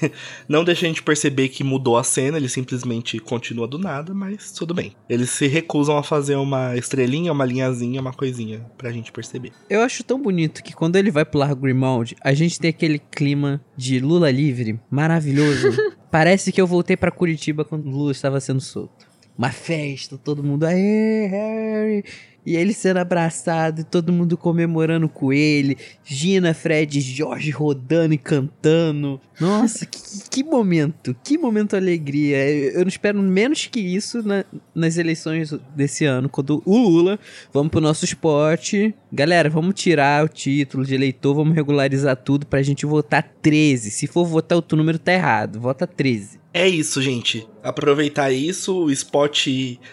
não 0.48 0.64
deixa 0.64 0.86
a 0.86 0.88
gente 0.88 1.02
perceber 1.02 1.48
que 1.48 1.62
mudou 1.62 1.96
a 1.96 2.02
cena, 2.02 2.38
ele 2.38 2.48
simplesmente 2.48 3.18
continua 3.18 3.68
do 3.68 3.78
nada, 3.78 4.14
mas 4.14 4.50
tudo 4.52 4.74
bem. 4.74 4.92
Eles 5.08 5.30
se 5.30 5.46
recusam 5.46 5.96
a 5.96 6.02
fazer 6.02 6.36
uma 6.36 6.76
estrelinha, 6.76 7.32
uma 7.32 7.44
linhazinha, 7.44 8.00
uma 8.00 8.12
coisinha 8.12 8.66
pra 8.78 8.90
gente 8.90 9.12
perceber. 9.12 9.52
Eu 9.68 9.82
acho 9.82 10.02
tão 10.02 10.20
bonito 10.20 10.62
que 10.62 10.72
quando 10.72 10.96
ele 10.96 11.10
vai 11.10 11.24
pro 11.24 11.38
Largo 11.38 11.60
Grimald, 11.60 12.16
a 12.22 12.32
gente 12.32 12.58
tem 12.58 12.70
aquele 12.70 12.98
clima 12.98 13.60
de 13.76 14.00
Lula 14.00 14.30
livre, 14.30 14.80
maravilhoso. 14.90 15.70
Parece 16.10 16.50
que 16.50 16.60
eu 16.60 16.66
voltei 16.66 16.96
pra 16.96 17.10
Curitiba 17.10 17.64
quando 17.64 17.90
Lula 17.90 18.12
estava 18.12 18.40
sendo 18.40 18.60
solto. 18.60 19.06
Uma 19.36 19.50
festa, 19.50 20.16
todo 20.16 20.42
mundo, 20.42 20.64
aê, 20.64 21.26
Harry! 21.26 22.04
E 22.46 22.54
ele 22.56 22.72
sendo 22.72 22.98
abraçado 22.98 23.80
e 23.80 23.84
todo 23.84 24.12
mundo 24.12 24.36
comemorando 24.36 25.08
com 25.08 25.32
ele. 25.32 25.76
Gina, 26.04 26.54
Fred 26.54 27.00
Jorge 27.00 27.50
rodando 27.50 28.14
e 28.14 28.18
cantando. 28.18 29.20
Nossa, 29.40 29.84
que, 29.84 29.98
que 30.30 30.44
momento, 30.44 31.14
que 31.24 31.36
momento 31.36 31.74
alegria. 31.74 32.36
Eu 32.48 32.76
eu 32.76 32.80
não 32.82 32.88
espero 32.88 33.20
menos 33.20 33.66
que 33.66 33.80
isso 33.80 34.22
na- 34.22 34.44
nas 34.74 34.96
eleições 34.96 35.52
desse 35.74 36.04
ano, 36.04 36.28
quando 36.28 36.62
o 36.64 36.76
Lula, 36.78 37.18
vamos 37.52 37.70
pro 37.70 37.80
nosso 37.80 38.04
esporte. 38.04 38.94
Galera, 39.12 39.48
vamos 39.50 39.74
tirar 39.74 40.24
o 40.24 40.28
título 40.28 40.84
de 40.84 40.94
eleitor, 40.94 41.34
vamos 41.34 41.54
regularizar 41.54 42.14
tudo 42.16 42.46
pra 42.46 42.62
gente 42.62 42.86
votar 42.86 43.22
13. 43.42 43.90
Se 43.90 44.06
for 44.06 44.24
votar 44.24 44.54
outro 44.56 44.76
número, 44.78 44.98
tá 44.98 45.12
errado. 45.12 45.58
Vota 45.58 45.86
13. 45.86 46.38
É 46.58 46.66
isso, 46.66 47.02
gente. 47.02 47.46
Aproveitar 47.62 48.32
isso, 48.32 48.84
o 48.84 48.90
spot 48.90 49.46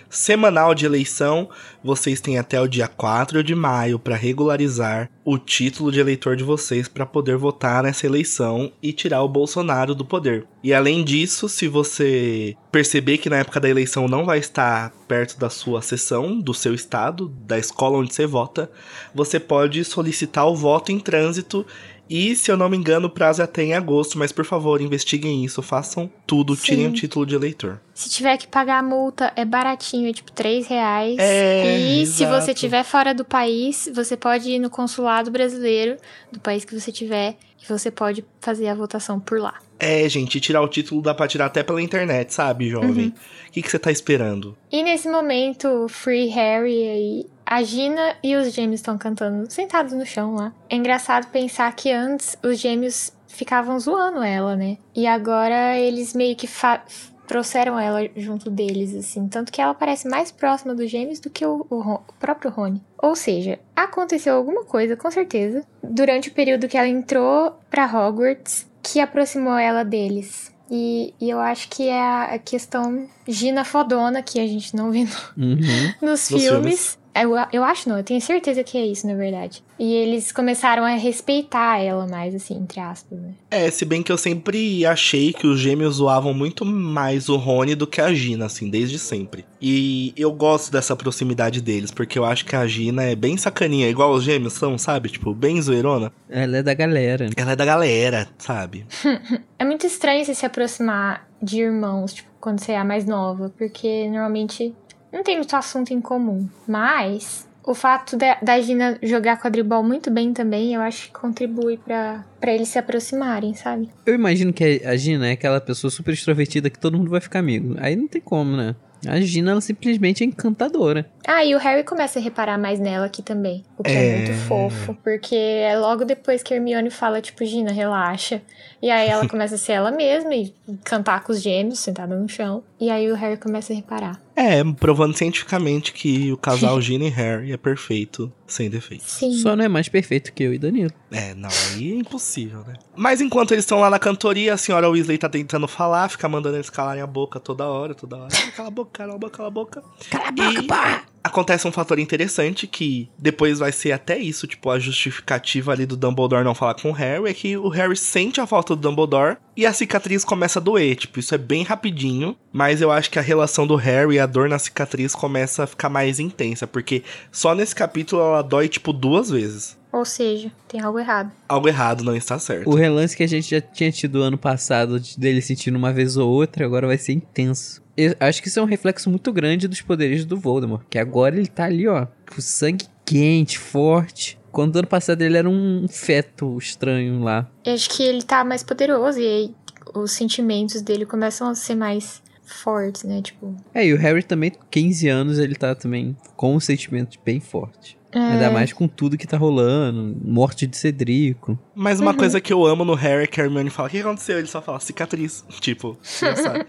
semanal 0.09 0.73
de 0.73 0.85
eleição. 0.85 1.49
Vocês 1.83 2.21
têm 2.21 2.37
até 2.37 2.61
o 2.61 2.69
dia 2.69 2.87
4 2.87 3.43
de 3.43 3.53
maio 3.53 3.99
para 3.99 4.15
regularizar 4.15 5.09
o 5.25 5.37
título 5.37 5.91
de 5.91 5.99
eleitor 5.99 6.37
de 6.37 6.43
vocês 6.43 6.87
para 6.87 7.05
poder 7.05 7.35
votar 7.35 7.83
nessa 7.83 8.05
eleição 8.05 8.71
e 8.81 8.93
tirar 8.93 9.23
o 9.23 9.27
Bolsonaro 9.27 9.93
do 9.93 10.05
poder. 10.05 10.47
E 10.63 10.73
além 10.73 11.03
disso, 11.03 11.49
se 11.49 11.67
você 11.67 12.55
perceber 12.71 13.17
que 13.17 13.29
na 13.29 13.39
época 13.39 13.59
da 13.59 13.69
eleição 13.69 14.07
não 14.07 14.23
vai 14.23 14.39
estar 14.39 14.91
perto 15.05 15.37
da 15.37 15.49
sua 15.49 15.81
sessão, 15.81 16.39
do 16.39 16.53
seu 16.53 16.73
estado, 16.73 17.27
da 17.45 17.59
escola 17.59 17.97
onde 17.97 18.13
você 18.13 18.25
vota, 18.25 18.71
você 19.13 19.37
pode 19.37 19.83
solicitar 19.83 20.47
o 20.47 20.55
voto 20.55 20.93
em 20.93 20.99
trânsito 20.99 21.65
e, 22.09 22.35
se 22.35 22.51
eu 22.51 22.57
não 22.57 22.69
me 22.69 22.77
engano, 22.77 23.07
o 23.07 23.09
prazo 23.09 23.41
é 23.41 23.45
até 23.45 23.63
em 23.63 23.73
agosto, 23.73 24.17
mas 24.17 24.31
por 24.31 24.45
favor, 24.45 24.81
investiguem 24.81 25.43
isso, 25.43 25.61
façam 25.61 26.11
tudo, 26.27 26.55
tirem 26.55 26.85
Sim. 26.85 26.91
o 26.91 26.93
título 26.93 27.25
de 27.25 27.35
eleitor. 27.35 27.79
Se 27.93 28.09
tiver 28.09 28.37
que 28.37 28.47
pagar 28.47 28.79
a 28.79 28.83
multa, 28.83 29.31
é 29.35 29.45
baratinho, 29.45 30.09
é 30.09 30.13
tipo 30.13 30.31
3 30.31 30.67
reais. 30.67 31.15
É, 31.17 31.79
e 31.79 32.05
se 32.05 32.23
exato. 32.23 32.41
você 32.41 32.51
estiver 32.51 32.83
fora 32.83 33.13
do 33.13 33.23
país, 33.23 33.89
você 33.93 34.17
pode 34.17 34.49
ir 34.49 34.59
no 34.59 34.69
consulado 34.69 35.31
brasileiro 35.31 35.97
do 36.31 36.39
país 36.39 36.65
que 36.65 36.79
você 36.79 36.91
tiver 36.91 37.37
e 37.61 37.65
você 37.65 37.89
pode 37.89 38.25
fazer 38.41 38.67
a 38.67 38.75
votação 38.75 39.19
por 39.19 39.39
lá. 39.39 39.55
É, 39.79 40.07
gente, 40.07 40.39
tirar 40.39 40.61
o 40.61 40.67
título 40.67 41.01
dá 41.01 41.13
pra 41.13 41.27
tirar 41.27 41.47
até 41.47 41.63
pela 41.63 41.81
internet, 41.81 42.33
sabe, 42.33 42.69
jovem? 42.69 43.13
O 43.47 43.51
que, 43.51 43.61
que 43.61 43.69
você 43.69 43.79
tá 43.79 43.91
esperando? 43.91 44.57
E 44.71 44.81
nesse 44.81 45.09
momento, 45.09 45.87
Free 45.89 46.27
Harry 46.27 46.87
aí, 46.87 47.25
a 47.55 47.63
Gina 47.63 48.15
e 48.23 48.35
os 48.35 48.53
gêmeos 48.53 48.79
estão 48.79 48.97
cantando 48.97 49.49
sentados 49.51 49.93
no 49.93 50.05
chão 50.05 50.35
lá. 50.35 50.53
É 50.69 50.75
engraçado 50.75 51.27
pensar 51.27 51.73
que 51.75 51.91
antes 51.91 52.37
os 52.43 52.59
gêmeos 52.59 53.11
ficavam 53.27 53.79
zoando 53.79 54.21
ela, 54.23 54.55
né? 54.55 54.77
E 54.95 55.07
agora 55.07 55.77
eles 55.77 56.13
meio 56.13 56.35
que 56.35 56.47
fa- 56.47 56.83
trouxeram 57.27 57.79
ela 57.79 58.07
junto 58.15 58.49
deles, 58.49 58.93
assim. 58.93 59.27
Tanto 59.27 59.51
que 59.51 59.61
ela 59.61 59.73
parece 59.73 60.07
mais 60.07 60.31
próxima 60.31 60.75
dos 60.75 60.89
gêmeos 60.91 61.19
do 61.19 61.29
que 61.29 61.45
o, 61.45 61.65
o 61.69 61.79
o 61.93 62.13
próprio 62.19 62.51
Rony. 62.51 62.81
Ou 63.01 63.15
seja, 63.15 63.59
aconteceu 63.75 64.35
alguma 64.35 64.63
coisa, 64.65 64.95
com 64.95 65.09
certeza, 65.09 65.65
durante 65.81 66.29
o 66.29 66.33
período 66.33 66.67
que 66.67 66.77
ela 66.77 66.87
entrou 66.87 67.57
pra 67.69 67.85
Hogwarts 67.85 68.67
que 68.81 68.99
aproximou 68.99 69.57
ela 69.57 69.83
deles. 69.83 70.51
E, 70.69 71.13
e 71.19 71.29
eu 71.29 71.39
acho 71.39 71.69
que 71.69 71.87
é 71.87 72.01
a, 72.01 72.39
questão 72.39 73.07
Gina 73.27 73.63
fodona 73.63 74.21
que 74.23 74.39
a 74.39 74.47
gente 74.47 74.75
não 74.75 74.91
vê 74.91 75.03
no- 75.03 75.43
Uhum. 75.43 75.57
nos 76.01 76.29
Nos 76.29 76.41
filmes. 76.41 76.99
Eu, 77.15 77.33
eu 77.51 77.63
acho 77.63 77.87
não, 77.87 77.97
eu 77.97 78.03
tenho 78.03 78.19
certeza 78.19 78.63
que 78.63 78.77
é 78.77 78.85
isso, 78.85 79.05
na 79.05 79.13
verdade. 79.13 79.63
E 79.77 79.93
eles 79.93 80.31
começaram 80.31 80.83
a 80.83 80.95
respeitar 80.95 81.79
ela 81.79 82.07
mais, 82.07 82.33
assim, 82.33 82.55
entre 82.55 82.79
aspas, 82.79 83.19
né? 83.19 83.31
É, 83.51 83.69
se 83.69 83.85
bem 83.85 84.01
que 84.01 84.11
eu 84.11 84.17
sempre 84.17 84.85
achei 84.85 85.31
que 85.33 85.45
os 85.45 85.59
gêmeos 85.59 85.95
zoavam 85.95 86.33
muito 86.33 86.65
mais 86.65 87.29
o 87.29 87.35
Rony 87.35 87.75
do 87.75 87.85
que 87.85 88.01
a 88.01 88.13
Gina, 88.13 88.45
assim, 88.45 88.69
desde 88.69 88.97
sempre. 88.97 89.45
E 89.61 90.13
eu 90.17 90.31
gosto 90.31 90.71
dessa 90.71 90.95
proximidade 90.95 91.61
deles, 91.61 91.91
porque 91.91 92.17
eu 92.17 92.25
acho 92.25 92.45
que 92.45 92.55
a 92.55 92.65
Gina 92.65 93.03
é 93.03 93.15
bem 93.15 93.37
sacaninha, 93.37 93.89
igual 93.89 94.11
os 94.11 94.23
gêmeos 94.23 94.53
são, 94.53 94.77
sabe? 94.77 95.09
Tipo, 95.09 95.33
bem 95.33 95.61
zoeirona. 95.61 96.11
Ela 96.29 96.57
é 96.57 96.63
da 96.63 96.73
galera. 96.73 97.29
Ela 97.35 97.51
é 97.51 97.55
da 97.55 97.65
galera, 97.65 98.27
sabe? 98.37 98.85
É 99.59 99.65
muito 99.65 99.87
estranho 99.87 100.25
você 100.25 100.35
se 100.35 100.45
aproximar 100.45 101.25
de 101.41 101.61
irmãos, 101.61 102.13
tipo, 102.13 102.29
quando 102.43 102.59
você 102.59 102.73
é 102.73 102.77
a 102.77 102.83
mais 102.83 103.05
nova, 103.05 103.49
porque 103.57 104.09
normalmente 104.09 104.75
não 105.13 105.23
tem 105.23 105.37
muito 105.37 105.55
assunto 105.55 105.93
em 105.93 106.01
comum. 106.01 106.47
Mas 106.67 107.47
o 107.63 107.73
fato 107.73 108.17
da, 108.17 108.37
da 108.41 108.59
Gina 108.59 108.97
jogar 109.01 109.39
quadribol 109.39 109.81
muito 109.83 110.11
bem 110.11 110.33
também, 110.33 110.73
eu 110.73 110.81
acho 110.81 111.07
que 111.07 111.13
contribui 111.13 111.77
pra, 111.77 112.25
pra 112.41 112.51
eles 112.53 112.67
se 112.67 112.77
aproximarem, 112.77 113.53
sabe? 113.53 113.89
Eu 114.05 114.15
imagino 114.15 114.51
que 114.51 114.81
a 114.83 114.95
Gina 114.97 115.27
é 115.29 115.31
aquela 115.31 115.61
pessoa 115.61 115.89
super 115.91 116.13
extrovertida 116.13 116.69
que 116.69 116.77
todo 116.79 116.97
mundo 116.97 117.09
vai 117.11 117.21
ficar 117.21 117.39
amigo. 117.39 117.75
Aí 117.79 117.95
não 117.95 118.07
tem 118.07 118.19
como, 118.21 118.57
né? 118.57 118.75
A 119.05 119.19
Gina, 119.19 119.51
ela 119.51 119.59
simplesmente 119.59 120.23
é 120.23 120.27
encantadora. 120.27 121.09
Ah, 121.27 121.43
e 121.43 121.53
o 121.53 121.57
Harry 121.57 121.83
começa 121.83 122.19
a 122.19 122.21
reparar 122.21 122.57
mais 122.57 122.79
nela 122.79 123.05
aqui 123.05 123.21
também. 123.21 123.63
O 123.77 123.83
que 123.83 123.91
é, 123.91 124.07
É. 124.07 124.17
muito 124.17 124.33
fofo. 124.47 124.97
Porque 125.03 125.35
é 125.35 125.77
logo 125.77 126.05
depois 126.05 126.41
que 126.41 126.53
a 126.53 126.57
Hermione 126.57 126.89
fala, 126.89 127.19
tipo, 127.21 127.43
Gina, 127.43 127.71
relaxa. 127.73 128.41
E 128.83 128.91
aí 128.91 129.07
ela 129.07 129.25
começa 129.25 129.55
a 129.55 129.57
ser 129.57 129.71
ela 129.71 129.91
mesma 129.91 130.35
e 130.35 130.53
cantar 130.83 131.23
com 131.23 131.31
os 131.31 131.41
gêmeos, 131.41 131.79
sentada 131.79 132.19
no 132.19 132.27
chão. 132.27 132.61
E 132.77 132.89
aí 132.89 133.09
o 133.09 133.15
Harry 133.15 133.37
começa 133.37 133.71
a 133.71 133.75
reparar. 133.77 134.21
É, 134.35 134.61
provando 134.77 135.15
cientificamente 135.15 135.93
que 135.93 136.33
o 136.33 136.35
casal 136.35 136.79
Gina 136.83 137.05
e 137.05 137.09
Harry 137.09 137.53
é 137.53 137.57
perfeito, 137.57 138.29
sem 138.45 138.69
defeito. 138.69 139.05
Sim. 139.05 139.31
Só 139.35 139.55
não 139.55 139.63
é 139.63 139.69
mais 139.69 139.87
perfeito 139.87 140.33
que 140.33 140.43
eu 140.43 140.53
e 140.53 140.57
Danilo. 140.57 140.91
É, 141.09 141.33
não, 141.33 141.49
aí 141.71 141.93
é 141.93 141.95
impossível, 141.95 142.59
né? 142.67 142.73
Mas 142.93 143.21
enquanto 143.21 143.53
eles 143.53 143.63
estão 143.63 143.79
lá 143.79 143.89
na 143.89 143.99
cantoria, 143.99 144.53
a 144.53 144.57
senhora 144.57 144.89
Weasley 144.89 145.17
tá 145.17 145.29
tentando 145.29 145.65
falar, 145.65 146.09
fica 146.09 146.27
mandando 146.27 146.57
eles 146.57 146.69
calarem 146.69 147.01
a 147.01 147.07
boca 147.07 147.39
toda 147.39 147.65
hora, 147.65 147.95
toda 147.95 148.17
hora. 148.17 148.33
Cala 148.53 148.67
a 148.67 148.71
boca, 148.71 148.91
cala 148.91 149.15
a 149.15 149.17
boca, 149.17 149.37
cala 149.37 149.47
a 149.47 149.51
boca. 149.51 149.83
Cala 150.11 150.27
a 150.27 150.31
boca, 150.33 150.63
pá! 150.63 151.12
Acontece 151.23 151.65
um 151.67 151.71
fator 151.71 151.99
interessante 151.99 152.67
que 152.67 153.09
depois 153.17 153.59
vai 153.59 153.71
ser 153.71 153.93
até 153.93 154.17
isso, 154.17 154.45
tipo, 154.45 154.69
a 154.69 154.77
justificativa 154.77 155.71
ali 155.71 155.85
do 155.85 155.95
Dumbledore 155.95 156.43
não 156.43 156.53
falar 156.53 156.73
com 156.75 156.89
o 156.89 156.93
Harry, 156.93 157.29
é 157.29 157.33
que 157.33 157.55
o 157.55 157.69
Harry 157.69 157.95
sente 157.95 158.41
a 158.41 158.45
falta 158.47 158.75
do 158.75 158.81
Dumbledore 158.81 159.37
e 159.55 159.65
a 159.65 159.71
cicatriz 159.71 160.25
começa 160.25 160.59
a 160.59 160.61
doer. 160.61 160.95
Tipo, 160.97 161.19
isso 161.19 161.33
é 161.33 161.37
bem 161.37 161.63
rapidinho, 161.63 162.35
mas 162.51 162.81
eu 162.81 162.91
acho 162.91 163.09
que 163.09 163.17
a 163.19 163.21
relação 163.21 163.65
do 163.65 163.75
Harry 163.75 164.15
e 164.15 164.19
a 164.19 164.25
dor 164.25 164.49
na 164.49 164.59
cicatriz 164.59 165.15
começa 165.15 165.63
a 165.63 165.67
ficar 165.67 165.89
mais 165.89 166.19
intensa, 166.19 166.67
porque 166.67 167.03
só 167.31 167.55
nesse 167.55 167.73
capítulo 167.73 168.21
ela 168.21 168.41
dói, 168.41 168.67
tipo, 168.67 168.91
duas 168.91 169.29
vezes. 169.29 169.77
Ou 169.91 170.03
seja, 170.05 170.51
tem 170.67 170.81
algo 170.81 170.97
errado. 170.97 171.31
Algo 171.47 171.67
errado 171.67 172.03
não 172.03 172.15
está 172.15 172.39
certo. 172.39 172.67
O 172.67 172.73
relance 172.73 173.15
que 173.15 173.21
a 173.21 173.27
gente 173.27 173.51
já 173.51 173.61
tinha 173.61 173.91
tido 173.91 174.23
ano 174.23 174.39
passado 174.39 174.99
de- 174.99 175.19
dele 175.19 175.39
sentindo 175.39 175.77
uma 175.77 175.93
vez 175.93 176.17
ou 176.17 176.27
outra, 176.31 176.65
agora 176.65 176.87
vai 176.87 176.97
ser 176.97 177.13
intenso. 177.13 177.82
Eu 177.95 178.15
acho 178.19 178.41
que 178.41 178.47
isso 178.47 178.59
é 178.59 178.61
um 178.61 178.65
reflexo 178.65 179.09
muito 179.09 179.31
grande 179.31 179.67
dos 179.67 179.81
poderes 179.81 180.25
do 180.25 180.37
Voldemort, 180.37 180.83
que 180.89 180.97
agora 180.97 181.35
ele 181.35 181.47
tá 181.47 181.65
ali, 181.65 181.87
ó, 181.87 182.07
com 182.33 182.41
sangue 182.41 182.85
quente, 183.05 183.59
forte. 183.59 184.39
Quando 184.51 184.77
ano 184.77 184.87
passado 184.87 185.21
ele 185.21 185.37
era 185.37 185.49
um 185.49 185.87
feto 185.87 186.57
estranho 186.57 187.23
lá. 187.23 187.49
Eu 187.65 187.73
acho 187.73 187.89
que 187.89 188.03
ele 188.03 188.21
tá 188.21 188.43
mais 188.43 188.63
poderoso 188.63 189.19
e 189.19 189.27
aí 189.27 189.55
os 189.93 190.11
sentimentos 190.11 190.81
dele 190.81 191.05
começam 191.05 191.49
a 191.49 191.55
ser 191.55 191.75
mais 191.75 192.21
fortes, 192.43 193.03
né? 193.03 193.21
Tipo. 193.21 193.55
É, 193.73 193.85
e 193.85 193.93
o 193.93 193.97
Harry 193.97 194.23
também, 194.23 194.51
com 194.51 194.63
15 194.69 195.07
anos, 195.07 195.39
ele 195.39 195.55
tá 195.55 195.73
também 195.73 196.15
com 196.35 196.55
um 196.55 196.59
sentimento 196.59 197.17
bem 197.23 197.39
forte. 197.39 197.97
É, 198.13 198.19
Ainda 198.19 198.49
mais 198.51 198.71
com 198.73 198.87
tudo 198.87 199.17
que 199.17 199.25
tá 199.27 199.37
rolando, 199.37 200.15
morte 200.23 200.65
de 200.67 200.77
Cedrico. 200.77 201.57
Mas 201.75 201.99
uma 201.99 202.11
Uhum. 202.11 202.17
coisa 202.17 202.39
que 202.41 202.51
eu 202.53 202.65
amo 202.65 202.85
no 202.85 202.93
Harry 202.93 203.23
é 203.23 203.27
que 203.27 203.39
a 203.41 203.43
Hermione 203.45 203.69
fala: 203.69 203.87
O 203.87 203.91
que 203.91 203.99
aconteceu? 203.99 204.37
Ele 204.37 204.47
só 204.47 204.61
fala 204.61 204.79
cicatriz. 204.79 205.43
Tipo, 205.59 205.97
engraçado. 206.21 206.65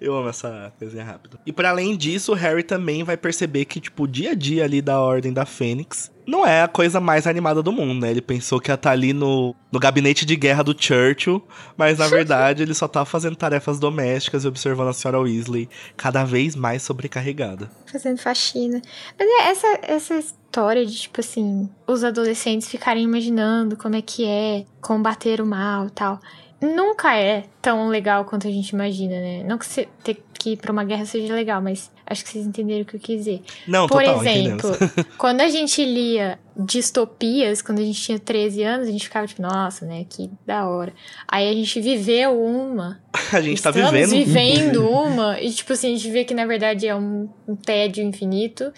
eu 0.00 0.16
amo 0.16 0.28
essa 0.28 0.72
coisinha 0.78 1.04
rápida. 1.04 1.38
E 1.46 1.52
para 1.52 1.70
além 1.70 1.96
disso, 1.96 2.32
o 2.32 2.34
Harry 2.34 2.62
também 2.62 3.02
vai 3.04 3.16
perceber 3.16 3.64
que, 3.64 3.80
tipo, 3.80 4.04
o 4.04 4.08
dia 4.08 4.30
a 4.30 4.34
dia 4.34 4.64
ali 4.64 4.80
da 4.80 5.00
Ordem 5.00 5.32
da 5.32 5.44
Fênix 5.44 6.10
não 6.24 6.46
é 6.46 6.62
a 6.62 6.68
coisa 6.68 7.00
mais 7.00 7.26
animada 7.26 7.60
do 7.64 7.72
mundo, 7.72 8.00
né? 8.00 8.10
Ele 8.12 8.20
pensou 8.22 8.60
que 8.60 8.70
ia 8.70 8.74
estar 8.76 8.92
ali 8.92 9.12
no, 9.12 9.56
no 9.72 9.80
gabinete 9.80 10.24
de 10.24 10.36
guerra 10.36 10.62
do 10.62 10.72
Churchill, 10.78 11.44
mas 11.76 11.98
na 11.98 12.06
verdade 12.08 12.62
ele 12.62 12.74
só 12.74 12.86
tá 12.86 13.04
fazendo 13.04 13.34
tarefas 13.34 13.80
domésticas 13.80 14.44
e 14.44 14.48
observando 14.48 14.88
a 14.88 14.92
senhora 14.92 15.18
Weasley 15.20 15.68
cada 15.96 16.22
vez 16.24 16.54
mais 16.54 16.82
sobrecarregada. 16.84 17.68
fazendo 17.90 18.18
faxina. 18.18 18.80
Mas 19.18 19.28
é 19.28 19.50
essa, 19.50 19.78
essa 19.82 20.24
história 20.52 20.84
de, 20.84 20.94
tipo 20.94 21.18
assim, 21.18 21.66
os 21.86 22.04
adolescentes 22.04 22.68
ficarem 22.68 23.02
imaginando 23.02 23.74
como 23.74 23.96
é 23.96 24.02
que 24.02 24.26
é 24.26 24.66
combater 24.82 25.40
o 25.40 25.46
mal 25.46 25.86
e 25.86 25.90
tal. 25.90 26.20
Nunca 26.60 27.16
é 27.16 27.44
tão 27.62 27.88
legal 27.88 28.26
quanto 28.26 28.46
a 28.46 28.50
gente 28.50 28.68
imagina, 28.68 29.14
né? 29.14 29.42
Não 29.44 29.56
que 29.56 29.64
você 29.66 29.88
ter 30.04 30.22
que 30.34 30.50
ir 30.50 30.56
pra 30.58 30.70
uma 30.70 30.84
guerra 30.84 31.06
seja 31.06 31.34
legal, 31.34 31.62
mas 31.62 31.90
acho 32.06 32.22
que 32.22 32.30
vocês 32.30 32.46
entenderam 32.46 32.82
o 32.82 32.84
que 32.84 32.96
eu 32.96 33.00
quis 33.00 33.18
dizer. 33.18 33.42
Não, 33.66 33.88
Por 33.88 34.04
total, 34.04 34.24
exemplo, 34.24 34.70
quando 35.16 35.40
a 35.40 35.48
gente 35.48 35.82
lia 35.84 36.38
distopias, 36.56 37.62
quando 37.62 37.78
a 37.78 37.82
gente 37.82 38.00
tinha 38.00 38.18
13 38.18 38.62
anos, 38.62 38.88
a 38.88 38.90
gente 38.92 39.04
ficava 39.04 39.26
tipo, 39.26 39.40
nossa, 39.40 39.86
né, 39.86 40.04
que 40.08 40.30
da 40.46 40.68
hora. 40.68 40.92
Aí 41.26 41.48
a 41.48 41.52
gente 41.54 41.80
viveu 41.80 42.38
uma 42.40 43.00
A 43.32 43.40
gente 43.40 43.62
tá 43.62 43.70
vivendo. 43.70 44.10
vivendo 44.10 44.88
uma, 44.90 45.40
e 45.40 45.50
tipo 45.50 45.72
assim, 45.72 45.94
a 45.94 45.96
gente 45.96 46.10
vê 46.10 46.24
que 46.24 46.34
na 46.34 46.46
verdade 46.46 46.86
é 46.86 46.94
um, 46.94 47.28
um 47.46 47.54
tédio 47.54 48.04
infinito, 48.04 48.72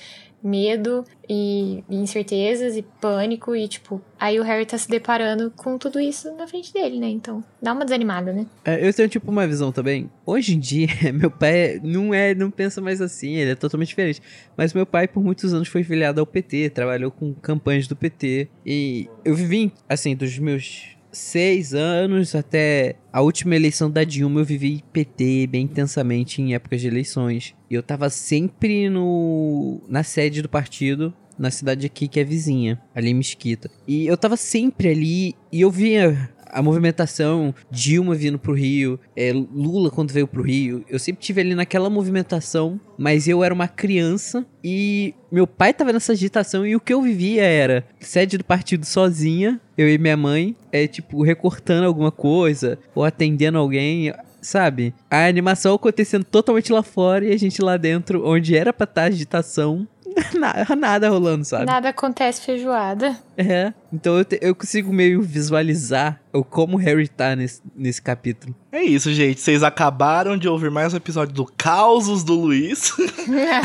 medo 0.45 1.05
e, 1.29 1.83
incertezas 1.89 2.77
e 2.77 2.83
pânico, 2.83 3.57
e 3.57 3.67
tipo, 3.67 4.01
aí 4.21 4.39
o 4.39 4.43
Harry 4.43 4.67
tá 4.67 4.77
se 4.77 4.89
deparando 4.89 5.51
com 5.57 5.79
tudo 5.79 5.99
isso 5.99 6.31
na 6.37 6.47
frente 6.47 6.73
dele, 6.73 7.01
né? 7.01 7.09
Então, 7.09 7.43
dá 7.63 7.73
uma 7.73 7.85
desanimada, 7.85 8.33
né? 8.33 8.47
É, 8.65 8.87
eu 8.87 8.93
tenho 8.93 9.09
tipo 9.09 9.31
uma 9.31 9.47
visão 9.47 9.73
também. 9.73 10.11
Hoje 10.27 10.55
em 10.55 10.59
dia, 10.59 10.89
meu 11.15 11.31
pai 11.31 11.81
não 11.83 12.13
é, 12.13 12.35
não 12.35 12.51
pensa 12.51 12.81
mais 12.81 13.01
assim, 13.01 13.37
ele 13.37 13.53
é 13.53 13.55
totalmente 13.55 13.89
diferente. 13.89 14.21
Mas 14.57 14.75
meu 14.75 14.85
pai 14.85 15.09
por 15.09 15.23
muitos 15.23 15.55
anos 15.55 15.69
foi 15.69 15.83
filiado 15.83 16.21
ao 16.21 16.27
PT, 16.27 16.71
trabalhou 16.71 17.11
com 17.11 17.33
campanhas 17.35 17.89
do 17.89 17.97
PT 17.97 18.49
e 18.67 19.09
eu 19.25 19.35
vivi 19.35 19.73
assim 19.89 20.15
dos 20.15 20.39
meus 20.39 20.94
seis 21.15 21.73
anos 21.73 22.35
até 22.35 22.97
a 23.13 23.21
última 23.23 23.57
eleição 23.57 23.91
da 23.91 24.05
Dilma 24.05 24.41
eu 24.41 24.45
vivi 24.45 24.85
PT 24.93 25.47
bem 25.47 25.65
intensamente 25.65 26.43
em 26.43 26.55
épocas 26.55 26.81
de 26.81 26.89
eleições. 26.89 27.55
E 27.71 27.75
eu 27.75 27.83
tava 27.83 28.11
sempre 28.11 28.89
no 28.91 29.81
na 29.89 30.03
sede 30.03 30.43
do 30.43 30.49
partido 30.49 31.15
na 31.39 31.51
cidade 31.51 31.87
aqui 31.87 32.07
que 32.07 32.21
é 32.21 32.25
vizinha, 32.25 32.81
ali 32.95 33.11
em 33.11 33.15
Mesquita. 33.15 33.71
E 33.87 34.07
eu 34.07 34.17
tava 34.17 34.37
sempre 34.37 34.89
ali 34.89 35.35
e 35.51 35.61
eu 35.61 35.71
via 35.71 36.31
a 36.55 36.63
movimentação, 36.63 37.53
Dilma 37.69 38.15
vindo 38.15 38.39
pro 38.39 38.55
Rio, 38.55 38.99
é, 39.17 39.33
Lula 39.33 39.91
quando 39.91 40.13
veio 40.13 40.29
pro 40.29 40.43
Rio. 40.43 40.85
Eu 40.89 41.01
sempre 41.01 41.21
tive 41.21 41.41
ali 41.41 41.55
naquela 41.55 41.91
movimentação, 41.91 42.81
mas 42.97 43.27
eu 43.27 43.43
era 43.43 43.53
uma 43.53 43.67
criança 43.67 44.47
e 44.63 45.13
meu 45.33 45.49
pai 45.49 45.75
tava 45.75 45.93
nessa 45.93 46.13
agitação 46.13 46.65
e 46.65 46.77
o 46.77 46.81
que 46.81 46.95
eu 46.95 47.03
vivia 47.03 47.43
era 47.43 47.85
sede 47.99 48.39
do 48.39 48.45
partido 48.45 48.87
sozinha, 48.87 49.61
eu 49.77 49.89
e 49.89 49.99
minha 49.99 50.17
mãe, 50.17 50.55
é 50.71 50.87
tipo 50.87 51.25
recortando 51.25 51.87
alguma 51.87 52.13
coisa 52.13 52.79
ou 52.95 53.05
atendendo 53.05 53.59
alguém. 53.59 54.15
Sabe? 54.41 54.95
A 55.11 55.25
animação 55.25 55.75
acontecendo 55.75 56.23
totalmente 56.23 56.71
lá 56.71 56.83
fora 56.83 57.25
e 57.25 57.33
a 57.33 57.37
gente 57.39 57.63
lá 57.63 57.79
dentro, 57.79 58.29
onde 58.29 58.55
era 58.55 58.75
pra 58.75 58.85
estar 58.85 59.05
agitação, 59.05 59.89
nada, 60.39 60.77
nada 60.77 61.09
rolando, 61.09 61.45
sabe? 61.45 61.67
Nada 61.67 61.89
acontece 61.89 62.43
feijoada. 62.43 63.19
É, 63.37 63.73
então 63.95 64.19
eu, 64.19 64.25
te- 64.25 64.39
eu 64.43 64.55
consigo 64.55 64.93
meio 64.93 65.23
visualizar 65.23 66.21
o 66.33 66.43
como 66.45 66.77
o 66.77 66.81
Harry 66.81 67.07
tá 67.07 67.37
nesse, 67.37 67.63
nesse 67.77 68.03
capítulo. 68.03 68.55
É 68.73 68.83
isso, 68.83 69.13
gente. 69.15 69.41
Vocês 69.41 69.63
acabaram 69.63 70.37
de 70.37 70.49
ouvir 70.49 70.71
mais 70.71 70.93
um 70.93 70.97
episódio 70.97 71.33
do 71.33 71.47
Causos 71.57 72.25
do 72.25 72.35
Luiz. 72.35 72.93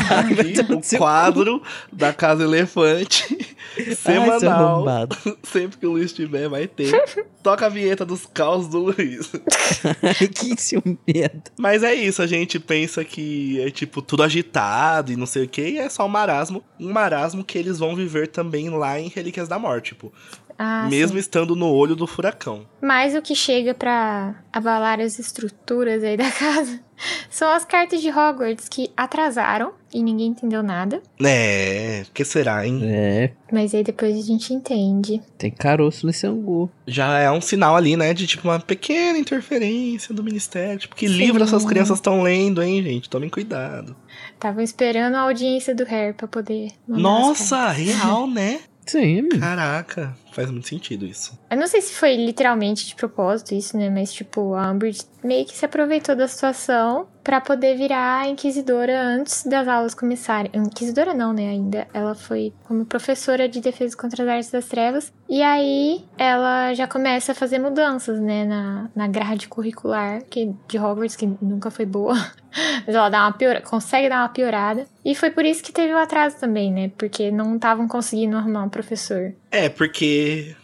Aqui, 0.08 0.72
o 0.94 0.98
quadro 0.98 1.60
da 1.92 2.12
Casa 2.12 2.44
Elefante. 2.44 3.36
Ai, 3.76 3.84
seu 3.86 3.96
Semanal. 3.96 4.74
arrombado. 4.76 5.16
Sempre 5.42 5.78
que 5.78 5.86
o 5.86 5.90
Luiz 5.92 6.12
tiver, 6.12 6.48
vai 6.48 6.66
ter. 6.68 6.92
Toca 7.42 7.66
a 7.66 7.68
vinheta 7.68 8.04
dos 8.04 8.24
causos 8.26 8.68
do 8.68 8.78
Luiz. 8.78 9.30
que 10.34 10.60
ciumento. 10.60 11.50
Mas 11.58 11.82
é 11.82 11.94
isso, 11.94 12.22
a 12.22 12.26
gente 12.26 12.58
pensa 12.60 13.04
que 13.04 13.60
é 13.60 13.70
tipo 13.70 14.00
tudo 14.02 14.22
agitado 14.22 15.10
e 15.12 15.16
não 15.16 15.26
sei 15.26 15.44
o 15.44 15.48
que, 15.48 15.62
e 15.70 15.78
é 15.78 15.88
só 15.88 16.04
um 16.06 16.08
marasmo. 16.08 16.62
Um 16.78 16.92
marasmo 16.92 17.42
que 17.42 17.58
eles 17.58 17.78
vão 17.78 17.96
viver 17.96 18.28
também 18.28 18.68
lá 18.70 18.98
em 19.00 19.08
Relíquias 19.08 19.48
da 19.48 19.58
Morte, 19.58 19.90
tipo. 19.90 20.12
Ah, 20.62 20.86
mesmo 20.90 21.14
sim. 21.14 21.20
estando 21.20 21.56
no 21.56 21.72
olho 21.72 21.96
do 21.96 22.06
furacão. 22.06 22.66
Mas 22.82 23.14
o 23.14 23.22
que 23.22 23.34
chega 23.34 23.72
pra 23.72 24.34
abalar 24.52 25.00
as 25.00 25.18
estruturas 25.18 26.04
aí 26.04 26.18
da 26.18 26.28
casa 26.30 26.78
são 27.30 27.50
as 27.50 27.64
cartas 27.64 28.02
de 28.02 28.10
Hogwarts 28.10 28.68
que 28.68 28.90
atrasaram 28.94 29.72
e 29.90 30.02
ninguém 30.02 30.26
entendeu 30.26 30.62
nada. 30.62 31.02
É, 31.24 32.04
que 32.12 32.26
será, 32.26 32.66
hein? 32.66 32.78
É, 32.84 33.32
Mas 33.50 33.74
aí 33.74 33.82
depois 33.82 34.14
a 34.18 34.20
gente 34.20 34.52
entende. 34.52 35.22
tem 35.38 35.50
caroço 35.50 36.06
nesse 36.06 36.26
angu. 36.26 36.70
Já 36.86 37.18
é 37.18 37.30
um 37.30 37.40
sinal 37.40 37.74
ali, 37.74 37.96
né, 37.96 38.12
de 38.12 38.26
tipo 38.26 38.46
uma 38.46 38.60
pequena 38.60 39.18
interferência 39.18 40.14
do 40.14 40.22
ministério. 40.22 40.78
Tipo, 40.80 40.94
que 40.94 41.08
Sim. 41.08 41.14
livro 41.14 41.42
essas 41.42 41.64
crianças 41.64 41.96
estão 41.96 42.20
lendo, 42.22 42.62
hein, 42.62 42.82
gente? 42.82 43.08
Tomem 43.08 43.30
cuidado. 43.30 43.96
Estavam 44.34 44.62
esperando 44.62 45.14
a 45.14 45.20
audiência 45.22 45.74
do 45.74 45.84
Harry 45.84 46.12
pra 46.12 46.28
poder. 46.28 46.72
Nossa, 46.86 47.70
real, 47.70 48.26
né? 48.26 48.60
Sim, 48.86 49.20
amigo. 49.20 49.38
Caraca, 49.38 50.16
faz 50.32 50.50
muito 50.50 50.68
sentido 50.68 51.04
isso. 51.06 51.38
Eu 51.50 51.56
não 51.56 51.66
sei 51.66 51.80
se 51.80 51.92
foi 51.94 52.16
literalmente 52.16 52.86
de 52.86 52.94
propósito 52.94 53.54
isso, 53.54 53.76
né? 53.76 53.90
Mas, 53.90 54.12
tipo, 54.12 54.54
a 54.54 54.70
Umbridge 54.70 55.02
meio 55.22 55.44
que 55.44 55.56
se 55.56 55.64
aproveitou 55.64 56.14
da 56.16 56.28
situação 56.28 57.06
pra 57.22 57.40
poder 57.40 57.76
virar 57.76 58.28
inquisidora 58.28 59.00
antes 59.00 59.44
das 59.44 59.66
aulas 59.68 59.94
começarem. 59.94 60.50
Inquisidora 60.54 61.14
não, 61.14 61.32
né? 61.32 61.48
Ainda. 61.48 61.86
Ela 61.92 62.14
foi 62.14 62.52
como 62.64 62.84
professora 62.84 63.48
de 63.48 63.60
defesa 63.60 63.96
contra 63.96 64.22
as 64.22 64.28
artes 64.28 64.50
das 64.50 64.66
trevas. 64.66 65.12
E 65.28 65.42
aí 65.42 66.04
ela 66.18 66.74
já 66.74 66.86
começa 66.86 67.32
a 67.32 67.34
fazer 67.34 67.58
mudanças, 67.58 68.20
né? 68.20 68.44
Na, 68.44 68.90
na 68.94 69.08
grade 69.08 69.48
curricular 69.48 70.22
que, 70.28 70.54
de 70.68 70.78
Hogwarts, 70.78 71.16
que 71.16 71.26
nunca 71.40 71.70
foi 71.70 71.86
boa. 71.86 72.14
Mas 72.86 72.94
ela 72.94 73.08
dá 73.08 73.22
uma 73.22 73.32
piora, 73.32 73.60
consegue 73.60 74.08
dar 74.08 74.22
uma 74.22 74.28
piorada. 74.28 74.86
E 75.04 75.14
foi 75.14 75.30
por 75.30 75.44
isso 75.44 75.62
que 75.62 75.72
teve 75.72 75.92
o 75.92 75.98
atraso 75.98 76.36
também, 76.38 76.72
né? 76.72 76.90
Porque 76.98 77.30
não 77.30 77.54
estavam 77.56 77.86
conseguindo 77.86 78.36
arrumar 78.36 78.64
um 78.64 78.68
professor. 78.68 79.32
É, 79.50 79.68
porque. 79.68 80.56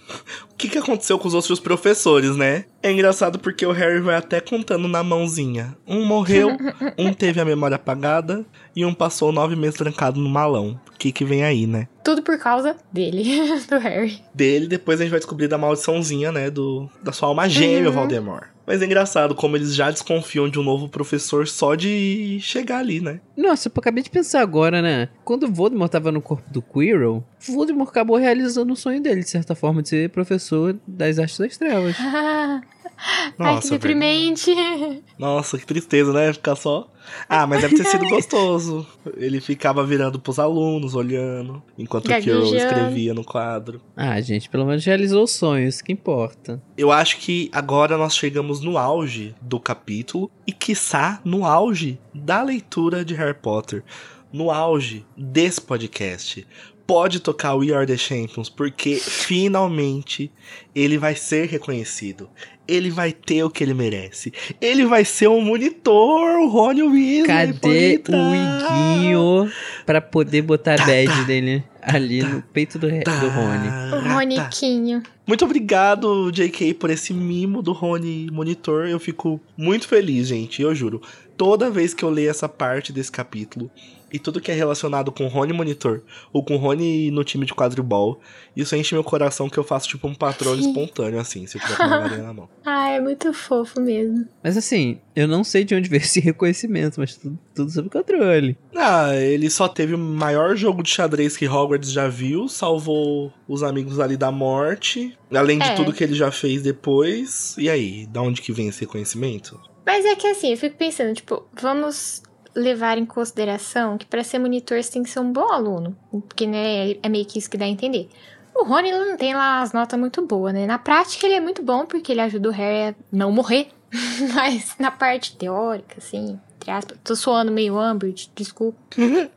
O 0.51 0.55
que, 0.57 0.69
que 0.69 0.79
aconteceu 0.79 1.19
com 1.19 1.29
os 1.29 1.35
outros 1.35 1.61
professores, 1.61 2.37
né? 2.37 2.65
É 2.83 2.91
engraçado 2.91 3.39
porque 3.39 3.67
o 3.67 3.73
Harry 3.73 4.01
vai 4.01 4.15
até 4.17 4.41
contando 4.41 4.89
na 4.89 5.03
mãozinha. 5.03 5.77
Um 5.87 6.05
morreu, 6.05 6.57
um 6.97 7.13
teve 7.13 7.41
a 7.41 7.45
memória 7.45 7.75
apagada 7.77 8.45
e 8.75 8.85
um 8.85 8.95
passou 8.95 9.33
nove 9.33 9.57
meses 9.57 9.77
trancado 9.77 10.21
no 10.21 10.29
malão. 10.29 10.81
O 10.95 10.99
que, 10.99 11.13
que 11.13 11.25
vem 11.25 11.45
aí, 11.45 11.67
né? 11.67 11.89
Tudo 12.05 12.23
por 12.23 12.39
causa 12.39 12.77
dele, 12.93 13.25
do 13.69 13.79
Harry. 13.79 14.19
Dele, 14.35 14.67
depois 14.67 15.01
a 15.01 15.05
gente 15.05 15.11
vai 15.11 15.21
descobrir 15.21 15.49
da 15.49 15.59
maldiçãozinha, 15.59 16.33
né? 16.33 16.49
Do, 16.51 16.89
da 17.03 17.13
sua 17.13 17.29
alma 17.29 17.49
gêmea, 17.49 17.89
Uhum. 17.91 17.95
Valdemar. 17.95 18.56
Mas 18.67 18.83
é 18.83 18.85
engraçado 18.85 19.35
como 19.35 19.57
eles 19.57 19.75
já 19.75 19.91
desconfiam 19.91 20.49
de 20.49 20.59
um 20.59 20.63
novo 20.63 20.89
professor 20.89 21.47
só 21.47 21.75
de 21.75 22.39
chegar 22.41 22.79
ali, 22.79 23.01
né? 23.01 23.21
Nossa, 23.37 23.69
eu 23.69 23.73
acabei 23.77 24.03
de 24.03 24.11
pensar 24.11 24.41
agora, 24.41 24.83
né? 24.83 25.09
Quando 25.25 25.45
o 25.45 25.53
Voldemort 25.53 25.91
tava 25.91 26.11
no 26.11 26.21
corpo 26.21 26.51
do 26.51 26.61
Quirrell, 26.61 27.23
Voldemort 27.41 27.89
acabou 27.89 28.17
realizando 28.17 28.73
o 28.73 28.77
sonho 28.77 29.01
dele, 29.01 29.21
de 29.21 29.31
certa 29.31 29.55
forma, 29.55 29.83
de 29.83 29.91
ser 29.91 30.11
professor 30.11 30.77
das 30.87 31.19
artes 31.19 31.39
das 31.39 31.57
trevas. 31.57 31.97
Ai, 32.99 33.33
que 33.33 33.43
Nossa, 33.43 33.71
deprimente. 33.71 34.51
Nossa, 35.19 35.59
que 35.59 35.67
tristeza, 35.67 36.13
né? 36.13 36.33
Ficar 36.33 36.57
só. 36.57 36.91
Ah, 37.29 37.47
mas 37.47 37.61
deve 37.61 37.77
ter 37.77 37.85
sido 37.85 38.07
gostoso. 38.11 38.87
Ele 39.17 39.41
ficava 39.41 39.85
virando 39.85 40.19
pros 40.19 40.39
alunos, 40.39 40.95
olhando, 40.95 41.63
enquanto 41.79 42.05
Kiro 42.05 42.41
Gaguejando. 42.41 42.57
escrevia 42.57 43.15
no 43.15 43.25
quadro. 43.25 43.81
Ah, 43.97 44.21
gente, 44.21 44.49
pelo 44.49 44.67
menos 44.67 44.85
realizou 44.85 45.25
o 45.25 45.29
sonho, 45.29 45.69
isso 45.69 45.85
que 45.85 45.93
importa. 45.93 46.61
Eu 46.77 46.91
acho 46.91 47.19
que 47.19 47.49
agora 47.53 47.97
nós 47.97 48.17
chegamos 48.17 48.61
no 48.61 48.77
auge 48.77 49.35
do 49.41 49.61
capítulo 49.61 50.31
e, 50.47 50.53
quiçá, 50.53 51.21
no 51.25 51.45
auge 51.45 51.99
da 52.13 52.43
leitura 52.43 53.05
de 53.05 53.15
Harry 53.15 53.35
Potter. 53.35 53.85
No 54.33 54.51
auge 54.51 55.07
desse 55.17 55.61
podcast. 55.61 56.47
Pode 56.87 57.19
tocar 57.21 57.55
We 57.55 57.73
Are 57.73 57.87
the 57.87 57.97
Champions, 57.97 58.49
porque 58.49 58.97
finalmente 58.97 60.31
ele 60.75 60.99
vai 60.99 61.15
ser 61.17 61.49
reconhecido. 61.49 62.29
Ele 62.69 62.91
vai 62.91 63.13
ter 63.13 63.43
o 63.45 63.51
que 63.51 63.63
ele 63.63 63.75
merece. 63.75 64.33
Ele 64.61 64.85
vai 64.87 65.05
ser 65.05 65.29
um 65.29 65.41
monitor, 65.41 66.41
o 66.41 66.49
Rony 66.49 66.83
Weasley. 66.83 67.27
Cadê 67.27 67.99
pode 67.99 68.17
o. 68.17 68.35
Iguinho 68.35 69.51
pra 69.85 70.01
poder 70.01 70.43
botar 70.43 70.75
a 70.81 70.85
badge 70.87 71.25
dele 71.25 71.63
ali 71.83 72.23
no 72.23 72.43
peito 72.43 72.79
do, 72.79 72.89
Re- 72.89 73.05
do 73.05 73.29
Rony? 73.29 73.69
O 74.09 74.15
Roniquinho. 74.15 75.03
Muito 75.27 75.45
obrigado, 75.45 76.31
JK, 76.31 76.75
por 76.75 76.91
esse 76.91 77.13
mimo 77.13 77.63
do 77.63 77.73
Rony 77.73 78.29
Monitor. 78.33 78.87
Eu 78.87 78.99
fico 79.01 79.41
muito 79.57 79.87
feliz, 79.89 80.29
gente. 80.29 80.63
Eu 80.63 80.75
juro. 80.75 81.01
Toda 81.37 81.71
vez 81.71 81.93
que 81.93 82.03
eu 82.05 82.11
leio 82.11 82.31
essa 82.31 82.49
parte 82.49 82.93
desse 82.93 83.13
capítulo 83.13 83.71
e 84.13 84.19
tudo 84.19 84.41
que 84.41 84.51
é 84.51 84.55
relacionado 84.55 85.11
com 85.11 85.27
Rony 85.27 85.53
Monitor 85.53 86.03
ou 86.33 86.45
com 86.45 86.57
Rony 86.57 87.11
no 87.11 87.25
time 87.25 87.45
de 87.45 87.55
quadribol, 87.55 88.21
isso 88.57 88.75
enche 88.77 88.95
meu 88.95 89.03
coração 89.05 89.49
que 89.49 89.59
eu 89.59 89.65
faço 89.65 89.89
tipo 89.89 90.07
um 90.07 90.15
patrão 90.15 90.55
espontâneo, 90.55 91.19
assim, 91.19 91.47
se 91.47 91.59
eu 91.59 91.63
tiver 91.63 91.77
com 91.77 91.83
uma 91.85 92.01
varinha 92.01 92.23
na 92.23 92.33
mão. 92.33 92.49
Ah, 92.69 92.91
é 92.91 93.01
muito 93.01 93.33
fofo 93.33 93.81
mesmo. 93.81 94.27
Mas 94.43 94.57
assim, 94.57 94.99
eu 95.15 95.27
não 95.29 95.43
sei 95.45 95.65
de 95.65 95.75
onde 95.75 95.89
veio 95.89 96.03
esse 96.03 96.19
reconhecimento, 96.21 96.99
mas 97.01 97.17
tudo, 97.17 97.39
tudo 97.55 97.71
sob 97.71 97.89
controle. 97.89 98.57
Ah, 98.75 99.15
ele 99.15 99.49
só 99.51 99.69
teve 99.69 99.95
o 99.95 99.99
maior 99.99 100.57
jogo 100.57 100.83
de 100.83 100.91
xadrez 100.91 101.37
que 101.37 101.49
Hogwarts 101.49 101.91
já 101.93 102.09
viu, 102.09 102.49
salvou 102.49 103.33
os 103.49 103.63
amigos 103.63 103.99
ali 104.01 104.17
da 104.17 104.31
morte, 104.31 105.17
além 105.33 105.59
de 105.59 105.67
É. 105.69 105.75
tudo 105.75 105.93
que 105.93 106.03
ele 106.05 106.15
já 106.15 106.31
fez 106.31 106.63
depois. 106.63 107.55
E 107.59 107.69
aí, 107.71 108.07
da 108.07 108.21
onde 108.23 108.41
que 108.43 108.53
vem 108.53 108.69
esse 108.69 108.81
reconhecimento? 108.81 109.61
Mas 109.85 110.05
é 110.05 110.15
que 110.17 110.27
assim, 110.27 110.51
eu 110.51 110.57
fico 110.57 110.77
pensando, 110.77 111.15
tipo, 111.15 111.45
vamos 111.61 112.23
levar 112.57 112.99
em 112.99 113.05
consideração 113.05 113.99
que 113.99 114.07
pra 114.07 114.25
ser 114.25 114.39
monitor 114.39 114.83
você 114.83 114.93
tem 114.93 115.03
que 115.03 115.11
ser 115.11 115.21
um 115.21 115.31
bom 115.31 115.53
aluno. 115.53 115.97
Porque, 116.11 116.47
né, 116.47 116.93
é 117.03 117.09
meio 117.09 117.27
que 117.27 117.39
isso 117.39 117.51
que 117.51 117.59
dá 117.59 117.67
a 117.67 117.69
entender. 117.69 118.09
O 118.55 118.65
Rony 118.65 118.91
não 118.91 119.17
tem 119.17 119.35
lá 119.35 119.61
as 119.61 119.73
notas 119.73 120.01
muito 120.01 120.23
boas, 120.23 120.55
né? 120.55 120.67
Na 120.67 120.79
prática 120.79 121.27
ele 121.27 121.35
é 121.35 121.41
muito 121.41 121.63
bom 121.63 121.85
porque 121.85 122.13
ele 122.13 122.23
ajuda 122.23 122.49
o 122.49 122.53
Harry 122.53 122.95
a 122.95 122.95
não 123.13 123.31
morrer. 123.31 123.69
Mas 124.35 124.75
na 124.79 124.91
parte 124.91 125.37
teórica, 125.37 125.97
assim, 125.99 126.41
entre 126.67 126.73
aspas, 126.73 126.99
tô 127.05 127.15
suando 127.15 127.53
meio 127.53 127.79
Umbridge, 127.81 128.31
desculpa. 128.35 128.77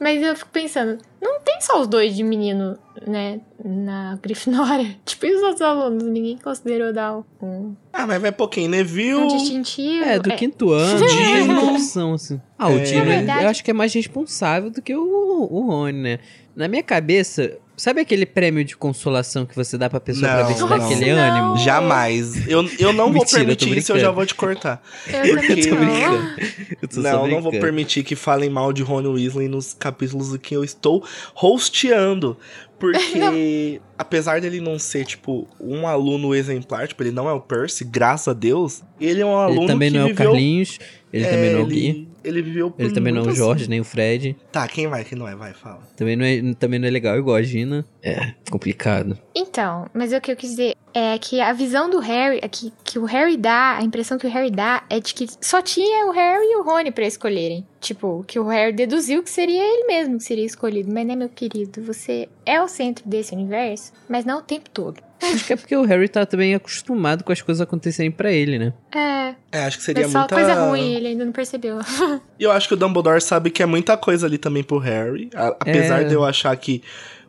Mas 0.00 0.20
eu 0.22 0.34
fico 0.34 0.50
pensando, 0.50 0.98
não 1.22 1.40
tem 1.40 1.60
só 1.60 1.80
os 1.80 1.86
dois 1.86 2.14
de 2.16 2.22
menino, 2.24 2.76
né, 3.06 3.40
na 3.64 4.18
Grifinória. 4.20 4.96
Tipo, 5.04 5.26
e 5.26 5.34
os 5.36 5.42
outros 5.42 5.62
alunos? 5.62 6.02
Ninguém 6.02 6.36
considerou 6.38 6.92
dar 6.92 7.18
um, 7.40 7.74
Ah, 7.92 8.06
mas 8.06 8.20
vai 8.20 8.32
pouquinho, 8.32 8.70
Neville. 8.70 9.14
um 9.14 9.28
distintivo. 9.28 10.04
É, 10.04 10.18
do 10.18 10.30
quinto 10.34 10.72
ano, 10.72 11.06
Dino. 11.06 11.70
opção, 11.74 12.14
assim. 12.14 12.40
Ah, 12.58 12.68
o 12.68 12.78
É. 12.78 12.82
Dino, 12.82 13.10
eu 13.42 13.48
acho 13.48 13.62
que 13.62 13.70
é 13.70 13.74
mais 13.74 13.92
responsável 13.94 14.70
do 14.70 14.82
que 14.82 14.94
o, 14.94 15.48
o 15.50 15.60
Rony, 15.66 15.98
né? 16.00 16.18
Na 16.56 16.66
minha 16.66 16.82
cabeça, 16.82 17.56
sabe 17.80 18.00
aquele 18.00 18.26
prêmio 18.26 18.64
de 18.64 18.76
consolação 18.76 19.44
que 19.46 19.54
você 19.56 19.76
dá 19.78 19.88
pra 19.90 20.00
pessoa 20.00 20.28
pra 20.28 20.40
Não, 20.42 20.48
ver 20.48 20.54
se 20.54 20.68
dá 20.68 20.74
aquele 20.76 21.12
Não. 21.14 21.18
ânimo? 21.22 21.56
Jamais. 21.58 22.48
Eu, 22.48 22.68
eu 22.78 22.92
não 22.92 23.06
vou 23.12 23.20
Mentira, 23.22 23.38
permitir 23.40 23.76
isso, 23.78 23.92
eu 23.92 23.96
já 23.96 24.12
brincando. 24.12 24.14
vou 24.14 24.26
te 24.26 24.34
cortar. 24.34 24.82
Eu 25.06 25.40
também 25.40 25.62
Tô 25.68 25.74
não. 25.74 25.78
brincando. 25.78 26.40
Eu 26.82 26.88
tô 26.88 27.00
Não, 27.00 27.12
não 27.12 27.20
vou 27.20 27.50
brincando. 27.50 27.60
permitir 27.60 28.02
que 28.04 28.14
falem 28.16 28.50
mal 28.50 28.72
de 28.72 28.82
Ron 28.82 29.02
Weasley 29.12 29.48
nos 29.48 29.72
capítulos 29.74 30.36
que 30.38 30.54
eu 30.54 30.62
estou 30.64 31.04
hosteando. 31.40 32.36
Porque, 32.78 33.80
apesar 33.98 34.40
dele 34.40 34.60
não 34.60 34.78
ser, 34.78 35.04
tipo, 35.04 35.46
um 35.60 35.86
aluno 35.86 36.34
exemplar, 36.34 36.88
tipo, 36.88 37.02
ele 37.02 37.10
não 37.12 37.28
é 37.28 37.32
o 37.32 37.40
Percy, 37.40 37.84
graças 37.84 38.28
a 38.28 38.32
Deus, 38.32 38.82
ele 38.98 39.20
é 39.20 39.26
um 39.26 39.36
aluno 39.36 39.62
Ele 39.62 39.66
também 39.66 39.90
que 39.90 39.96
não 39.98 40.02
é 40.02 40.04
o 40.06 40.08
viveu... 40.08 40.30
Carlinhos, 40.32 40.78
ele 41.12 41.24
também 41.26 41.52
não 41.52 41.60
é 41.60 41.62
o 41.62 41.66
Gui, 41.66 42.08
ele, 42.22 42.42
viveu 42.42 42.70
por 42.70 42.82
ele 42.82 42.92
também 42.92 43.12
não 43.12 43.22
é 43.22 43.28
o 43.28 43.34
Jorge, 43.34 43.68
nem 43.68 43.80
o 43.80 43.84
Fred. 43.84 44.36
Tá, 44.52 44.66
quem 44.68 44.86
vai, 44.86 45.04
quem 45.04 45.18
não 45.18 45.26
é? 45.26 45.34
Vai, 45.34 45.52
fala. 45.52 45.80
Também 45.96 46.16
não 46.16 46.24
é, 46.24 46.54
também 46.54 46.78
não 46.78 46.86
é 46.86 46.90
legal 46.90 47.18
igual 47.18 47.36
a 47.36 47.42
Gina. 47.42 47.84
É, 48.02 48.34
complicado. 48.50 49.18
Então, 49.34 49.86
mas 49.92 50.12
o 50.12 50.20
que 50.20 50.30
eu 50.30 50.36
quis 50.36 50.50
dizer 50.50 50.76
é 50.94 51.18
que 51.18 51.40
a 51.40 51.52
visão 51.52 51.88
do 51.88 51.98
Harry, 51.98 52.38
é 52.42 52.48
que, 52.48 52.72
que 52.84 52.98
o 52.98 53.04
Harry 53.04 53.36
dá, 53.36 53.76
a 53.78 53.82
impressão 53.82 54.18
que 54.18 54.26
o 54.26 54.30
Harry 54.30 54.50
dá 54.50 54.84
é 54.88 55.00
de 55.00 55.14
que 55.14 55.26
só 55.40 55.62
tinha 55.62 56.06
o 56.06 56.10
Harry 56.10 56.44
e 56.44 56.56
o 56.56 56.62
Rony 56.62 56.90
pra 56.90 57.06
escolherem. 57.06 57.66
Tipo, 57.80 58.24
que 58.26 58.38
o 58.38 58.46
Harry 58.46 58.72
deduziu 58.72 59.22
que 59.22 59.30
seria 59.30 59.62
ele 59.62 59.86
mesmo 59.86 60.18
que 60.18 60.24
seria 60.24 60.44
escolhido. 60.44 60.92
Mas 60.92 61.06
né, 61.06 61.16
meu 61.16 61.28
querido, 61.28 61.82
você 61.82 62.28
é 62.44 62.60
o 62.60 62.68
centro 62.68 63.08
desse 63.08 63.34
universo, 63.34 63.92
mas 64.08 64.24
não 64.24 64.38
o 64.38 64.42
tempo 64.42 64.68
todo. 64.70 65.09
Acho 65.22 65.44
que 65.46 65.52
é 65.52 65.56
porque 65.56 65.76
o 65.76 65.82
Harry 65.84 66.08
tá 66.08 66.24
também 66.26 66.54
acostumado 66.54 67.22
com 67.24 67.32
as 67.32 67.42
coisas 67.42 67.60
acontecerem 67.60 68.10
pra 68.10 68.32
ele, 68.32 68.58
né? 68.58 68.72
É, 68.94 69.34
É, 69.52 69.64
acho 69.64 69.78
que 69.78 69.84
seria 69.84 70.02
mas 70.04 70.12
só 70.12 70.18
muita... 70.20 70.34
coisa 70.34 70.54
ruim, 70.68 70.94
ele 70.94 71.08
ainda 71.08 71.24
não 71.24 71.32
percebeu. 71.32 71.78
E 72.38 72.42
eu 72.44 72.50
acho 72.50 72.66
que 72.68 72.74
o 72.74 72.76
Dumbledore 72.76 73.20
sabe 73.20 73.50
que 73.50 73.62
é 73.62 73.66
muita 73.66 73.96
coisa 73.96 74.26
ali 74.26 74.38
também 74.38 74.62
pro 74.64 74.78
Harry. 74.78 75.28
A- 75.34 75.48
apesar 75.60 76.00
É. 76.02 76.04
de 76.04 76.14
eu 76.14 76.24
achar 76.24 76.56
que 76.56 76.82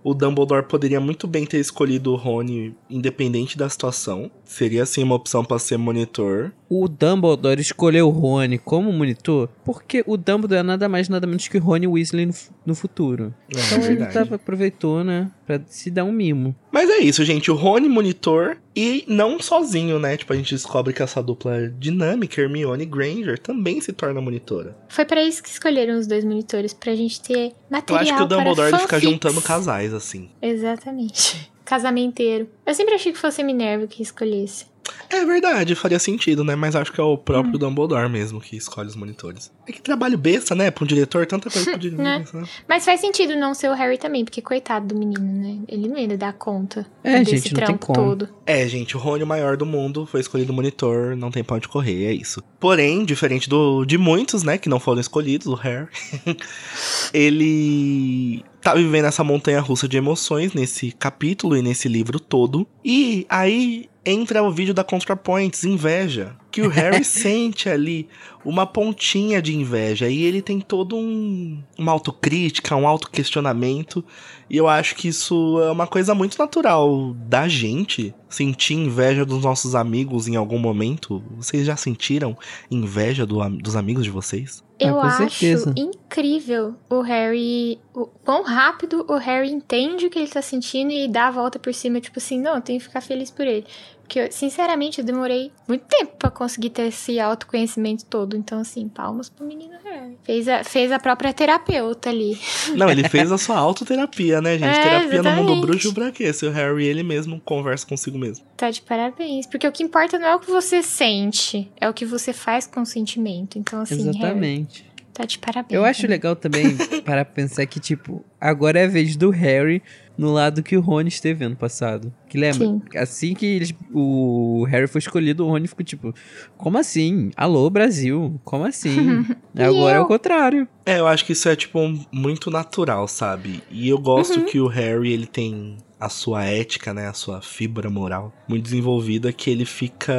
o 0.03 0.13
Dumbledore 0.15 0.63
poderia 0.65 0.99
muito 0.99 1.27
bem 1.27 1.45
ter 1.45 1.59
escolhido 1.59 2.11
o 2.13 2.15
Rony 2.15 2.73
independente 2.89 3.55
da 3.57 3.69
situação. 3.69 4.31
Seria 4.45 4.83
sim 4.85 5.03
uma 5.03 5.13
opção 5.15 5.43
pra 5.45 5.59
ser 5.59 5.77
monitor. 5.77 6.51
O 6.69 6.87
Dumbledore 6.87 7.59
escolheu 7.61 8.07
o 8.07 8.09
Rony 8.09 8.57
como 8.57 8.91
monitor 8.91 9.47
porque 9.65 10.01
o 10.07 10.15
Dumbledore 10.17 10.61
é 10.61 10.63
nada 10.63 10.87
mais 10.89 11.07
nada 11.09 11.27
menos 11.27 11.47
que 11.47 11.57
Rony 11.59 11.85
Weasley 11.87 12.25
no, 12.25 12.33
no 12.65 12.73
futuro. 12.73 13.31
É, 13.53 13.59
Então 13.59 13.77
ele 13.79 13.87
verdade. 13.89 14.13
tava, 14.13 14.35
aproveitou, 14.37 15.03
né, 15.03 15.29
pra 15.59 15.61
se 15.67 15.91
dar 15.91 16.03
um 16.03 16.11
mimo. 16.11 16.55
Mas 16.71 16.89
é 16.89 16.99
isso, 16.99 17.23
gente. 17.25 17.51
O 17.51 17.55
Rony 17.55 17.89
monitor 17.89 18.57
e 18.75 19.03
não 19.07 19.39
sozinho, 19.39 19.99
né? 19.99 20.15
Tipo, 20.15 20.33
a 20.33 20.35
gente 20.35 20.53
descobre 20.53 20.93
que 20.93 21.03
essa 21.03 21.21
dupla 21.21 21.69
dinâmica, 21.77 22.41
Hermione 22.41 22.83
e 22.83 22.85
Granger, 22.85 23.37
também 23.37 23.81
se 23.81 23.91
torna 23.91 24.21
monitora. 24.21 24.77
Foi 24.87 25.05
pra 25.05 25.21
isso 25.21 25.43
que 25.43 25.49
escolheram 25.49 25.97
os 25.97 26.07
dois 26.07 26.23
monitores, 26.23 26.73
pra 26.73 26.95
gente 26.95 27.21
ter 27.21 27.47
Eu 27.47 27.53
material 27.69 28.01
acho 28.01 28.15
que 28.15 28.23
o 28.23 28.25
Dumbledore 28.25 28.69
para 28.69 28.79
fica 28.79 28.99
juntando 28.99 29.41
casais, 29.41 29.93
assim. 29.93 30.29
Exatamente. 30.41 31.51
Casamenteiro. 31.65 32.49
Eu 32.65 32.73
sempre 32.73 32.95
achei 32.95 33.11
que 33.11 33.17
fosse 33.17 33.43
Minerva 33.43 33.87
que 33.87 34.01
escolhesse. 34.01 34.65
É 35.09 35.25
verdade, 35.25 35.75
faria 35.75 35.99
sentido, 35.99 36.43
né? 36.43 36.55
Mas 36.55 36.75
acho 36.75 36.91
que 36.91 36.99
é 36.99 37.03
o 37.03 37.13
Hum. 37.13 37.17
próprio 37.17 37.59
Dumbledore 37.59 38.09
mesmo 38.09 38.39
que 38.41 38.55
escolhe 38.55 38.87
os 38.87 38.95
monitores. 38.95 39.51
É 39.67 39.71
que 39.71 39.81
trabalho 39.81 40.17
besta, 40.17 40.55
né? 40.55 40.71
Pra 40.71 40.83
um 40.83 40.87
diretor, 40.87 41.25
tanta 41.27 41.49
coisa 41.49 41.69
pro 41.71 41.79
diretor. 41.79 42.01
Né? 42.01 42.25
né? 42.33 42.43
Mas 42.67 42.85
faz 42.85 42.99
sentido 43.01 43.35
não 43.35 43.53
ser 43.53 43.69
o 43.69 43.73
Harry 43.73 43.97
também, 43.97 44.23
porque 44.23 44.41
coitado 44.41 44.87
do 44.87 44.95
menino, 44.97 45.21
né? 45.21 45.59
Ele 45.67 45.87
não 45.87 45.97
ia 45.97 46.17
dar 46.17 46.33
conta 46.33 46.85
É, 47.03 47.19
desse 47.19 47.31
gente, 47.31 47.53
não 47.53 47.57
tem 47.59 47.65
trampo 47.67 47.85
como. 47.87 47.99
todo. 48.09 48.29
É, 48.45 48.67
gente, 48.67 48.95
o 48.95 48.99
Rony 48.99 49.23
o 49.23 49.27
maior 49.27 49.55
do 49.57 49.65
mundo 49.65 50.05
foi 50.05 50.21
escolhido 50.21 50.53
monitor, 50.53 51.15
não 51.15 51.29
tem 51.29 51.43
pra 51.43 51.57
onde 51.57 51.67
correr, 51.67 52.05
é 52.05 52.13
isso. 52.13 52.41
Porém, 52.59 53.03
diferente 53.05 53.49
do, 53.49 53.85
de 53.85 53.97
muitos, 53.97 54.43
né, 54.43 54.57
que 54.57 54.69
não 54.69 54.79
foram 54.79 55.01
escolhidos, 55.01 55.47
o 55.47 55.53
Harry, 55.55 55.87
ele 57.13 58.43
tá 58.61 58.73
vivendo 58.75 59.05
essa 59.05 59.23
montanha 59.23 59.59
russa 59.59 59.87
de 59.87 59.97
emoções 59.97 60.53
nesse 60.53 60.91
capítulo 60.91 61.57
e 61.57 61.61
nesse 61.61 61.87
livro 61.87 62.19
todo. 62.19 62.67
E 62.83 63.25
aí 63.29 63.89
entra 64.05 64.43
o 64.43 64.51
vídeo 64.51 64.73
da 64.73 64.83
ContraPoints, 64.83 65.63
inveja. 65.63 66.35
Que 66.51 66.61
o 66.61 66.67
Harry 66.69 67.03
sente 67.05 67.69
ali 67.69 68.09
uma 68.43 68.65
pontinha 68.65 69.41
de 69.41 69.55
inveja. 69.55 70.09
E 70.09 70.23
ele 70.23 70.41
tem 70.41 70.59
todo 70.59 70.97
um, 70.97 71.63
uma 71.77 71.91
autocrítica, 71.91 72.75
um 72.75 72.87
autoquestionamento. 72.87 74.03
E 74.49 74.57
eu 74.57 74.67
acho 74.67 74.95
que 74.95 75.07
isso 75.07 75.61
é 75.61 75.71
uma 75.71 75.87
coisa 75.87 76.13
muito 76.13 76.37
natural 76.37 77.13
da 77.15 77.47
gente. 77.47 78.13
Sentir 78.27 78.73
inveja 78.73 79.25
dos 79.25 79.43
nossos 79.43 79.75
amigos 79.75 80.27
em 80.27 80.35
algum 80.35 80.57
momento. 80.59 81.23
Vocês 81.37 81.65
já 81.65 81.75
sentiram 81.75 82.37
inveja 82.69 83.25
do 83.25 83.41
dos 83.49 83.75
amigos 83.75 84.03
de 84.03 84.09
vocês? 84.09 84.63
Ah, 84.81 84.87
Eu 84.87 84.93
com 84.95 85.01
acho 85.01 85.17
certeza. 85.17 85.73
incrível 85.77 86.75
o 86.89 87.01
Harry. 87.01 87.79
O 87.93 88.07
quão 88.07 88.43
rápido 88.43 89.05
o 89.07 89.15
Harry 89.17 89.51
entende 89.51 90.05
o 90.05 90.09
que 90.09 90.17
ele 90.17 90.27
tá 90.27 90.41
sentindo 90.41 90.91
e 90.91 91.07
dá 91.07 91.27
a 91.27 91.31
volta 91.31 91.59
por 91.59 91.73
cima, 91.73 91.99
tipo 92.01 92.19
assim, 92.19 92.39
não, 92.41 92.55
eu 92.55 92.61
tenho 92.61 92.79
que 92.79 92.85
ficar 92.85 93.01
feliz 93.01 93.29
por 93.29 93.45
ele. 93.45 93.65
Porque, 94.11 94.19
eu, 94.19 94.27
sinceramente, 94.29 94.99
eu 94.99 95.05
demorei 95.05 95.53
muito 95.65 95.85
tempo 95.85 96.17
pra 96.19 96.29
conseguir 96.29 96.71
ter 96.71 96.87
esse 96.87 97.17
autoconhecimento 97.17 98.03
todo. 98.03 98.35
Então, 98.35 98.59
assim, 98.59 98.89
palmas 98.89 99.29
pro 99.29 99.45
menino 99.45 99.75
Harry. 99.85 100.17
Fez 100.25 100.49
a, 100.49 100.65
fez 100.65 100.91
a 100.91 100.99
própria 100.99 101.31
terapeuta 101.31 102.09
ali. 102.09 102.37
Não, 102.75 102.89
ele 102.89 103.07
fez 103.07 103.31
a 103.31 103.37
sua 103.37 103.57
autoterapia, 103.57 104.41
né, 104.41 104.57
gente? 104.57 104.77
É, 104.77 104.83
terapia 104.83 105.23
no 105.23 105.29
mundo 105.29 105.51
exatamente. 105.51 105.61
bruxo 105.61 105.93
pra 105.93 106.11
quê? 106.11 106.33
Se 106.33 106.45
o 106.45 106.51
Harry 106.51 106.87
ele 106.87 107.03
mesmo 107.03 107.39
conversa 107.39 107.87
consigo 107.87 108.17
mesmo. 108.17 108.45
Tá 108.57 108.69
de 108.69 108.81
parabéns. 108.81 109.47
Porque 109.47 109.65
o 109.65 109.71
que 109.71 109.81
importa 109.81 110.19
não 110.19 110.27
é 110.27 110.35
o 110.35 110.39
que 110.39 110.51
você 110.51 110.83
sente, 110.83 111.71
é 111.79 111.87
o 111.87 111.93
que 111.93 112.05
você 112.05 112.33
faz 112.33 112.67
com 112.67 112.81
o 112.81 112.85
sentimento. 112.85 113.57
Então, 113.57 113.79
assim, 113.79 113.95
Harry, 113.95 114.09
Exatamente. 114.09 114.85
tá 115.13 115.23
de 115.23 115.39
parabéns. 115.39 115.71
Eu 115.71 115.85
acho 115.85 116.05
legal 116.05 116.35
também 116.35 116.75
para 117.05 117.23
pensar 117.23 117.65
que, 117.65 117.79
tipo, 117.79 118.25
agora 118.41 118.77
é 118.77 118.83
a 118.83 118.89
vez 118.89 119.15
do 119.15 119.29
Harry 119.29 119.81
no 120.21 120.31
lado 120.31 120.61
que 120.61 120.77
o 120.77 120.81
Rony 120.81 121.09
esteve 121.09 121.43
ano 121.43 121.55
passado. 121.55 122.13
Que 122.29 122.37
lembra? 122.37 122.65
Sim. 122.67 122.81
Assim 122.95 123.33
que 123.33 123.45
eles- 123.45 123.73
o 123.91 124.63
Harry 124.69 124.87
foi 124.87 124.99
escolhido, 124.99 125.45
o 125.45 125.49
Rony 125.49 125.67
ficou 125.67 125.83
tipo, 125.83 126.13
como 126.55 126.77
assim? 126.77 127.31
Alô, 127.35 127.69
Brasil? 127.69 128.39
Como 128.43 128.63
assim? 128.65 129.25
E 129.53 129.61
Agora 129.63 129.95
é 129.95 129.99
eu? 129.99 130.03
o 130.03 130.07
contrário. 130.07 130.65
É, 130.85 130.99
eu 130.99 131.07
acho 131.07 131.25
que 131.25 131.33
isso 131.33 131.49
é, 131.49 131.55
tipo, 131.57 131.77
um- 131.79 132.05
muito 132.11 132.49
natural, 132.49 133.05
sabe? 133.07 133.61
E 133.69 133.89
eu 133.89 133.97
gosto 133.97 134.39
Uhum. 134.39 134.45
que 134.45 134.59
o 134.61 134.67
Harry, 134.67 135.11
ele 135.11 135.25
tem 135.25 135.75
a 135.99 136.07
sua 136.09 136.45
ética, 136.45 136.93
né? 136.93 137.07
A 137.07 137.13
sua 137.13 137.41
fibra 137.41 137.89
moral 137.89 138.33
muito 138.47 138.63
desenvolvida, 138.63 139.31
que 139.33 139.49
ele 139.51 139.65
fica 139.65 140.13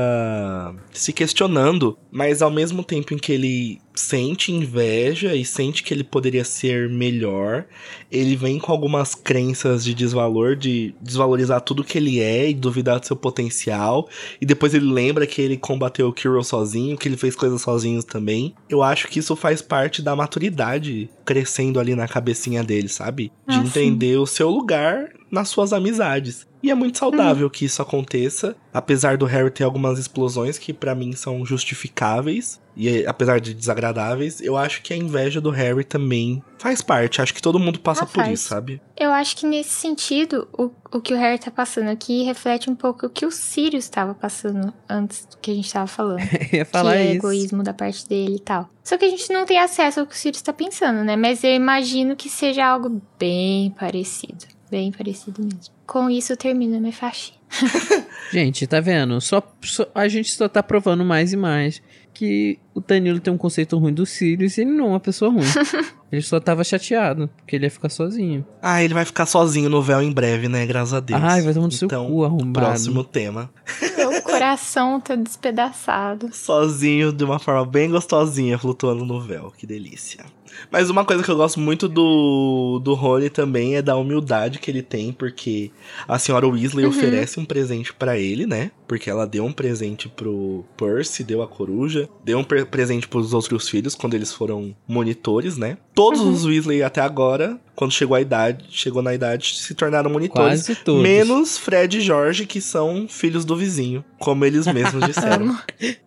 se 0.92 1.12
questionando, 1.12 1.96
mas 2.11 2.42
ao 2.42 2.50
mesmo 2.50 2.84
tempo 2.84 3.14
em 3.14 3.18
que 3.18 3.32
ele 3.32 3.80
sente 3.94 4.53
inveja 4.53 5.34
e 5.34 5.44
sente 5.44 5.82
que 5.82 5.92
ele 5.92 6.05
poderia 6.05 6.44
ser 6.44 6.88
melhor, 6.88 7.64
ele 8.11 8.36
vem 8.36 8.59
com 8.59 8.70
algumas 8.72 9.14
crenças 9.14 9.84
de 9.84 9.91
desvalor, 9.95 10.57
de 10.57 10.95
desvalorizar 11.01 11.61
tudo 11.61 11.84
que 11.84 11.99
ele 11.99 12.20
é 12.20 12.51
e 12.51 12.55
duvidar 12.55 13.01
do 13.01 13.07
seu 13.07 13.16
potencial. 13.16 14.09
E 14.40 14.47
depois 14.47 14.74
ele 14.74 14.90
lembra 14.90 15.26
que 15.26 15.40
ele 15.40 15.57
combateu 15.57 16.09
o 16.09 16.12
Kirill 16.12 16.43
sozinho, 16.43 16.97
que 16.97 17.09
ele 17.09 17.16
fez 17.16 17.34
coisas 17.34 17.61
sozinho 17.62 18.03
também. 18.03 18.55
Eu 18.68 18.82
acho 18.82 19.09
que 19.09 19.18
isso 19.18 19.34
faz 19.36 19.62
parte 19.62 20.03
da 20.03 20.14
maturidade 20.14 21.11
crescendo 21.25 21.79
ali 21.81 21.95
na 21.95 22.07
cabecinha 22.09 22.62
dele, 22.64 22.89
sabe? 22.89 23.33
De 23.49 23.57
Ah, 23.57 23.61
sim. 23.61 23.66
entender 23.66 24.16
o 24.18 24.27
seu 24.27 24.49
lugar 24.51 25.11
nas 25.31 25.49
suas 25.49 25.73
amizades. 25.73 26.47
E 26.62 26.70
é 26.70 26.75
muito 26.75 26.97
saudável 26.99 27.51
que 27.51 27.64
isso 27.64 27.83
aconteça, 27.83 28.55
apesar 28.73 29.16
do 29.16 29.27
Harry 29.27 29.51
ter 29.51 29.64
algumas 29.64 29.99
explosões 29.99 30.59
que 30.59 30.73
pra 30.73 30.95
mim 30.95 31.12
são 31.12 31.45
justificáveis 31.45 32.61
e 32.77 33.05
apesar 33.07 33.41
de 33.41 33.53
desagradáveis, 33.53 34.41
eu 34.41 34.57
acho 34.57 34.81
que 34.83 34.95
a 34.95 34.97
inveja 34.97 35.41
do 35.41 35.51
Harry 35.51 35.85
também 35.85 36.43
faz 36.59 36.81
parte. 36.81 37.20
Acho 37.20 37.35
que 37.35 37.43
todo 37.43 37.59
mundo 37.59 37.81
passa 37.81 38.05
Ah, 38.05 38.07
por 38.07 38.27
isso, 38.29 38.49
sabe? 38.49 38.81
Eu 38.97 39.11
acho 39.11 39.37
que 39.37 39.47
nesse 39.47 39.70
sentido, 39.70 40.49
o, 40.57 40.70
o 40.93 41.01
que 41.01 41.14
o 41.14 41.16
Harry 41.16 41.38
tá 41.38 41.51
passando 41.51 41.88
aqui 41.88 42.22
reflete 42.24 42.68
um 42.70 42.74
pouco 42.74 43.07
o 43.07 43.11
que 43.11 43.24
o 43.26 43.30
Sirius 43.30 43.84
estava 43.84 44.14
passando 44.14 44.72
antes 44.88 45.24
do 45.26 45.36
que 45.38 45.51
a 45.51 45.55
gente 45.55 45.72
tava 45.72 45.86
falando. 45.86 46.20
Ia 46.53 46.64
falar 46.64 46.93
que 46.93 46.99
é 46.99 47.05
isso. 47.07 47.14
egoísmo 47.16 47.62
da 47.62 47.72
parte 47.72 48.09
dele 48.09 48.36
e 48.36 48.40
tal. 48.40 48.68
Só 48.84 48.97
que 48.99 49.05
a 49.05 49.09
gente 49.11 49.32
não 49.32 49.45
tem 49.47 49.59
acesso 49.59 50.01
ao 50.01 50.07
que 50.07 50.14
o 50.14 50.18
Sirius 50.18 50.43
tá 50.43 50.53
pensando, 50.53 51.03
né? 51.05 51.16
Mas 51.16 51.43
eu 51.45 51.55
imagino 51.55 52.14
que 52.16 52.28
seja 52.28 52.64
algo 52.66 53.01
bem 53.18 53.70
parecido. 53.70 54.45
Bem 54.70 54.90
parecido 54.90 55.43
mesmo. 55.43 55.74
Com 55.86 56.09
isso, 56.09 56.32
eu 56.32 56.36
termino 56.36 56.76
a 56.76 56.80
minha 56.80 56.93
faixinha. 56.93 57.38
Gente, 58.32 58.66
tá 58.66 58.80
vendo? 58.80 59.20
Só, 59.20 59.43
só- 59.62 59.86
a 59.95 60.09
gente 60.09 60.30
só 60.32 60.49
tá 60.49 60.62
provando 60.62 61.05
mais 61.05 61.32
e 61.32 61.36
mais 61.36 61.82
que 62.13 62.59
o 62.75 62.81
Danilo 62.81 63.21
tem 63.21 63.33
um 63.33 63.39
conceito 63.39 63.79
ruim 63.79 63.93
do 63.93 64.05
Sirius 64.07 64.57
e 64.57 64.63
ele 64.63 64.71
não 64.71 64.87
é 64.87 64.89
uma 64.91 65.01
pessoa 65.01 65.31
ruim. 65.31 65.45
ele 66.11 66.23
só 66.23 66.39
tava 66.39 66.63
chateado, 66.65 67.29
porque 67.37 67.57
ele 67.57 67.67
ia 67.67 67.71
ficar 67.71 67.89
sozinho. 67.89 68.45
Ah, 68.61 68.83
ele 68.83 68.95
vai 68.95 69.05
ficar 69.05 69.27
sozinho 69.27 69.69
no 69.69 69.83
véu 69.83 70.03
em 70.03 70.13
breve, 70.13 70.49
né? 70.49 70.67
Graças 70.67 70.95
a 70.95 71.01
Deus. 71.01 71.21
Ai, 71.23 71.43
vai 71.43 71.55
tomar 71.55 71.67
no 71.67 71.73
seu 71.73 71.87
então, 71.87 72.07
cu 72.07 72.25
arrombado. 72.25 72.67
Próximo 72.67 73.05
tema. 73.05 73.51
Meu 73.97 74.23
coração 74.23 75.01
tá 75.01 75.15
despedaçado. 75.15 76.31
Sozinho, 76.33 77.13
de 77.13 77.25
uma 77.25 77.39
forma 77.39 77.65
bem 77.65 77.91
gostosinha, 77.91 78.59
flutuando 78.59 79.05
no 79.05 79.21
véu. 79.21 79.53
Que 79.57 79.67
delícia. 79.67 80.25
Mas 80.70 80.90
uma 80.90 81.05
coisa 81.05 81.22
que 81.22 81.30
eu 81.30 81.36
gosto 81.36 81.59
muito 81.61 81.88
do, 81.88 82.80
do 82.82 82.94
Rony 82.94 83.30
também 83.30 83.76
é 83.76 83.82
da 83.82 83.96
humildade 83.96 84.59
que 84.59 84.70
ele 84.70 84.82
tem, 84.82 85.12
porque 85.12 85.70
a 86.07 86.18
senhora 86.18 86.46
Weasley 86.46 86.84
Uhum. 86.84 86.90
oferece 86.90 87.38
um 87.40 87.44
presente 87.44 87.92
pra 87.92 88.18
ele, 88.18 88.46
né? 88.46 88.70
Porque 88.86 89.09
ela 89.09 89.26
deu 89.26 89.44
um 89.44 89.53
presente 89.53 90.09
pro 90.09 90.64
Percy, 90.76 91.24
deu 91.24 91.42
a 91.42 91.46
coruja, 91.48 92.09
deu 92.24 92.38
um 92.38 92.44
pre- 92.44 92.64
presente 92.64 93.09
pros 93.09 93.32
outros 93.32 93.68
filhos 93.68 93.94
quando 93.94 94.14
eles 94.14 94.32
foram 94.32 94.74
monitores, 94.86 95.57
né? 95.57 95.78
Todos 95.94 96.20
Uhum. 96.20 96.30
os 96.32 96.44
Weasley 96.44 96.82
até 96.82 97.00
agora, 97.00 97.59
quando 97.75 97.93
chegou 97.93 98.16
a 98.16 98.20
idade, 98.20 98.64
chegou 98.70 99.03
na 99.03 99.14
idade, 99.14 99.55
se 99.57 99.75
tornaram 99.75 100.11
monitores. 100.11 100.66
Quase 100.66 100.75
todos. 100.77 101.03
Menos 101.03 101.57
Fred 101.59 101.99
e 101.99 102.01
Jorge, 102.01 102.47
que 102.47 102.61
são 102.61 103.07
filhos 103.09 103.45
do 103.45 103.57
vizinho, 103.57 104.05
como 104.18 104.45
eles 104.45 104.66
mesmos 104.66 105.05
disseram. 105.09 105.57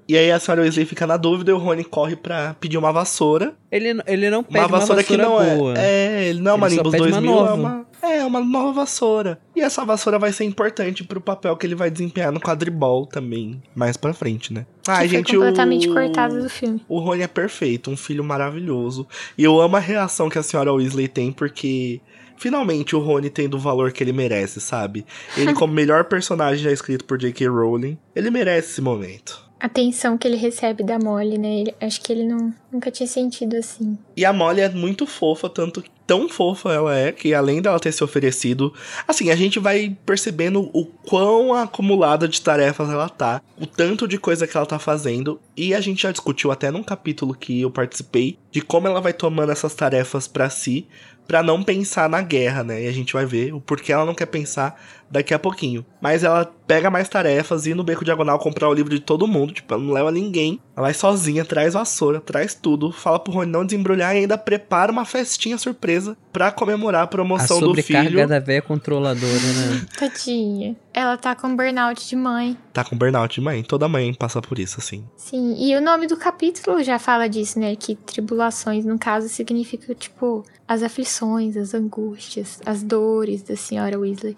E 0.07 0.15
aí 0.17 0.31
a 0.31 0.39
senhora 0.39 0.61
Weasley 0.61 0.85
fica 0.85 1.07
na 1.07 1.17
dúvida 1.17 1.51
e 1.51 1.53
o 1.53 1.57
Rony 1.57 1.83
corre 1.83 2.15
pra 2.15 2.55
pedir 2.59 2.77
uma 2.77 2.91
vassoura. 2.91 3.53
Ele, 3.71 3.99
ele 4.05 4.29
não 4.29 4.43
pede 4.43 4.59
Uma 4.59 4.67
uma 4.67 4.79
vassoura, 4.79 5.03
que 5.03 5.17
não 5.17 5.31
boa. 5.57 5.73
é. 5.77 6.23
É, 6.23 6.23
ele 6.29 6.39
não 6.41 6.51
é 6.51 6.55
uma 6.55 6.69
Nimbus 6.69 6.91
pede 6.91 7.03
uma 7.03 7.11
2000, 7.11 7.47
é 7.47 7.53
uma. 7.53 7.85
É, 8.05 8.23
uma 8.23 8.39
nova 8.39 8.71
vassoura. 8.71 9.39
E 9.55 9.61
essa 9.61 9.83
vassoura 9.83 10.19
vai 10.19 10.31
ser 10.31 10.43
importante 10.43 11.03
pro 11.03 11.19
papel 11.19 11.57
que 11.57 11.65
ele 11.65 11.73
vai 11.73 11.89
desempenhar 11.89 12.31
no 12.31 12.39
quadribol 12.39 13.07
também, 13.07 13.61
mais 13.73 13.97
pra 13.97 14.13
frente, 14.13 14.53
né? 14.53 14.65
Que 14.83 15.07
gente, 15.07 15.31
foi 15.31 15.39
completamente 15.39 15.89
o... 15.89 15.93
cortado 15.93 16.41
do 16.41 16.49
filme. 16.49 16.85
O 16.87 16.99
Rony 16.99 17.23
é 17.23 17.27
perfeito, 17.27 17.89
um 17.89 17.97
filho 17.97 18.23
maravilhoso. 18.23 19.07
E 19.35 19.43
eu 19.43 19.59
amo 19.59 19.75
a 19.75 19.79
reação 19.79 20.29
que 20.29 20.37
a 20.37 20.43
senhora 20.43 20.71
Weasley 20.71 21.07
tem, 21.07 21.31
porque 21.31 21.99
finalmente 22.37 22.95
o 22.95 22.99
Rony 22.99 23.29
tem 23.29 23.49
do 23.49 23.57
valor 23.57 23.91
que 23.91 24.03
ele 24.03 24.13
merece, 24.13 24.61
sabe? 24.61 25.05
Ele, 25.35 25.53
como 25.53 25.73
melhor 25.73 26.03
personagem 26.05 26.63
já 26.63 26.71
escrito 26.71 27.05
por 27.05 27.17
J.K. 27.17 27.47
Rowling, 27.47 27.97
ele 28.15 28.29
merece 28.29 28.71
esse 28.71 28.81
momento. 28.81 29.44
Atenção 29.59 30.17
que 30.17 30.27
ele 30.27 30.35
recebe 30.35 30.83
da 30.83 30.99
Molly, 30.99 31.37
né? 31.37 31.59
Ele- 31.61 31.75
acho 31.81 32.01
que 32.01 32.11
ele 32.11 32.23
não, 32.23 32.53
nunca 32.71 32.91
tinha 32.91 33.07
sentido 33.07 33.55
assim. 33.55 33.97
E 34.15 34.25
a 34.25 34.33
Molly 34.33 34.61
é 34.61 34.69
muito 34.69 35.07
fofa, 35.07 35.49
tanto 35.49 35.83
tão 36.05 36.29
fofa 36.29 36.71
ela 36.71 36.95
é, 36.95 37.11
que 37.11 37.33
além 37.33 37.61
dela 37.61 37.79
ter 37.79 37.91
se 37.91 38.03
oferecido, 38.03 38.71
assim, 39.07 39.31
a 39.31 39.35
gente 39.35 39.57
vai 39.57 39.95
percebendo 40.05 40.69
o 40.71 40.85
quão 40.85 41.53
acumulada 41.53 42.27
de 42.27 42.41
tarefas 42.41 42.89
ela 42.89 43.09
tá, 43.09 43.41
o 43.59 43.65
tanto 43.65 44.07
de 44.07 44.19
coisa 44.19 44.45
que 44.45 44.55
ela 44.55 44.65
tá 44.67 44.77
fazendo, 44.77 45.39
e 45.57 45.73
a 45.73 45.81
gente 45.81 46.03
já 46.03 46.11
discutiu 46.11 46.51
até 46.51 46.69
num 46.69 46.83
capítulo 46.83 47.33
que 47.33 47.61
eu 47.61 47.71
participei, 47.71 48.37
de 48.51 48.61
como 48.61 48.87
ela 48.87 49.01
vai 49.01 49.13
tomando 49.13 49.51
essas 49.51 49.73
tarefas 49.73 50.27
pra 50.27 50.47
si, 50.49 50.85
pra 51.27 51.41
não 51.41 51.63
pensar 51.63 52.07
na 52.07 52.21
guerra, 52.21 52.63
né? 52.63 52.83
E 52.83 52.87
a 52.87 52.91
gente 52.91 53.13
vai 53.13 53.25
ver 53.25 53.51
o 53.51 53.59
porquê 53.59 53.91
ela 53.91 54.05
não 54.05 54.13
quer 54.13 54.27
pensar 54.27 54.79
daqui 55.09 55.33
a 55.33 55.39
pouquinho. 55.39 55.85
Mas 56.01 56.23
ela 56.23 56.51
pega 56.67 56.89
mais 56.89 57.07
tarefas 57.07 57.65
e 57.67 57.73
no 57.73 57.83
beco 57.83 58.03
diagonal 58.03 58.39
comprar 58.39 58.67
o 58.69 58.73
livro 58.73 58.89
de 58.93 58.99
todo 58.99 59.27
mundo, 59.27 59.53
tipo, 59.53 59.73
ela 59.73 59.81
não 59.83 59.93
leva 59.93 60.11
ninguém. 60.11 60.59
Ela 60.75 60.87
vai 60.87 60.93
sozinha, 60.93 61.45
traz 61.45 61.73
vassoura, 61.73 62.19
traz 62.19 62.53
tudo, 62.53 62.91
fala 62.91 63.19
pro 63.19 63.33
Rony 63.33 63.51
não 63.51 63.65
desembrulhar 63.65 64.15
e 64.15 64.19
ainda 64.19 64.37
prepara 64.37 64.91
uma 64.91 65.05
festinha 65.05 65.57
surpresa 65.57 66.17
pra 66.33 66.51
comemorar 66.51 67.01
a 67.01 67.03
A 67.05 67.07
promoção 67.07 67.59
do 67.59 67.67
sobrecarga 67.67 68.09
filho. 68.09 68.27
da 68.27 68.39
véia 68.39 68.61
controladora, 68.61 69.31
né? 69.31 69.85
Tadinha. 69.97 70.75
Ela 70.93 71.17
tá 71.17 71.35
com 71.35 71.55
burnout 71.55 72.07
de 72.07 72.15
mãe. 72.15 72.57
Tá 72.73 72.83
com 72.83 72.97
burnout 72.97 73.35
de 73.35 73.41
mãe, 73.41 73.63
toda 73.63 73.87
mãe 73.87 74.13
passa 74.13 74.41
por 74.41 74.57
isso, 74.59 74.79
assim. 74.79 75.05
Sim, 75.15 75.55
e 75.57 75.75
o 75.75 75.81
nome 75.81 76.07
do 76.07 76.17
capítulo 76.17 76.83
já 76.83 76.97
fala 76.99 77.27
disso, 77.27 77.59
né? 77.59 77.75
Que 77.75 77.95
tribulações, 77.95 78.85
no 78.85 78.97
caso, 78.97 79.29
significa, 79.29 79.93
tipo, 79.93 80.43
as 80.67 80.81
aflições, 80.83 81.55
as 81.55 81.73
angústias, 81.73 82.59
as 82.65 82.81
dores 82.81 83.43
da 83.43 83.55
senhora 83.55 83.99
Weasley. 83.99 84.35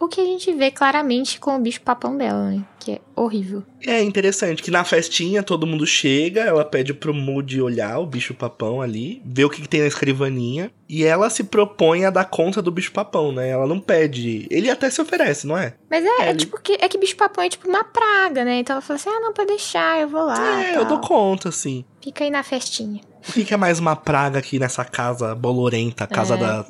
O 0.00 0.08
que 0.08 0.18
a 0.18 0.24
gente 0.24 0.50
vê 0.54 0.70
claramente 0.70 1.38
com 1.38 1.54
o 1.54 1.60
bicho 1.60 1.82
papão 1.82 2.16
dela, 2.16 2.50
né? 2.50 2.64
Que 2.78 2.92
é 2.92 3.00
horrível. 3.14 3.62
É 3.86 4.02
interessante 4.02 4.62
que 4.62 4.70
na 4.70 4.84
festinha 4.84 5.42
todo 5.42 5.66
mundo 5.66 5.86
chega, 5.86 6.42
ela 6.42 6.64
pede 6.64 6.92
pro 6.92 7.14
Moody 7.14 7.60
olhar 7.62 7.98
o 7.98 8.06
bicho 8.06 8.34
papão 8.34 8.80
ali, 8.82 9.22
ver 9.24 9.44
o 9.44 9.50
que, 9.50 9.62
que 9.62 9.68
tem 9.68 9.80
na 9.80 9.86
escrivaninha, 9.86 10.70
e 10.88 11.04
ela 11.04 11.30
se 11.30 11.44
propõe 11.44 12.04
a 12.04 12.10
dar 12.10 12.24
conta 12.24 12.60
do 12.60 12.70
bicho 12.70 12.92
papão, 12.92 13.32
né? 13.32 13.48
Ela 13.50 13.66
não 13.66 13.78
pede. 13.80 14.46
Ele 14.50 14.68
até 14.70 14.90
se 14.90 15.00
oferece, 15.00 15.46
não 15.46 15.56
é? 15.56 15.74
Mas 15.90 16.04
é, 16.04 16.08
É, 16.22 16.30
é 16.30 16.34
tipo 16.34 16.60
que, 16.60 16.74
é 16.80 16.88
que 16.88 16.98
bicho 16.98 17.16
papão 17.16 17.44
é 17.44 17.48
tipo 17.48 17.68
uma 17.68 17.84
praga, 17.84 18.44
né? 18.44 18.58
Então 18.58 18.74
ela 18.74 18.82
fala 18.82 18.98
assim: 18.98 19.08
ah, 19.08 19.20
não, 19.20 19.32
pode 19.32 19.48
deixar, 19.48 20.00
eu 20.00 20.08
vou 20.08 20.24
lá. 20.24 20.64
é, 20.64 20.76
eu 20.76 20.84
dou 20.84 20.98
conta, 21.00 21.48
assim. 21.48 21.84
Fica 22.02 22.24
aí 22.24 22.30
na 22.30 22.42
festinha. 22.42 23.00
Fica 23.22 23.58
mais 23.58 23.78
uma 23.78 23.94
praga 23.94 24.38
aqui 24.38 24.58
nessa 24.58 24.82
casa 24.82 25.34
bolorenta, 25.34 26.06
casa 26.06 26.34
É. 26.34 26.38
da, 26.38 26.64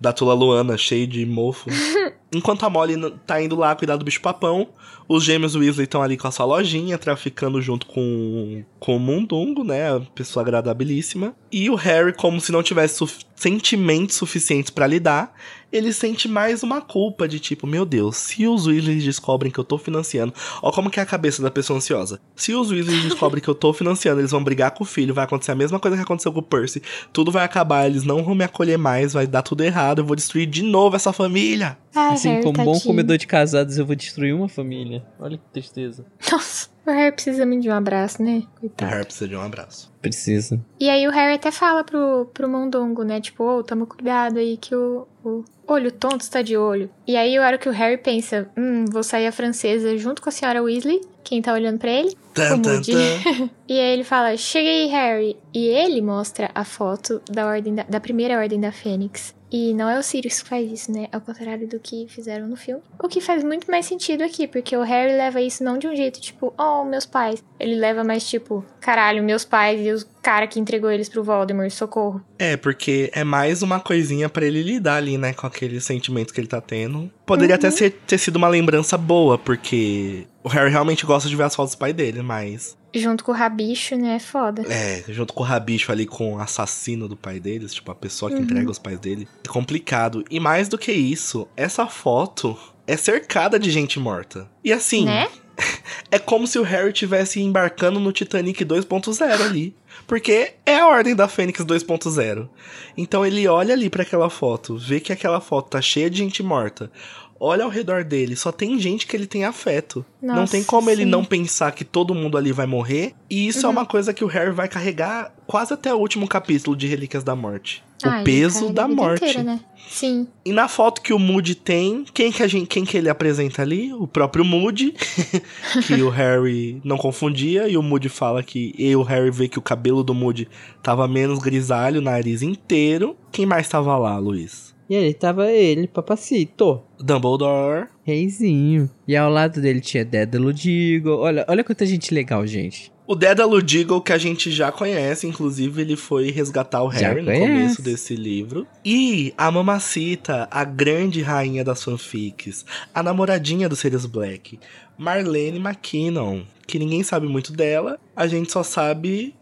da 0.00 0.12
Tula 0.12 0.34
Luana, 0.34 0.76
cheia 0.78 1.04
de 1.06 1.26
mofo. 1.26 1.68
Enquanto 2.32 2.64
a 2.64 2.70
Molly 2.70 2.94
tá 3.26 3.40
indo 3.42 3.56
lá 3.56 3.74
cuidar 3.74 3.96
do 3.96 4.04
bicho 4.04 4.20
papão, 4.20 4.68
os 5.08 5.24
gêmeos 5.24 5.56
Weasley 5.56 5.84
estão 5.84 6.02
ali 6.02 6.16
com 6.16 6.28
a 6.28 6.30
sua 6.30 6.46
lojinha, 6.56 6.98
traficando 6.98 7.60
junto 7.60 7.86
com, 7.86 8.64
com 8.78 8.96
o 8.96 9.00
Mundungo, 9.00 9.62
né? 9.62 9.94
A 9.94 10.00
pessoa 10.00 10.42
agradabilíssima. 10.42 11.34
E 11.50 11.68
o 11.70 11.74
Harry, 11.74 12.12
como 12.12 12.40
se 12.40 12.52
não 12.52 12.62
tivesse 12.62 13.04
sentimentos 13.34 14.16
suficientes 14.16 14.70
pra 14.70 14.86
lidar, 14.86 15.34
ele 15.76 15.92
sente 15.92 16.28
mais 16.28 16.62
uma 16.62 16.80
culpa 16.80 17.28
de 17.28 17.38
tipo, 17.38 17.66
meu 17.66 17.84
Deus, 17.84 18.16
se 18.16 18.46
os 18.46 18.66
Weasley 18.66 18.98
descobrem 18.98 19.52
que 19.52 19.58
eu 19.58 19.64
tô 19.64 19.78
financiando. 19.78 20.32
Ó, 20.62 20.72
como 20.72 20.90
que 20.90 20.98
é 20.98 21.02
a 21.02 21.06
cabeça 21.06 21.42
da 21.42 21.50
pessoa 21.50 21.76
ansiosa. 21.76 22.20
Se 22.34 22.54
os 22.54 22.70
Weasley 22.70 23.02
descobrem 23.02 23.42
que 23.42 23.48
eu 23.48 23.54
tô 23.54 23.72
financiando, 23.72 24.20
eles 24.20 24.30
vão 24.30 24.42
brigar 24.42 24.70
com 24.72 24.84
o 24.84 24.86
filho, 24.86 25.14
vai 25.14 25.24
acontecer 25.24 25.52
a 25.52 25.54
mesma 25.54 25.78
coisa 25.78 25.96
que 25.96 26.02
aconteceu 26.02 26.32
com 26.32 26.40
o 26.40 26.42
Percy. 26.42 26.82
Tudo 27.12 27.30
vai 27.30 27.44
acabar, 27.44 27.86
eles 27.86 28.04
não 28.04 28.24
vão 28.24 28.34
me 28.34 28.44
acolher 28.44 28.78
mais, 28.78 29.12
vai 29.12 29.26
dar 29.26 29.42
tudo 29.42 29.62
errado, 29.62 30.00
eu 30.00 30.04
vou 30.04 30.16
destruir 30.16 30.46
de 30.46 30.62
novo 30.62 30.96
essa 30.96 31.12
família. 31.12 31.78
Assim 31.94 32.28
Harry, 32.28 32.42
como 32.42 32.56
bom 32.56 32.72
tadinho. 32.72 32.86
comedor 32.86 33.18
de 33.18 33.26
casados, 33.26 33.78
eu 33.78 33.86
vou 33.86 33.96
destruir 33.96 34.34
uma 34.34 34.48
família. 34.48 35.04
Olha 35.18 35.38
que 35.38 35.44
tristeza. 35.52 36.04
Nossa, 36.30 36.68
o 36.86 36.94
Harry 36.94 37.12
precisa 37.12 37.44
muito 37.44 37.62
de 37.62 37.68
um 37.70 37.74
abraço, 37.74 38.22
né? 38.22 38.42
O 38.56 38.60
Coitado. 38.60 38.90
Harry 38.90 39.04
precisa 39.04 39.28
de 39.28 39.36
um 39.36 39.40
abraço. 39.40 39.92
Precisa. 40.00 40.60
E 40.78 40.88
aí 40.88 41.06
o 41.06 41.10
Harry 41.10 41.34
até 41.34 41.50
fala 41.50 41.82
pro, 41.84 42.30
pro 42.32 42.48
Mondongo, 42.48 43.02
né? 43.02 43.20
Tipo, 43.20 43.44
ô, 43.44 43.62
toma 43.62 43.86
cuidado 43.86 44.38
aí 44.38 44.56
que 44.56 44.74
o, 44.74 45.06
tipo, 45.16 45.44
olho 45.66 45.90
tonto 45.90 46.20
está 46.20 46.42
de 46.42 46.56
olho. 46.56 46.88
E 47.06 47.16
aí, 47.16 47.36
a 47.36 47.42
hora 47.42 47.58
que 47.58 47.68
o 47.68 47.72
Harry 47.72 47.98
pensa, 47.98 48.48
hum, 48.56 48.84
vou 48.86 49.02
sair 49.02 49.26
a 49.26 49.32
francesa 49.32 49.96
junto 49.98 50.22
com 50.22 50.28
a 50.28 50.32
senhora 50.32 50.62
Weasley, 50.62 51.00
quem 51.26 51.42
tá 51.42 51.52
olhando 51.52 51.78
pra 51.78 51.90
ele? 51.90 52.16
Tan, 52.32 52.54
o 52.54 52.58
Moody. 52.58 52.92
tan. 52.92 53.50
E 53.68 53.72
aí 53.72 53.94
ele 53.94 54.04
fala, 54.04 54.36
cheguei, 54.36 54.86
Harry. 54.86 55.36
E 55.52 55.66
ele 55.66 56.00
mostra 56.00 56.50
a 56.54 56.64
foto 56.64 57.20
da, 57.28 57.46
ordem 57.46 57.74
da, 57.74 57.82
da 57.82 57.98
primeira 57.98 58.38
Ordem 58.38 58.60
da 58.60 58.70
Fênix. 58.70 59.34
E 59.50 59.74
não 59.74 59.88
é 59.88 59.98
o 59.98 60.02
Sirius 60.02 60.42
que 60.42 60.48
faz 60.48 60.70
isso, 60.70 60.92
né? 60.92 61.08
Ao 61.12 61.20
contrário 61.20 61.66
do 61.66 61.80
que 61.80 62.06
fizeram 62.08 62.46
no 62.46 62.56
filme. 62.56 62.82
O 63.02 63.08
que 63.08 63.20
faz 63.20 63.42
muito 63.42 63.68
mais 63.70 63.86
sentido 63.86 64.22
aqui, 64.22 64.46
porque 64.46 64.76
o 64.76 64.82
Harry 64.82 65.16
leva 65.16 65.40
isso 65.40 65.64
não 65.64 65.78
de 65.78 65.88
um 65.88 65.96
jeito 65.96 66.20
tipo, 66.20 66.54
oh, 66.58 66.84
meus 66.84 67.06
pais. 67.06 67.42
Ele 67.58 67.74
leva 67.74 68.04
mais 68.04 68.28
tipo, 68.28 68.64
caralho, 68.80 69.22
meus 69.22 69.44
pais 69.44 69.80
e 69.80 69.92
o 69.92 70.04
cara 70.26 70.48
que 70.48 70.58
entregou 70.58 70.90
eles 70.90 71.08
pro 71.08 71.22
Voldemort, 71.22 71.70
socorro. 71.70 72.20
É, 72.36 72.56
porque 72.56 73.08
é 73.14 73.22
mais 73.22 73.62
uma 73.62 73.78
coisinha 73.78 74.28
pra 74.28 74.44
ele 74.44 74.60
lidar 74.60 74.96
ali, 74.96 75.16
né, 75.16 75.32
com 75.32 75.46
aqueles 75.46 75.84
sentimentos 75.84 76.32
que 76.32 76.40
ele 76.40 76.48
tá 76.48 76.60
tendo. 76.60 77.08
Poderia 77.24 77.54
até 77.54 77.70
ser, 77.70 77.92
ter 78.04 78.18
sido 78.18 78.34
uma 78.34 78.48
lembrança 78.48 78.98
boa, 78.98 79.38
porque 79.38 80.26
o 80.42 80.48
Harry 80.48 80.68
realmente 80.68 81.06
gosta 81.06 81.28
de 81.28 81.36
ver 81.36 81.44
as 81.44 81.54
fotos 81.54 81.76
do 81.76 81.78
pai 81.78 81.92
dele, 81.92 82.22
mas. 82.22 82.76
Junto 82.92 83.22
com 83.22 83.30
o 83.30 83.34
Rabicho, 83.36 83.94
né? 83.94 84.16
É 84.16 84.18
foda. 84.18 84.62
É, 84.68 85.04
junto 85.08 85.32
com 85.32 85.44
o 85.44 85.46
Rabicho 85.46 85.92
ali 85.92 86.06
com 86.06 86.34
o 86.34 86.40
assassino 86.40 87.06
do 87.06 87.16
pai 87.16 87.38
deles, 87.38 87.72
tipo, 87.72 87.92
a 87.92 87.94
pessoa 87.94 88.28
que 88.28 88.36
Uhum. 88.38 88.42
entrega 88.42 88.68
os 88.68 88.80
pais 88.80 88.98
dele. 88.98 89.28
É 89.44 89.48
complicado. 89.48 90.24
E 90.28 90.40
mais 90.40 90.66
do 90.68 90.76
que 90.76 90.90
isso, 90.90 91.46
essa 91.56 91.86
foto 91.86 92.58
é 92.84 92.96
cercada 92.96 93.60
de 93.60 93.70
gente 93.70 94.00
morta. 94.00 94.48
E 94.64 94.72
assim. 94.72 95.04
Né? 95.04 95.28
É 96.08 96.20
como 96.20 96.46
se 96.46 96.56
o 96.56 96.62
Harry 96.62 96.92
tivesse 96.92 97.40
embarcando 97.40 97.98
no 97.98 98.12
Titanic 98.12 98.64
2.0 98.64 99.40
ali. 99.44 99.74
Porque 100.06 100.52
é 100.64 100.78
a 100.78 100.86
Ordem 100.86 101.16
da 101.16 101.26
Fênix 101.26 101.60
2.0. 101.64 102.48
Então 102.96 103.26
ele 103.26 103.48
olha 103.48 103.74
ali 103.74 103.90
pra 103.90 104.02
aquela 104.02 104.30
foto, 104.30 104.78
vê 104.78 105.00
que 105.00 105.12
aquela 105.12 105.40
foto 105.40 105.70
tá 105.70 105.80
cheia 105.80 106.08
de 106.08 106.18
gente 106.18 106.42
morta. 106.42 106.90
Olha 107.38 107.64
ao 107.64 107.70
redor 107.70 108.02
dele, 108.04 108.34
só 108.36 108.50
tem 108.50 108.78
gente 108.78 109.06
que 109.06 109.16
ele 109.16 109.26
tem 109.26 109.44
afeto. 109.44 110.04
não 110.22 110.36
Nossa, 110.36 110.52
tem 110.52 110.64
como 110.64 110.88
ele 110.90 111.04
sim. 111.04 111.10
não 111.10 111.24
pensar 111.24 111.70
que 111.72 111.84
todo 111.84 112.14
mundo 112.14 112.38
ali 112.38 112.50
vai 112.52 112.66
morrer. 112.66 113.12
E 113.28 113.46
isso 113.46 113.66
é 113.66 113.68
uma 113.68 113.84
coisa 113.84 114.14
que 114.14 114.24
o 114.24 114.26
Harry 114.28 114.52
vai 114.52 114.68
carregar 114.68 115.34
quase 115.46 115.72
até 115.74 115.92
o 115.94 115.98
último 115.98 116.26
capítulo 116.26 116.74
de 116.76 116.86
Relíquias 116.86 117.22
da 117.22 117.36
Morte. 117.36 117.84
O 118.04 118.08
Ah, 118.08 118.16
ele 118.16 118.24
peso 118.24 118.70
da 118.72 118.86
morte. 118.86 119.24
inteira, 119.24 119.42
né? 119.42 119.60
Sim. 119.88 120.26
E 120.44 120.52
na 120.52 120.68
foto 120.68 121.00
que 121.00 121.12
o 121.14 121.18
Moody 121.18 121.54
tem, 121.54 122.04
quem 122.12 122.30
que, 122.32 122.42
a 122.42 122.46
gente, 122.46 122.66
quem 122.66 122.84
que 122.84 122.96
ele 122.96 123.08
apresenta 123.08 123.62
ali? 123.62 123.92
O 123.94 124.06
próprio 124.06 124.44
Moody, 124.44 124.92
que 125.86 126.02
o 126.02 126.08
Harry 126.10 126.80
não 126.84 126.96
confundia, 126.96 127.68
e 127.68 127.76
o 127.76 127.82
Moody 127.82 128.08
fala 128.08 128.42
que 128.42 128.74
e 128.76 128.94
o 128.96 129.02
Harry 129.02 129.30
vê 129.30 129.48
que 129.48 129.58
o 129.58 129.62
cabelo 129.62 130.02
do 130.02 130.12
Moody 130.14 130.48
tava 130.82 131.06
menos 131.08 131.38
grisalho, 131.38 132.00
o 132.00 132.04
nariz 132.04 132.42
inteiro. 132.42 133.16
Quem 133.32 133.46
mais 133.46 133.68
tava 133.68 133.96
lá, 133.96 134.18
Luiz? 134.18 134.65
E 134.88 134.94
aí 134.94 135.12
tava 135.14 135.50
ele, 135.50 135.88
papacito, 135.88 136.80
Dumbledore. 137.00 137.86
reizinho. 138.04 138.88
E 139.06 139.16
ao 139.16 139.30
lado 139.30 139.60
dele 139.60 139.80
tinha 139.80 140.04
Dédalo 140.04 140.52
Diggle. 140.52 141.18
Olha, 141.18 141.44
olha 141.48 141.64
quanta 141.64 141.84
gente 141.84 142.14
legal, 142.14 142.46
gente. 142.46 142.92
O 143.08 143.14
Dédalo 143.14 143.62
Diggle, 143.62 144.00
que 144.00 144.12
a 144.12 144.18
gente 144.18 144.50
já 144.50 144.72
conhece, 144.72 145.26
inclusive 145.28 145.80
ele 145.82 145.96
foi 145.96 146.30
resgatar 146.30 146.82
o 146.82 146.90
Já 146.90 147.08
Harry 147.08 147.20
no 147.20 147.26
conhece. 147.26 147.46
começo 147.46 147.82
desse 147.82 148.16
livro. 148.16 148.66
E 148.84 149.32
a 149.38 149.48
Mamacita, 149.50 150.48
a 150.50 150.64
grande 150.64 151.22
rainha 151.22 151.62
das 151.62 151.82
fanfics, 151.84 152.64
a 152.92 153.02
namoradinha 153.04 153.68
do 153.68 153.76
Sirius 153.76 154.06
Black, 154.06 154.58
Marlene 154.98 155.58
McKinnon, 155.60 156.42
que 156.66 156.80
ninguém 156.80 157.04
sabe 157.04 157.28
muito 157.28 157.52
dela, 157.52 157.96
a 158.14 158.26
gente 158.26 158.50
só 158.50 158.64
sabe 158.64 159.34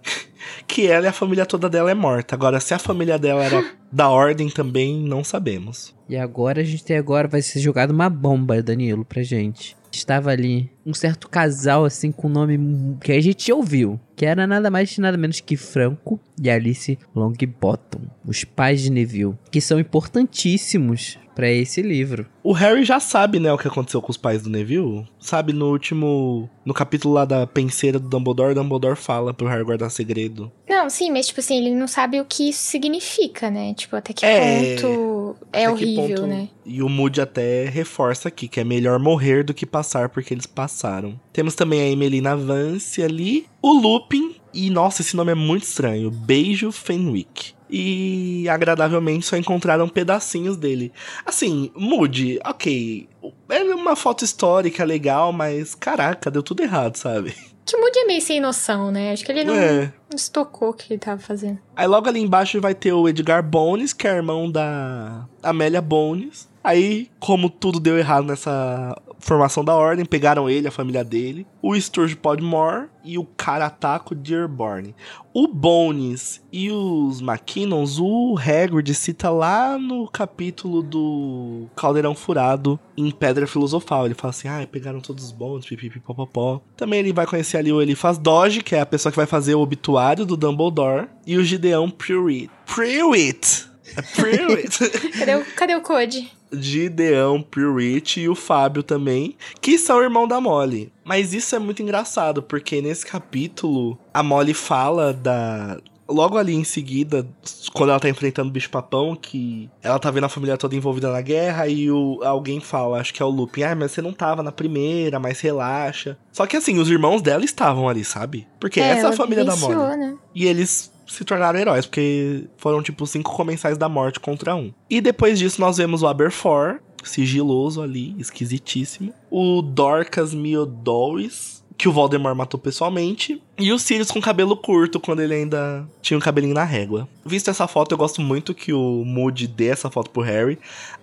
que 0.66 0.86
ela 0.86 1.06
e 1.06 1.08
a 1.08 1.12
família 1.12 1.46
toda 1.46 1.68
dela 1.68 1.90
é 1.90 1.94
morta. 1.94 2.34
Agora, 2.34 2.60
se 2.60 2.74
a 2.74 2.78
família 2.78 3.18
dela 3.18 3.44
era 3.44 3.64
da 3.90 4.08
Ordem 4.08 4.48
também, 4.48 4.98
não 5.00 5.22
sabemos. 5.22 5.94
E 6.08 6.16
agora 6.16 6.60
a 6.60 6.64
gente 6.64 6.84
tem 6.84 6.96
agora, 6.96 7.28
vai 7.28 7.42
ser 7.42 7.60
jogado 7.60 7.90
uma 7.90 8.10
bomba, 8.10 8.62
Danilo, 8.62 9.04
pra 9.04 9.22
gente. 9.22 9.76
Estava 9.90 10.30
ali 10.30 10.70
um 10.84 10.92
certo 10.92 11.28
casal, 11.28 11.84
assim, 11.84 12.10
com 12.10 12.28
nome 12.28 12.58
que 13.00 13.12
a 13.12 13.20
gente 13.20 13.52
ouviu. 13.52 13.98
Que 14.16 14.26
era 14.26 14.46
nada 14.46 14.70
mais 14.70 14.98
nada 14.98 15.16
menos 15.16 15.40
que 15.40 15.56
Franco 15.56 16.20
e 16.40 16.50
Alice 16.50 16.98
Longbottom. 17.14 18.00
Os 18.26 18.44
pais 18.44 18.82
de 18.82 18.90
Neville. 18.90 19.38
Que 19.50 19.60
são 19.60 19.78
importantíssimos 19.78 21.18
pra 21.34 21.50
esse 21.50 21.82
livro. 21.82 22.26
O 22.42 22.52
Harry 22.52 22.84
já 22.84 23.00
sabe, 23.00 23.38
né, 23.40 23.52
o 23.52 23.58
que 23.58 23.68
aconteceu 23.68 24.00
com 24.02 24.10
os 24.10 24.16
pais 24.16 24.42
do 24.42 24.50
Neville. 24.50 25.06
Sabe, 25.18 25.52
no 25.52 25.70
último. 25.70 26.48
No 26.64 26.74
capítulo 26.74 27.14
lá 27.14 27.24
da 27.24 27.46
penseira 27.46 27.98
do 27.98 28.08
Dumbledore, 28.08 28.54
Dumbledore 28.54 28.96
fala 28.96 29.32
pro 29.34 29.46
Harry 29.48 29.64
guardar 29.64 29.90
segredo. 29.90 30.50
Não, 30.68 30.88
sim, 30.90 31.10
mas 31.10 31.26
tipo 31.26 31.40
assim, 31.40 31.58
ele 31.58 31.74
não 31.74 31.86
sabe 31.86 32.20
o 32.20 32.24
que 32.24 32.48
isso 32.50 32.62
significa, 32.62 33.50
né? 33.50 33.74
Tipo, 33.74 33.96
até 33.96 34.12
que 34.12 34.24
É, 34.24 34.76
ponto 34.76 35.36
é 35.52 35.64
Até 35.66 35.76
que 35.76 35.84
horrível, 35.84 36.16
ponto- 36.16 36.26
né? 36.26 36.48
E 36.64 36.82
o 36.82 36.88
Moody 36.88 37.20
até 37.20 37.64
reforça 37.66 38.28
aqui 38.28 38.48
que 38.48 38.60
é 38.60 38.64
melhor 38.64 38.98
morrer 38.98 39.42
do 39.44 39.52
que 39.54 39.66
passar 39.66 40.08
porque 40.10 40.32
eles 40.34 40.46
passaram. 40.46 41.18
Temos 41.32 41.54
também 41.54 41.80
a 41.80 41.88
Emelina 41.90 42.36
Vance 42.36 43.02
ali, 43.02 43.46
o 43.62 43.72
Lupin, 43.72 44.36
e 44.52 44.70
nossa, 44.70 45.02
esse 45.02 45.16
nome 45.16 45.32
é 45.32 45.34
muito 45.34 45.64
estranho, 45.64 46.10
Beijo 46.10 46.70
Fenwick. 46.70 47.53
E 47.68 48.46
agradavelmente 48.48 49.26
só 49.26 49.36
encontraram 49.36 49.88
pedacinhos 49.88 50.56
dele. 50.56 50.92
Assim, 51.24 51.70
Moody, 51.74 52.38
ok, 52.44 53.08
é 53.48 53.62
uma 53.74 53.96
foto 53.96 54.24
histórica 54.24 54.84
legal, 54.84 55.32
mas 55.32 55.74
caraca, 55.74 56.30
deu 56.30 56.42
tudo 56.42 56.62
errado, 56.62 56.96
sabe? 56.96 57.34
Que 57.66 57.76
o 57.76 57.80
Moody 57.80 57.98
é 58.00 58.04
meio 58.06 58.20
sem 58.20 58.40
noção, 58.40 58.90
né? 58.90 59.12
Acho 59.12 59.24
que 59.24 59.32
ele 59.32 59.42
não, 59.44 59.54
É. 59.54 59.90
não 60.10 60.18
se 60.18 60.30
tocou 60.30 60.68
o 60.68 60.74
que 60.74 60.92
ele 60.92 60.98
tava 61.00 61.18
fazendo. 61.18 61.58
Aí 61.74 61.86
logo 61.86 62.06
ali 62.06 62.20
embaixo 62.20 62.60
vai 62.60 62.74
ter 62.74 62.92
o 62.92 63.08
Edgar 63.08 63.42
Bones, 63.42 63.94
que 63.94 64.06
é 64.06 64.14
irmão 64.14 64.50
da 64.50 65.26
Amélia 65.42 65.80
Bones. 65.80 66.46
Aí, 66.62 67.10
como 67.18 67.48
tudo 67.48 67.80
deu 67.80 67.98
errado 67.98 68.26
nessa 68.26 68.94
formação 69.18 69.64
da 69.64 69.74
ordem, 69.74 70.04
pegaram 70.04 70.48
ele, 70.48 70.68
a 70.68 70.72
família 70.72 71.04
dele, 71.04 71.46
o 71.62 71.78
Sturge 71.78 72.16
Podmore 72.16 72.88
e 73.04 73.18
o 73.18 73.24
Karataco 73.24 74.14
Dearborn. 74.14 74.94
O 75.32 75.48
Bones 75.48 76.42
e 76.52 76.70
os 76.70 77.20
McKinnons, 77.20 77.98
o 77.98 78.36
Hagrid 78.38 78.94
cita 78.94 79.30
lá 79.30 79.76
no 79.76 80.08
capítulo 80.08 80.82
do 80.82 81.66
Caldeirão 81.74 82.14
Furado 82.14 82.78
em 82.96 83.10
Pedra 83.10 83.46
Filosofal. 83.46 84.06
Ele 84.06 84.14
fala 84.14 84.30
assim, 84.30 84.48
ah, 84.48 84.66
pegaram 84.70 85.00
todos 85.00 85.24
os 85.24 85.32
Bones, 85.32 85.66
pipipipopopó. 85.66 86.60
Também 86.76 87.00
ele 87.00 87.12
vai 87.12 87.26
conhecer 87.26 87.56
ali 87.56 87.72
o 87.72 87.82
Eliphas 87.82 88.18
Doge, 88.18 88.62
que 88.62 88.74
é 88.74 88.80
a 88.80 88.86
pessoa 88.86 89.10
que 89.10 89.16
vai 89.16 89.26
fazer 89.26 89.54
o 89.54 89.60
obituário 89.60 90.24
do 90.24 90.36
Dumbledore, 90.36 91.08
e 91.26 91.36
o 91.36 91.44
Gideon 91.44 91.90
Pruitt. 91.90 92.50
Pruitt! 92.64 93.73
É 93.96 94.02
Pruitt! 94.02 94.78
Cadê 95.18 95.34
o, 95.36 95.44
cadê 95.56 95.74
o 95.74 95.80
Code? 95.80 96.30
Gideão 96.52 97.42
Pruitt 97.42 98.20
e 98.20 98.28
o 98.28 98.34
Fábio 98.34 98.82
também, 98.82 99.36
que 99.60 99.78
são 99.78 100.02
irmão 100.02 100.26
da 100.26 100.40
Molly. 100.40 100.92
Mas 101.04 101.32
isso 101.34 101.54
é 101.54 101.58
muito 101.58 101.82
engraçado, 101.82 102.42
porque 102.42 102.80
nesse 102.80 103.04
capítulo 103.04 103.98
a 104.12 104.22
Molly 104.22 104.54
fala 104.54 105.12
da. 105.12 105.78
Logo 106.06 106.36
ali 106.36 106.54
em 106.54 106.64
seguida, 106.64 107.26
quando 107.72 107.88
ela 107.88 107.98
tá 107.98 108.10
enfrentando 108.10 108.50
o 108.50 108.52
bicho 108.52 108.68
papão, 108.68 109.16
que 109.16 109.70
ela 109.82 109.98
tá 109.98 110.10
vendo 110.10 110.24
a 110.24 110.28
família 110.28 110.54
toda 110.58 110.76
envolvida 110.76 111.10
na 111.10 111.22
guerra, 111.22 111.66
e 111.66 111.90
o, 111.90 112.20
alguém 112.22 112.60
fala, 112.60 113.00
acho 113.00 113.14
que 113.14 113.22
é 113.22 113.24
o 113.24 113.30
Lupin, 113.30 113.62
ah, 113.62 113.74
mas 113.74 113.92
você 113.92 114.02
não 114.02 114.12
tava 114.12 114.42
na 114.42 114.52
primeira, 114.52 115.18
mas 115.18 115.40
relaxa. 115.40 116.18
Só 116.30 116.46
que 116.46 116.58
assim, 116.58 116.78
os 116.78 116.90
irmãos 116.90 117.22
dela 117.22 117.42
estavam 117.42 117.88
ali, 117.88 118.04
sabe? 118.04 118.46
Porque 118.60 118.80
essa 118.80 119.06
é 119.06 119.10
a 119.10 119.12
família 119.12 119.46
da 119.46 119.56
Molly. 119.56 119.96
né? 119.96 120.14
E 120.34 120.44
eles 120.46 120.92
se 121.14 121.24
tornaram 121.24 121.58
heróis, 121.58 121.86
porque 121.86 122.44
foram 122.56 122.82
tipo 122.82 123.06
cinco 123.06 123.32
comensais 123.32 123.78
da 123.78 123.88
morte 123.88 124.20
contra 124.20 124.54
um. 124.54 124.72
E 124.88 125.00
depois 125.00 125.38
disso 125.38 125.60
nós 125.60 125.76
vemos 125.76 126.02
o 126.02 126.06
Aberforth, 126.06 126.80
sigiloso 127.02 127.82
ali, 127.82 128.14
esquisitíssimo. 128.18 129.12
O 129.30 129.62
Dorcas 129.62 130.32
Miodois, 130.34 131.64
que 131.76 131.88
o 131.88 131.92
Voldemort 131.92 132.36
matou 132.36 132.58
pessoalmente. 132.58 133.42
E 133.58 133.72
o 133.72 133.78
Sirius 133.78 134.10
com 134.10 134.20
cabelo 134.20 134.56
curto, 134.56 134.98
quando 134.98 135.20
ele 135.20 135.34
ainda 135.34 135.88
tinha 136.00 136.16
um 136.16 136.20
cabelinho 136.20 136.54
na 136.54 136.64
régua. 136.64 137.08
Visto 137.24 137.50
essa 137.50 137.66
foto, 137.66 137.92
eu 137.92 137.98
gosto 137.98 138.20
muito 138.20 138.54
que 138.54 138.72
o 138.72 139.04
Moody 139.04 139.46
dê 139.46 139.68
essa 139.68 139.90
foto 139.90 140.10
pro 140.10 140.22
Harry. 140.22 140.58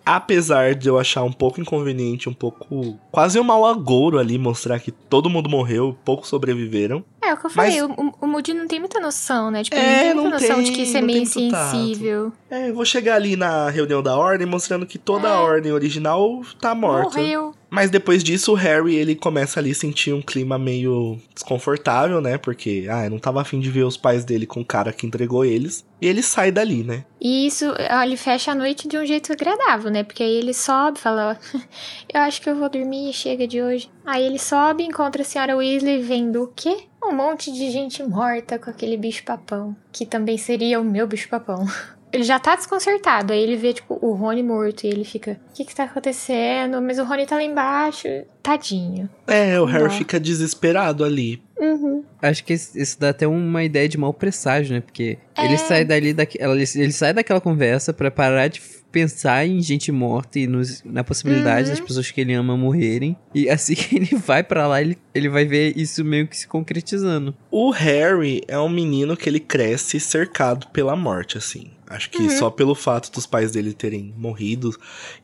Apesar 0.05 0.75
de 0.75 0.89
eu 0.89 0.97
achar 0.97 1.23
um 1.23 1.31
pouco 1.31 1.61
inconveniente, 1.61 2.29
um 2.29 2.33
pouco. 2.33 2.97
quase 3.11 3.39
um 3.39 3.43
mau 3.43 3.65
agouro 3.65 4.17
ali, 4.17 4.37
mostrar 4.37 4.79
que 4.79 4.91
todo 4.91 5.29
mundo 5.29 5.49
morreu, 5.49 5.97
poucos 6.03 6.29
sobreviveram. 6.29 7.03
É 7.31 7.33
o 7.33 7.37
que 7.37 7.45
eu 7.45 7.51
Mas- 7.55 7.75
falei, 7.75 7.81
o, 7.97 8.13
o 8.19 8.27
Moody 8.27 8.53
não 8.53 8.67
tem 8.67 8.79
muita 8.79 8.99
noção, 8.99 9.49
né? 9.49 9.63
Tipo, 9.63 9.77
É, 9.77 9.79
ele 9.79 9.93
não 9.93 10.01
tem 10.01 10.15
não 10.15 10.23
muita 10.23 10.39
noção 10.39 10.57
de 10.59 10.65
tem, 10.65 10.73
que 10.75 10.81
isso 10.83 10.97
é 10.97 10.99
não 10.99 11.07
meio 11.07 11.19
insensível. 11.21 12.33
É, 12.49 12.69
eu 12.69 12.75
vou 12.75 12.83
chegar 12.85 13.15
ali 13.15 13.35
na 13.35 13.69
reunião 13.69 14.03
da 14.03 14.17
ordem 14.17 14.45
mostrando 14.45 14.85
que 14.85 14.97
toda 14.97 15.27
É. 15.29 15.31
a 15.31 15.39
ordem 15.39 15.71
original 15.71 16.41
tá 16.59 16.75
morta. 16.75 17.17
Morreu. 17.19 17.53
Mas 17.69 17.89
depois 17.89 18.21
disso, 18.21 18.51
o 18.51 18.55
Harry, 18.55 18.95
ele 18.95 19.15
começa 19.15 19.57
ali 19.61 19.71
a 19.71 19.75
sentir 19.75 20.11
um 20.13 20.21
clima 20.21 20.57
meio 20.59 21.17
desconfortável, 21.33 22.19
né? 22.19 22.37
Porque, 22.37 22.85
ah, 22.89 23.05
eu 23.05 23.09
não 23.11 23.17
tava 23.19 23.39
afim 23.41 23.61
de 23.61 23.71
ver 23.71 23.83
os 23.85 23.95
pais 23.95 24.25
dele 24.25 24.45
com 24.45 24.59
o 24.59 24.65
cara 24.65 24.91
que 24.91 25.07
entregou 25.07 25.45
eles. 25.45 25.85
E 26.01 26.05
ele 26.07 26.21
sai 26.21 26.51
dali, 26.51 26.83
né? 26.83 27.05
E 27.21 27.47
isso, 27.47 27.65
ó, 27.89 28.03
ele 28.03 28.17
fecha 28.17 28.51
a 28.51 28.55
noite 28.55 28.89
de 28.89 28.97
um 28.97 29.05
jeito 29.05 29.31
agradável, 29.31 29.89
né? 29.89 30.03
Porque 30.03 30.21
aí 30.21 30.33
ele 30.35 30.53
sobe 30.53 30.97
e 30.97 31.01
fala, 31.01 31.37
ó, 31.39 31.57
eu 32.13 32.21
acho 32.21 32.41
que 32.41 32.49
eu 32.49 32.55
vou 32.57 32.67
dormir, 32.69 33.13
chega 33.13 33.47
de 33.47 33.61
hoje. 33.61 33.89
Aí 34.05 34.25
ele 34.25 34.39
sobe, 34.39 34.83
encontra 34.83 35.21
a 35.21 35.25
senhora 35.25 35.55
Weasley 35.55 36.01
vendo 36.01 36.43
o 36.43 36.47
quê? 36.53 36.75
Um 37.03 37.13
monte 37.13 37.51
de 37.51 37.69
gente 37.71 38.03
morta 38.03 38.59
com 38.59 38.69
aquele 38.69 38.95
bicho 38.97 39.23
papão, 39.23 39.75
que 39.91 40.05
também 40.05 40.37
seria 40.37 40.79
o 40.79 40.83
meu 40.83 41.07
bicho 41.07 41.27
papão. 41.29 41.65
ele 42.13 42.23
já 42.23 42.39
tá 42.39 42.55
desconcertado. 42.55 43.33
Aí 43.33 43.41
ele 43.41 43.55
vê, 43.55 43.73
tipo, 43.73 43.97
o 44.01 44.13
Rony 44.13 44.43
morto 44.43 44.83
e 44.83 44.87
ele 44.87 45.03
fica: 45.03 45.39
O 45.49 45.53
que 45.53 45.65
que 45.65 45.73
tá 45.75 45.85
acontecendo? 45.85 46.81
Mas 46.81 46.99
o 46.99 47.03
Rony 47.03 47.25
tá 47.25 47.35
lá 47.35 47.43
embaixo. 47.43 48.07
Tadinho. 48.43 49.09
É, 49.27 49.59
o 49.59 49.65
Harry 49.65 49.83
Não. 49.85 49.91
fica 49.91 50.19
desesperado 50.19 51.03
ali. 51.03 51.41
Uhum. 51.59 52.03
Acho 52.21 52.43
que 52.43 52.53
isso 52.53 52.99
dá 52.99 53.09
até 53.09 53.27
uma 53.27 53.63
ideia 53.63 53.87
de 53.87 53.97
mau 53.97 54.13
presságio, 54.13 54.73
né? 54.73 54.81
Porque 54.81 55.17
ele 55.37 55.53
É. 55.53 55.57
sai 55.57 55.85
dali 55.85 56.11
daquela, 56.13 56.55
ele, 56.55 56.65
ele 56.75 56.91
sai 56.91 57.13
daquela 57.13 57.39
conversa 57.39 57.93
pra 57.93 58.09
parar 58.09 58.47
de 58.47 58.59
pensar 58.91 59.45
em 59.47 59.61
gente 59.61 59.91
morta 59.91 60.39
e 60.39 60.47
nos- 60.47 60.83
na 60.83 61.03
possibilidade 61.03 61.69
Uhum. 61.69 61.75
das 61.75 61.79
pessoas 61.79 62.11
que 62.11 62.21
ele 62.21 62.33
ama 62.33 62.55
morrerem. 62.57 63.15
E 63.33 63.49
assim 63.49 63.73
que 63.75 63.95
ele 63.95 64.15
vai 64.15 64.43
pra 64.43 64.67
lá, 64.67 64.81
ele, 64.81 64.97
ele 65.15 65.29
vai 65.29 65.45
ver 65.45 65.77
isso 65.77 66.03
meio 66.03 66.27
que 66.27 66.37
se 66.37 66.47
concretizando. 66.47 67.35
O 67.49 67.71
Harry 67.71 68.41
é 68.47 68.59
um 68.59 68.69
menino 68.69 69.15
que 69.17 69.29
ele 69.29 69.39
cresce 69.39 69.99
cercado 69.99 70.67
pela 70.67 70.95
morte, 70.95 71.37
assim. 71.37 71.71
Acho 71.87 72.09
que 72.09 72.29
só 72.29 72.49
pelo 72.49 72.73
fato 72.73 73.11
dos 73.11 73.25
pais 73.25 73.51
dele 73.51 73.73
terem 73.73 74.13
morrido 74.17 74.73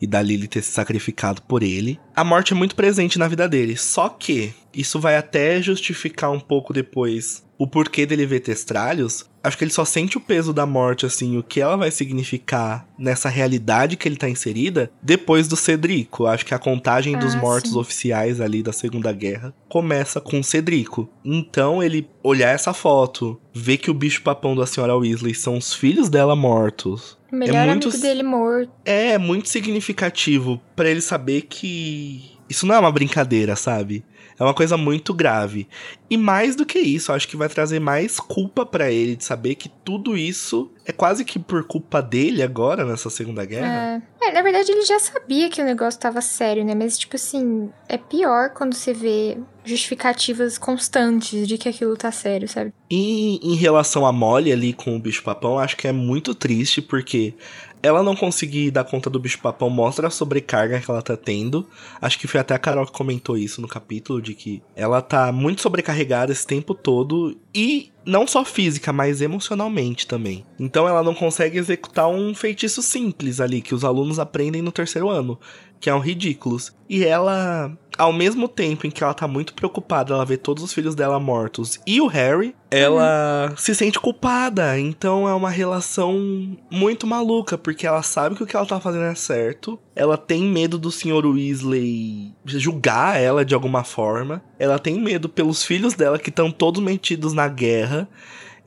e 0.02 0.06
da 0.06 0.22
Lily 0.22 0.50
ter 0.50 0.62
se 0.62 0.72
sacrificado 0.72 1.42
por 1.44 1.64
ele, 1.64 1.98
a 2.14 2.26
morte 2.26 2.52
é 2.52 2.56
muito 2.58 2.76
presente 2.76 3.18
na 3.18 3.26
vida 3.26 3.48
dele. 3.48 3.78
Só 3.78 4.10
que 4.10 4.54
isso 4.74 5.00
vai 5.00 5.16
até 5.16 5.62
justificar 5.62 6.30
um 6.30 6.42
pouco 6.42 6.74
depois 6.74 7.42
o 7.58 7.66
porquê 7.66 8.06
dele 8.06 8.26
ver 8.26 8.42
testralhos. 8.42 9.26
Acho 9.48 9.58
que 9.58 9.64
ele 9.64 9.72
só 9.72 9.86
sente 9.86 10.18
o 10.18 10.22
peso 10.22 10.52
da 10.54 10.66
morte, 10.66 11.06
assim, 11.06 11.38
o 11.38 11.44
que 11.44 11.62
ela 11.62 11.78
vai 11.78 11.90
significar 11.90 12.88
nessa 13.00 13.30
realidade 13.30 13.96
que 13.96 14.08
ele 14.08 14.18
tá 14.18 14.30
inserida 14.30 14.92
depois 15.02 15.48
do 15.48 15.56
Cedrico. 15.56 16.26
Acho 16.26 16.46
que 16.46 16.54
a 16.54 16.60
contagem 16.60 17.18
dos 17.18 17.34
Ah, 17.36 17.40
mortos 17.40 17.72
sim. 17.72 17.80
oficiais 17.80 18.42
ali 18.42 18.62
da 18.62 18.74
Segunda 18.74 19.12
Guerra 19.14 19.54
começa 19.70 20.20
com 20.20 20.40
o 20.40 20.44
Cedrico. 20.44 21.10
Então 21.24 21.82
ele 21.82 22.10
olhar 22.24 22.50
essa 22.52 22.74
foto, 22.74 23.40
ver 23.54 23.78
que 23.78 23.90
o 23.90 23.94
bicho 23.94 24.22
papão 24.22 24.56
da 24.56 24.66
senhora 24.66 24.96
Weasley 24.98 25.34
são 25.34 25.58
os 25.58 25.74
filhos 25.74 26.10
dela 26.10 26.36
mortos. 26.36 27.18
O 27.32 27.36
melhor 27.36 27.66
muito 27.68 27.88
amigo 27.90 28.02
dele 28.02 28.24
morto. 28.24 28.72
É 28.86 29.18
muito 29.18 29.50
significativo 29.50 30.60
pra 30.76 30.90
ele 30.90 31.02
saber 31.02 31.44
que 31.44 32.32
isso 32.50 32.66
não 32.66 32.76
é 32.76 32.80
uma 32.80 32.92
brincadeira, 32.92 33.56
sabe? 33.56 34.04
É 34.40 34.44
uma 34.44 34.54
coisa 34.54 34.78
muito 34.78 35.14
grave. 35.14 35.68
E 36.10 36.16
mais 36.16 36.56
do 36.56 36.66
que 36.66 36.80
isso, 36.80 37.12
acho 37.12 37.28
que 37.28 37.36
vai 37.36 37.50
trazer 37.50 37.80
mais 37.80 38.20
culpa 38.20 38.66
pra 38.66 38.92
ele 38.92 39.16
de 39.16 39.24
saber 39.24 39.56
que 39.56 39.68
tudo 39.68 40.16
isso 40.16 40.72
é 40.86 40.92
quase 40.92 41.26
que 41.26 41.40
por 41.40 41.64
culpa 41.66 42.02
dele 42.02 42.44
agora 42.44 42.86
nessa 42.86 43.10
Segunda 43.10 43.44
Guerra. 43.46 44.04
É. 44.22 44.28
É, 44.28 44.32
na 44.32 44.42
verdade 44.42 44.72
ele 44.72 44.86
já 44.86 45.00
sabia 45.00 45.50
que 45.50 45.62
o 45.62 45.66
negócio 45.66 46.00
tava 46.00 46.22
sério, 46.22 46.64
né? 46.66 46.76
Mas, 46.76 46.98
tipo 46.98 47.16
assim, 47.16 47.70
é 47.88 47.98
pior 47.98 48.50
quando 48.50 48.74
você 48.74 48.94
vê 48.94 49.38
justificativas 49.64 50.58
constantes 50.58 51.48
de 51.48 51.58
que 51.58 51.70
aquilo 51.70 51.96
tá 51.96 52.12
sério, 52.12 52.48
sabe? 52.48 52.74
E 52.90 53.40
em 53.44 53.56
relação 53.56 54.06
a 54.06 54.12
Molly 54.12 54.52
ali 54.52 54.74
com 54.74 54.96
o 54.96 55.00
bicho 55.00 55.24
papão, 55.24 55.60
acho 55.60 55.78
que 55.78 55.88
é 55.88 55.92
muito 55.92 56.34
triste 56.34 56.82
porque 56.82 57.34
ela 57.82 58.04
não 58.04 58.16
conseguir 58.16 58.72
dar 58.72 58.84
conta 58.84 59.10
do 59.10 59.20
bicho 59.20 59.40
papão 59.40 59.70
mostra 59.70 60.08
a 60.08 60.12
sobrecarga 60.12 60.80
que 60.80 60.90
ela 60.90 61.02
tá 61.02 61.16
tendo. 61.16 61.68
Acho 62.02 62.20
que 62.20 62.28
foi 62.28 62.40
até 62.40 62.54
a 62.54 62.60
Carol 62.60 62.86
que 62.86 62.92
comentou 62.92 63.38
isso 63.38 63.62
no 63.62 63.68
capítulo 63.68 64.22
de 64.22 64.34
que 64.34 64.62
ela 64.76 65.02
tá 65.02 65.32
muito 65.32 65.62
sobrecarregada 65.62 66.32
esse 66.32 66.46
tempo 66.46 66.74
todo 66.74 67.38
e 67.54 67.92
não 68.06 68.26
só 68.26 68.46
física, 68.46 68.94
mas 68.94 69.22
emocionalmente 69.22 70.08
também. 70.08 70.46
Então 70.58 70.88
ela 70.88 71.04
não 71.04 71.14
consegue 71.14 71.58
executar 71.58 72.08
um 72.08 72.34
feitiço 72.34 72.82
simples 72.82 73.42
ali 73.42 73.62
que 73.62 73.76
os 73.76 73.84
alunos 73.84 74.18
aprendem 74.18 74.62
no 74.62 74.72
terceiro 74.72 75.10
ano, 75.10 75.38
que 75.80 75.90
é 75.90 75.94
um 75.96 76.00
ridículos. 76.00 76.76
E 76.90 77.04
ela, 77.04 77.72
ao 77.98 78.14
mesmo 78.14 78.48
tempo 78.48 78.88
em 78.88 78.90
que 78.92 79.04
ela 79.04 79.14
tá 79.14 79.28
muito 79.28 79.54
preocupada, 79.54 80.14
ela 80.14 80.26
vê 80.26 80.38
todos 80.38 80.64
os 80.64 80.72
filhos 80.74 80.96
dela 80.96 81.20
mortos 81.20 81.80
e 81.86 82.00
o 82.00 82.08
Harry, 82.08 82.56
ela 82.72 83.54
se 83.58 83.76
sente 83.76 84.00
culpada. 84.00 84.80
Então 84.80 85.28
é 85.28 85.34
uma 85.34 85.50
relação 85.50 86.58
muito 86.72 87.06
maluca, 87.06 87.58
porque 87.58 87.86
ela 87.86 88.02
sabe 88.02 88.36
que 88.36 88.44
o 88.44 88.48
que 88.48 88.56
ela 88.56 88.66
tá 88.66 88.80
fazendo 88.80 89.04
é 89.06 89.16
certo. 89.16 89.78
Ela 89.96 90.18
tem 90.18 90.44
medo 90.44 90.78
do 90.78 90.92
Sr. 90.92 91.26
Weasley 91.26 92.34
julgar 92.46 93.20
ela 93.22 93.44
de 93.44 93.54
alguma 93.54 93.84
forma. 93.84 94.42
Ela 94.58 94.80
tem 94.80 95.00
medo 95.00 95.28
pelos 95.28 95.64
filhos 95.64 95.94
dela 95.94 96.18
que 96.18 96.30
estão 96.30 96.50
todos 96.52 96.82
metidos 96.82 97.34
na 97.34 97.48
guerra. 97.50 98.08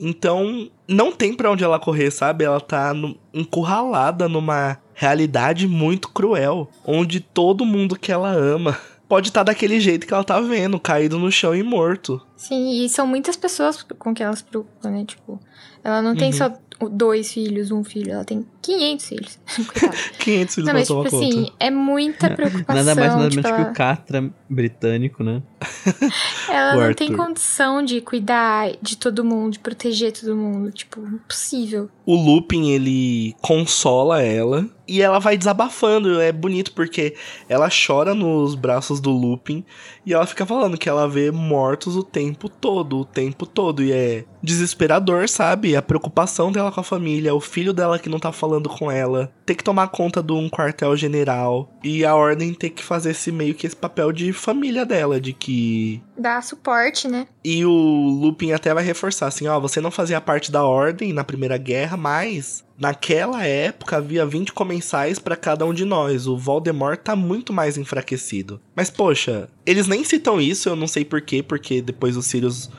Então, 0.02 0.70
não 0.88 1.12
tem 1.12 1.34
pra 1.34 1.50
onde 1.50 1.62
ela 1.62 1.78
correr, 1.78 2.10
sabe? 2.10 2.42
Ela 2.44 2.58
tá 2.60 2.94
no- 2.94 3.18
encurralada 3.34 4.28
numa 4.28 4.78
realidade 5.00 5.66
muito 5.66 6.10
cruel, 6.10 6.68
onde 6.86 7.20
todo 7.20 7.64
mundo 7.64 7.98
que 7.98 8.12
ela 8.12 8.30
ama 8.30 8.78
pode 9.08 9.28
estar 9.28 9.42
daquele 9.42 9.80
jeito 9.80 10.06
que 10.06 10.12
ela 10.12 10.22
tá 10.22 10.38
vendo, 10.42 10.78
caído 10.78 11.18
no 11.18 11.32
chão 11.32 11.54
e 11.56 11.62
morto. 11.62 12.20
Sim, 12.36 12.84
e 12.84 12.88
são 12.90 13.06
muitas 13.06 13.34
pessoas 13.34 13.82
com 13.82 14.12
que 14.14 14.22
ela 14.22 14.36
se 14.36 14.44
preocupa, 14.44 14.90
né? 14.90 15.06
Tipo, 15.06 15.40
ela 15.82 16.02
não 16.02 16.14
tem 16.14 16.26
Uhum. 16.30 16.36
só 16.36 16.52
dois 16.90 17.32
filhos, 17.32 17.70
um 17.70 17.82
filho, 17.82 18.12
ela 18.12 18.24
tem 18.26 18.44
500 18.62 19.06
filhos. 19.06 19.38
Coitada. 19.66 19.96
500 20.18 20.54
filhos 20.54 20.66
Não, 20.66 20.74
mas, 20.74 20.86
tipo 20.88 21.02
conta. 21.02 21.16
assim, 21.16 21.52
é 21.58 21.70
muita 21.70 22.30
preocupação. 22.30 22.74
Nada 22.74 22.94
mais 22.94 23.14
nada 23.14 23.28
tipo, 23.30 23.42
menos 23.48 23.64
que 23.64 23.70
o 23.70 23.74
Catra 23.74 24.30
britânico, 24.48 25.22
né? 25.22 25.42
Ela 26.50 26.88
não 26.88 26.94
tem 26.94 27.14
condição 27.14 27.82
de 27.82 28.00
cuidar 28.00 28.72
de 28.82 28.96
todo 28.96 29.24
mundo, 29.24 29.52
de 29.52 29.58
proteger 29.58 30.12
todo 30.12 30.34
mundo. 30.34 30.72
Tipo, 30.72 31.00
impossível. 31.00 31.88
O 32.04 32.16
Lupin, 32.16 32.70
ele 32.70 33.34
consola 33.40 34.20
ela 34.20 34.68
e 34.88 35.00
ela 35.00 35.20
vai 35.20 35.38
desabafando. 35.38 36.20
É 36.20 36.32
bonito 36.32 36.72
porque 36.72 37.14
ela 37.48 37.68
chora 37.70 38.12
nos 38.14 38.56
braços 38.56 39.00
do 39.00 39.10
Lupin 39.10 39.64
e 40.04 40.12
ela 40.12 40.26
fica 40.26 40.44
falando 40.44 40.76
que 40.76 40.88
ela 40.88 41.08
vê 41.08 41.30
mortos 41.30 41.94
o 41.94 42.02
tempo 42.02 42.48
todo, 42.48 42.98
o 42.98 43.04
tempo 43.04 43.46
todo. 43.46 43.84
E 43.84 43.92
é 43.92 44.24
desesperador, 44.42 45.28
sabe? 45.28 45.76
A 45.76 45.82
preocupação 45.82 46.50
dela 46.50 46.72
com 46.72 46.80
a 46.80 46.84
família, 46.84 47.34
o 47.34 47.40
filho 47.40 47.72
dela 47.72 47.98
que 47.98 48.08
não 48.08 48.18
tá 48.18 48.32
falando 48.32 48.49
com 48.68 48.90
ela, 48.90 49.32
ter 49.44 49.54
que 49.54 49.64
tomar 49.64 49.88
conta 49.88 50.22
de 50.22 50.32
um 50.32 50.48
quartel-general 50.48 51.70
e 51.84 52.04
a 52.04 52.14
ordem 52.14 52.52
ter 52.54 52.70
que 52.70 52.82
fazer 52.82 53.10
esse 53.10 53.30
meio 53.30 53.54
que 53.54 53.66
esse 53.66 53.76
papel 53.76 54.12
de 54.12 54.32
família 54.32 54.84
dela, 54.84 55.20
de 55.20 55.32
que 55.32 56.02
Dá 56.16 56.40
suporte, 56.42 57.08
né? 57.08 57.26
e 57.44 57.64
o 57.64 57.70
Lupin 57.70 58.52
até 58.52 58.72
vai 58.74 58.84
reforçar 58.84 59.26
assim, 59.26 59.46
ó, 59.46 59.58
você 59.58 59.80
não 59.80 59.90
fazia 59.90 60.20
parte 60.20 60.50
da 60.50 60.64
ordem 60.64 61.12
na 61.12 61.24
Primeira 61.24 61.56
Guerra, 61.56 61.96
mas 61.96 62.64
naquela 62.78 63.44
época 63.44 63.98
havia 63.98 64.24
20 64.24 64.52
comensais 64.52 65.18
pra 65.18 65.36
cada 65.36 65.66
um 65.66 65.74
de 65.74 65.84
nós. 65.84 66.26
O 66.26 66.36
Voldemort 66.36 66.98
tá 66.98 67.14
muito 67.14 67.52
mais 67.52 67.76
enfraquecido. 67.76 68.60
Mas 68.74 68.90
poxa, 68.90 69.48
eles 69.66 69.86
nem 69.86 70.02
citam 70.02 70.40
isso, 70.40 70.68
eu 70.68 70.76
não 70.76 70.86
sei 70.86 71.04
porquê, 71.04 71.42
porque 71.42 71.82
depois 71.82 72.16
os 72.16 72.26
Sirius 72.26 72.70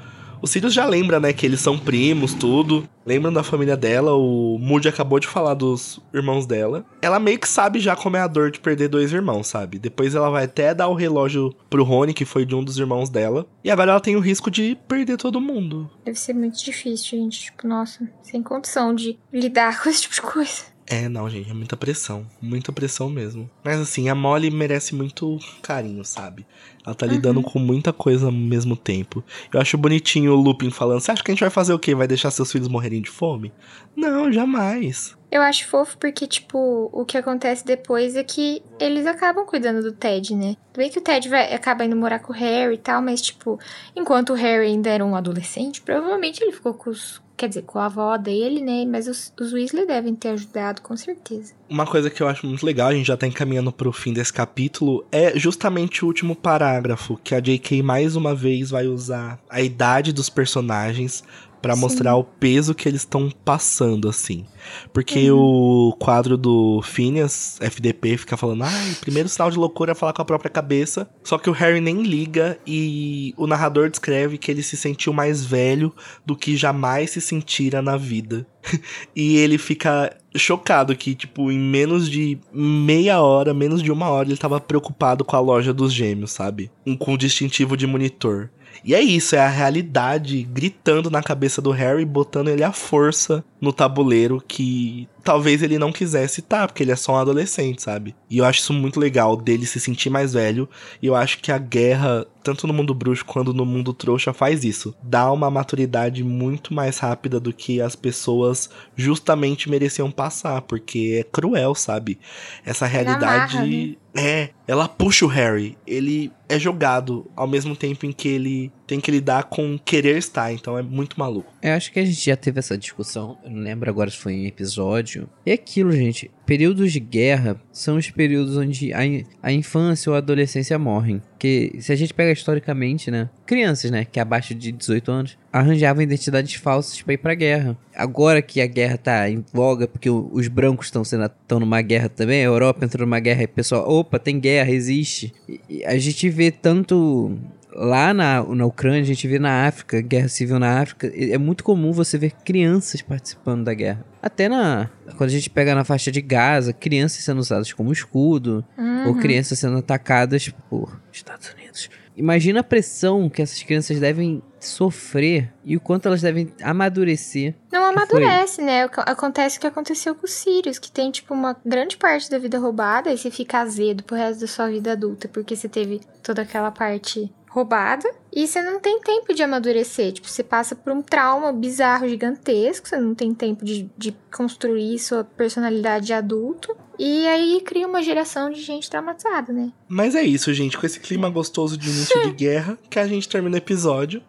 o 0.42 0.48
Sirius 0.48 0.74
já 0.74 0.86
lembra, 0.86 1.20
né, 1.20 1.32
que 1.34 1.46
eles 1.46 1.60
são 1.60 1.78
primos, 1.78 2.34
tudo. 2.34 2.88
Lembram 3.06 3.34
da 3.34 3.44
família 3.44 3.76
dela, 3.76 4.14
o 4.14 4.58
Moody 4.60 4.88
acabou 4.88 5.20
de 5.20 5.28
falar 5.28 5.54
dos 5.54 6.00
irmãos 6.14 6.46
dela. 6.46 6.86
Ela 7.02 7.20
meio 7.20 7.40
que 7.40 7.48
sabe 7.48 7.80
já 7.80 7.96
como 7.96 8.18
é 8.18 8.20
a 8.20 8.28
dor 8.28 8.52
de 8.52 8.60
perder 8.60 8.88
dois 8.88 9.12
irmãos, 9.12 9.48
sabe? 9.48 9.80
Depois 9.80 10.14
ela 10.14 10.30
vai 10.30 10.46
até 10.46 10.74
dar 10.74 10.88
o 10.88 10.94
relógio 10.94 11.54
pro 11.70 11.84
Rony, 11.84 12.14
que 12.14 12.26
foi 12.26 12.46
de 12.46 12.56
um 12.56 12.64
dos 12.64 12.78
irmãos 12.78 13.10
dela. 13.10 13.48
E 13.64 13.72
agora 13.72 13.92
ela 13.92 14.00
tem 14.00 14.16
o 14.16 14.20
risco 14.20 14.52
de 14.52 14.78
perder 14.88 15.18
todo 15.18 15.42
mundo. 15.42 15.90
Deve 16.06 16.18
ser 16.18 16.34
muito 16.34 16.64
difícil, 16.64 17.20
gente. 17.20 17.42
Tipo, 17.42 17.68
nossa, 17.68 18.08
sem 18.22 18.44
condição 18.44 18.94
de 18.94 19.18
lidar 19.34 19.82
com 19.82 19.90
esse 19.90 20.02
tipo 20.04 20.16
de 20.16 20.22
coisa. 20.22 20.71
É, 20.92 21.08
não, 21.08 21.30
gente, 21.30 21.50
é 21.50 21.54
muita 21.54 21.78
pressão. 21.78 22.28
Muita 22.42 22.74
pressão 22.74 23.10
mesmo. 23.10 23.50
Mas 23.64 23.80
assim, 23.80 24.10
a 24.10 24.16
Molly 24.16 24.52
merece 24.52 24.94
muito 24.94 25.40
carinho, 25.62 26.04
sabe? 26.04 26.46
Ela 26.86 26.94
tá 26.94 27.06
lidando 27.06 27.42
com 27.42 27.60
muita 27.60 27.94
coisa 27.94 28.26
ao 28.26 28.32
mesmo 28.32 28.76
tempo. 28.76 29.24
Eu 29.54 29.62
acho 29.62 29.78
bonitinho 29.78 30.34
o 30.34 30.36
Lupin 30.36 30.70
falando: 30.70 31.00
Você 31.00 31.12
acha 31.12 31.24
que 31.24 31.32
a 31.32 31.34
gente 31.34 31.40
vai 31.40 31.50
fazer 31.50 31.74
o 31.74 31.80
quê? 31.80 31.96
Vai 31.96 32.10
deixar 32.10 32.30
seus 32.30 32.52
filhos 32.52 32.68
morrerem 32.68 33.02
de 33.02 33.10
fome? 33.10 33.54
Não, 33.96 34.30
jamais. 34.34 35.16
Eu 35.32 35.42
acho 35.42 35.66
fofo 35.66 35.98
porque, 35.98 36.28
tipo, 36.28 36.90
o 36.92 37.06
que 37.06 37.18
acontece 37.18 37.66
depois 37.66 38.18
é 38.18 38.24
que 38.24 38.62
eles 38.78 39.06
acabam 39.08 39.46
cuidando 39.46 39.82
do 39.82 39.94
Ted, 39.94 40.36
né? 40.36 40.58
Tudo 40.74 40.84
bem 40.84 40.90
que 40.90 41.00
o 41.00 41.02
Ted 41.02 41.30
vai, 41.30 41.54
acaba 41.54 41.86
indo 41.86 41.96
morar 41.96 42.20
com 42.20 42.34
o 42.34 42.36
Harry 42.36 42.76
e 42.76 42.78
tal, 42.78 43.02
mas, 43.02 43.22
tipo, 43.22 43.58
enquanto 43.96 44.32
o 44.32 44.36
Harry 44.36 44.66
ainda 44.66 44.90
era 44.90 45.06
um 45.06 45.16
adolescente, 45.16 45.82
provavelmente 45.82 46.44
ele 46.44 46.52
ficou 46.52 46.74
com 46.74 46.90
os. 46.90 47.22
Quer 47.42 47.48
dizer, 47.48 47.64
com 47.64 47.80
a 47.80 47.88
avó 47.88 48.16
dele, 48.18 48.62
né? 48.62 48.86
Mas 48.86 49.08
os, 49.08 49.34
os 49.42 49.52
Weasley 49.52 49.88
devem 49.88 50.14
ter 50.14 50.28
ajudado, 50.28 50.80
com 50.84 50.96
certeza. 50.96 51.56
Uma 51.68 51.88
coisa 51.88 52.08
que 52.08 52.22
eu 52.22 52.28
acho 52.28 52.46
muito 52.46 52.64
legal, 52.64 52.90
a 52.90 52.94
gente 52.94 53.08
já 53.08 53.18
tá 53.18 53.26
encaminhando 53.26 53.72
pro 53.72 53.92
fim 53.92 54.14
desse 54.14 54.32
capítulo, 54.32 55.04
é 55.12 55.36
justamente 55.40 56.06
o 56.06 56.08
último 56.08 56.36
parágrafo, 56.36 57.20
que 57.24 57.34
a 57.34 57.40
J.K. 57.40 57.82
mais 57.82 58.16
uma 58.16 58.36
vez 58.36 58.70
vai 58.70 58.86
usar 58.86 59.40
a 59.50 59.60
idade 59.60 60.14
dos 60.14 60.30
personagens 60.30 61.24
pra 61.62 61.76
Sim. 61.76 61.82
mostrar 61.82 62.16
o 62.16 62.24
peso 62.24 62.74
que 62.74 62.88
eles 62.88 63.02
estão 63.02 63.30
passando, 63.46 64.10
assim. 64.10 64.46
Porque 64.94 65.32
o 65.32 65.96
quadro 66.00 66.38
do 66.38 66.82
Phineas, 66.82 67.58
FDP, 67.62 68.18
fica 68.18 68.38
falando, 68.38 68.64
ai, 68.64 68.96
primeiro 69.00 69.30
sinal 69.30 69.52
de 69.52 69.58
loucura 69.58 69.92
é 69.92 69.96
falar 69.96 70.14
com 70.14 70.22
a 70.22 70.26
própria 70.26 70.50
cabeça. 70.50 71.10
Só 71.24 71.38
que 71.38 71.50
o 71.50 71.54
Harry 71.54 71.82
nem 71.82 72.02
liga 72.02 72.58
e 72.66 73.34
o 73.38 73.48
narrador 73.48 73.90
descreve 73.90 74.38
que 74.38 74.50
ele 74.50 74.64
se 74.64 74.76
sentiu 74.78 75.14
mais 75.14 75.44
velho 75.46 75.94
do 76.26 76.36
que 76.36 76.56
jamais 76.56 77.12
se 77.12 77.22
sentira 77.22 77.82
na 77.82 77.98
vida. 77.98 78.46
E 79.16 79.38
ele 79.38 79.58
fica 79.58 80.16
chocado 80.36 80.96
que, 80.96 81.14
tipo, 81.14 81.52
em 81.52 81.60
menos 81.60 82.10
de 82.10 82.40
meia 82.54 83.22
hora, 83.22 83.54
menos 83.54 83.84
de 83.84 83.92
uma 83.92 84.10
hora, 84.10 84.30
ele 84.30 84.38
tava 84.38 84.60
preocupado 84.60 85.26
com 85.26 85.36
a 85.36 85.40
loja 85.40 85.74
dos 85.74 85.94
gêmeos, 85.94 86.32
sabe? 86.32 86.72
Um, 86.86 86.96
com 86.96 87.14
o 87.14 87.18
distintivo 87.18 87.76
de 87.76 87.86
monitor. 87.86 88.50
E 88.84 88.96
é 88.96 89.02
isso, 89.02 89.36
é 89.36 89.40
a 89.40 89.50
realidade 89.50 90.42
gritando 90.44 91.10
na 91.10 91.22
cabeça 91.22 91.62
do 91.62 91.72
Harry, 91.72 92.04
botando 92.06 92.48
ele 92.50 92.64
à 92.64 92.72
força 92.72 93.44
no 93.60 93.72
tabuleiro 93.72 94.44
que 94.46 95.08
talvez 95.24 95.62
ele 95.62 95.78
não 95.78 95.92
quisesse 95.92 96.42
estar, 96.42 96.68
porque 96.68 96.84
ele 96.84 96.92
é 96.92 96.96
só 96.96 97.14
um 97.14 97.18
adolescente, 97.18 97.82
sabe? 97.82 98.16
E 98.30 98.38
eu 98.38 98.46
acho 98.46 98.60
isso 98.60 98.74
muito 98.74 99.00
legal 99.00 99.36
dele 99.36 99.66
se 99.66 99.80
sentir 99.80 100.10
mais 100.10 100.34
velho. 100.34 100.68
E 101.02 101.08
eu 101.08 101.16
acho 101.16 101.40
que 101.40 101.52
a 101.52 101.58
guerra, 101.58 102.26
tanto 102.44 102.68
no 102.68 102.74
mundo 102.74 102.94
bruxo 102.94 103.26
quanto 103.26 103.54
no 103.54 103.66
mundo 103.66 103.94
trouxa, 103.94 104.34
faz 104.34 104.64
isso. 104.64 104.96
Dá 105.02 105.32
uma 105.32 105.50
maturidade 105.50 106.24
muito 106.24 106.74
mais 106.74 106.98
rápida 107.00 107.40
do 107.40 107.54
que 107.54 107.82
as 107.82 107.96
pessoas 107.96 108.70
justamente 108.96 109.70
mereciam 109.70 110.12
passar, 110.12 110.62
porque 110.62 111.18
é 111.20 111.24
cruel, 111.24 111.76
sabe? 111.76 112.20
Essa 112.66 112.86
realidade. 112.86 113.58
amarra, 113.58 113.66
né? 113.68 113.96
É, 114.14 114.50
ela 114.68 114.88
puxa 114.88 115.26
o 115.26 115.28
Harry. 115.28 115.78
Ele 115.88 116.32
é 116.50 116.60
jogado 116.60 117.30
ao 117.36 117.48
mesmo 117.48 117.76
tempo 117.76 118.06
em 118.06 118.12
que 118.12 118.28
ele 118.28 118.72
tem 118.92 119.00
que 119.00 119.10
lidar 119.10 119.46
com 119.46 119.80
querer 119.80 120.18
estar, 120.18 120.52
então 120.52 120.78
é 120.78 120.82
muito 120.82 121.18
maluco. 121.18 121.50
Eu 121.62 121.72
acho 121.76 121.94
que 121.94 122.00
a 122.00 122.04
gente 122.04 122.26
já 122.26 122.36
teve 122.36 122.60
essa 122.60 122.78
discussão, 122.78 123.38
eu 123.42 123.50
não 123.50 123.62
lembro 123.62 123.90
agora 123.90 124.10
se 124.12 124.18
foi 124.18 124.34
em 124.34 124.48
episódio. 124.48 125.30
É 125.46 125.54
aquilo, 125.54 125.94
gente. 125.94 126.30
Períodos 126.46 126.92
de 126.92 127.00
guerra 127.00 127.56
são 127.72 127.96
os 127.96 128.10
períodos 128.12 128.58
onde 128.58 128.92
a, 128.94 129.06
in- 129.06 129.24
a 129.42 129.54
infância 129.54 130.10
ou 130.10 130.16
a 130.16 130.18
adolescência 130.18 130.78
morrem. 130.78 131.22
Que 131.40 131.74
se 131.80 131.94
a 131.94 131.96
gente 131.96 132.14
pega 132.14 132.34
historicamente, 132.34 133.10
né? 133.10 133.30
Crianças, 133.46 133.90
né? 133.92 134.04
Que 134.04 134.20
abaixo 134.20 134.54
de 134.54 134.74
18 134.74 135.10
anos 135.10 135.38
arranjavam 135.54 136.04
identidades 136.04 136.56
falsas 136.56 137.02
pra 137.02 137.14
ir 137.14 137.18
pra 137.18 137.34
guerra. 137.34 137.78
Agora 137.96 138.42
que 138.42 138.60
a 138.60 138.68
guerra 138.68 138.98
tá 138.98 139.30
em 139.30 139.42
voga, 139.54 139.88
porque 139.88 140.10
o- 140.10 140.30
os 140.34 140.50
brancos 140.50 140.88
estão 140.88 141.06
sendo 141.06 141.24
estão 141.26 141.62
numa 141.62 141.82
guerra 141.82 142.10
também, 142.10 142.42
a 142.42 142.46
Europa 142.48 142.84
entrou 142.84 143.08
numa 143.08 143.20
guerra 143.22 143.44
e 143.44 143.46
o 143.46 143.50
pessoal, 143.50 143.90
opa, 143.90 144.20
tem 144.20 144.38
guerra, 144.38 144.72
existe. 144.72 145.34
E- 145.48 145.62
e 145.70 145.86
a 145.86 145.98
gente 145.98 146.28
vê 146.30 146.52
tanto 146.52 147.38
lá 147.74 148.14
na, 148.14 148.44
na 148.44 148.66
Ucrânia, 148.66 149.02
a 149.02 149.06
gente 149.06 149.28
vê 149.28 149.40
na 149.40 149.68
África, 149.68 150.02
guerra 150.02 150.28
civil 150.28 150.60
na 150.60 150.82
África, 150.82 151.08
é 151.14 151.32
é 151.32 151.38
muito 151.38 151.64
comum 151.64 151.92
você 151.92 152.18
ver 152.18 152.32
crianças 152.44 153.02
participando 153.02 153.64
da 153.64 153.74
guerra. 153.74 154.06
Até 154.22 154.48
na. 154.50 154.90
Quando 155.18 155.30
a 155.30 155.34
gente 155.34 155.50
pega 155.50 155.74
na 155.76 155.84
faixa 155.84 156.12
de 156.12 156.22
Gaza, 156.22 156.74
crianças 156.74 157.24
sendo 157.24 157.40
usadas 157.40 157.72
como 157.74 157.92
escudo, 157.92 158.64
ou 159.06 159.14
Uhum. 159.14 159.20
crianças 159.20 159.58
sendo 159.60 159.78
atacadas 159.78 160.50
por 160.70 161.00
Estados 161.12 161.50
Unidos. 161.54 161.90
Imagina 162.16 162.60
a 162.60 162.64
pressão 162.64 163.30
que 163.30 163.42
essas 163.42 163.64
crianças 163.64 164.00
devem 164.00 164.44
sofrer 164.60 165.52
e 165.64 165.78
o 165.78 165.80
quanto 165.80 166.08
elas 166.08 166.22
devem 166.22 166.54
amadurecer. 166.62 167.56
Não 167.72 167.82
foi? 167.82 167.90
amadurece, 167.94 168.62
né? 168.62 168.84
Ac- 168.84 169.04
Acontece 169.10 169.58
o 169.58 169.62
que 169.62 169.68
aconteceu 169.68 170.14
com 170.14 170.26
o 170.26 170.30
Sirius, 170.30 170.78
que 170.78 170.92
tem, 170.92 171.10
tipo, 171.10 171.34
uma 171.34 171.56
grande 171.66 171.98
parte 171.98 172.30
da 172.30 172.38
vida 172.38 172.60
roubada 172.60 173.12
e 173.12 173.18
você 173.18 173.32
fica 173.32 173.60
azedo 173.60 174.04
pro 174.04 174.16
resto 174.18 174.42
da 174.42 174.48
sua 174.48 174.68
vida 174.70 174.92
adulta, 174.92 175.28
porque 175.30 175.56
você 175.56 175.70
teve 175.70 176.02
toda 176.22 176.42
aquela 176.42 176.70
parte 176.70 177.32
roubada 177.52 178.10
e 178.34 178.48
você 178.48 178.62
não 178.62 178.80
tem 178.80 179.02
tempo 179.02 179.34
de 179.34 179.44
amadurecer. 179.44 180.14
Tipo, 180.14 180.28
você 180.28 180.42
passa 180.42 180.74
por 180.74 180.94
um 180.94 181.02
trauma 181.02 181.52
bizarro, 181.52 182.08
gigantesco, 182.08 182.88
você 182.88 182.98
não 182.98 183.14
tem 183.14 183.34
tempo 183.34 183.66
de, 183.66 183.90
de 183.98 184.16
construir 184.34 184.98
sua 185.00 185.24
personalidade 185.24 186.08
de 186.08 186.14
adulto. 186.14 186.76
E 186.98 187.28
aí 187.28 187.62
cria 187.66 187.88
uma 187.88 188.02
geração 188.02 188.50
de 188.50 188.62
gente 188.62 188.90
traumatizada, 188.90 189.52
né? 189.52 189.72
Mas 189.88 190.16
é 190.16 190.24
isso, 190.24 190.54
gente. 190.54 190.78
Com 190.78 190.86
esse 190.86 191.00
clima 191.00 191.30
gostoso 191.30 191.78
de 191.78 191.90
início 191.90 192.24
de 192.24 192.32
guerra, 192.34 192.78
que 192.90 192.98
a 192.98 193.08
gente 193.08 193.28
termina 193.28 193.56
o 193.56 193.58
episódio. 193.58 194.24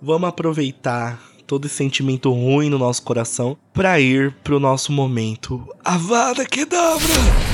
Vamos 0.00 0.28
aproveitar 0.28 1.18
todo 1.46 1.64
esse 1.64 1.76
sentimento 1.76 2.30
ruim 2.30 2.68
no 2.68 2.78
nosso 2.78 3.02
coração 3.02 3.56
pra 3.72 3.98
ir 3.98 4.34
pro 4.44 4.60
nosso 4.60 4.92
momento 4.92 5.66
Avada 5.82 6.44
Kedavra! 6.44 7.45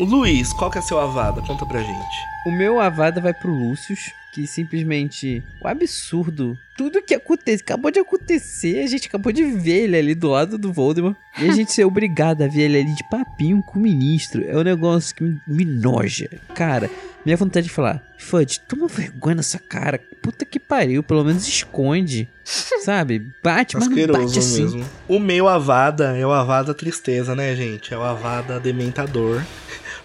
Luiz, 0.00 0.52
qual 0.52 0.70
que 0.70 0.78
é 0.78 0.82
seu 0.82 0.98
Avada? 0.98 1.40
Conta 1.42 1.64
pra 1.64 1.80
gente. 1.80 2.16
O 2.46 2.50
meu 2.50 2.80
Avada 2.80 3.20
vai 3.20 3.32
pro 3.32 3.52
Lúcius, 3.52 4.12
que 4.34 4.46
simplesmente. 4.46 5.42
O 5.62 5.68
absurdo. 5.68 6.58
Tudo 6.76 7.00
que 7.00 7.14
acontece, 7.14 7.62
acabou 7.62 7.92
de 7.92 8.00
acontecer, 8.00 8.80
a 8.82 8.86
gente 8.88 9.06
acabou 9.06 9.32
de 9.32 9.44
ver 9.44 9.84
ele 9.84 9.96
ali 9.96 10.14
do 10.14 10.28
lado 10.30 10.58
do 10.58 10.72
Voldemort. 10.72 11.16
E 11.38 11.48
a 11.48 11.52
gente 11.52 11.72
ser 11.72 11.84
obrigado 11.84 12.42
a 12.42 12.48
ver 12.48 12.62
ele 12.62 12.78
ali 12.78 12.94
de 12.94 13.08
papinho 13.08 13.62
com 13.62 13.78
o 13.78 13.82
ministro. 13.82 14.44
É 14.44 14.56
um 14.56 14.62
negócio 14.62 15.14
que 15.14 15.22
me, 15.22 15.40
me 15.46 15.64
noja. 15.64 16.28
Cara, 16.52 16.90
minha 17.24 17.36
vontade 17.36 17.68
de 17.68 17.72
falar, 17.72 18.02
Fudge, 18.18 18.60
toma 18.66 18.88
vergonha 18.88 19.36
nessa 19.36 19.60
cara. 19.60 20.00
Puta 20.20 20.44
que 20.44 20.58
pariu, 20.58 21.04
pelo 21.04 21.22
menos 21.22 21.46
esconde. 21.46 22.28
Sabe? 22.44 23.30
Bate, 23.42 23.76
mas 23.76 23.88
não 23.88 24.06
bate 24.06 24.38
assim. 24.38 24.64
mesmo. 24.64 24.84
O 25.06 25.20
meu 25.20 25.48
Avada 25.48 26.16
é 26.16 26.26
o 26.26 26.32
Avada 26.32 26.74
Tristeza, 26.74 27.34
né, 27.36 27.54
gente? 27.54 27.94
É 27.94 27.96
o 27.96 28.02
Avada 28.02 28.58
Dementador. 28.58 29.42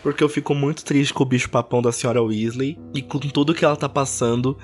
Porque 0.01 0.23
eu 0.23 0.29
fico 0.29 0.55
muito 0.55 0.83
triste 0.83 1.13
com 1.13 1.23
o 1.23 1.25
bicho 1.25 1.49
papão 1.49 1.81
da 1.81 1.91
senhora 1.91 2.21
Weasley 2.21 2.79
e 2.93 3.01
com 3.01 3.19
tudo 3.19 3.53
que 3.53 3.65
ela 3.65 3.75
tá 3.75 3.89
passando. 3.89 4.57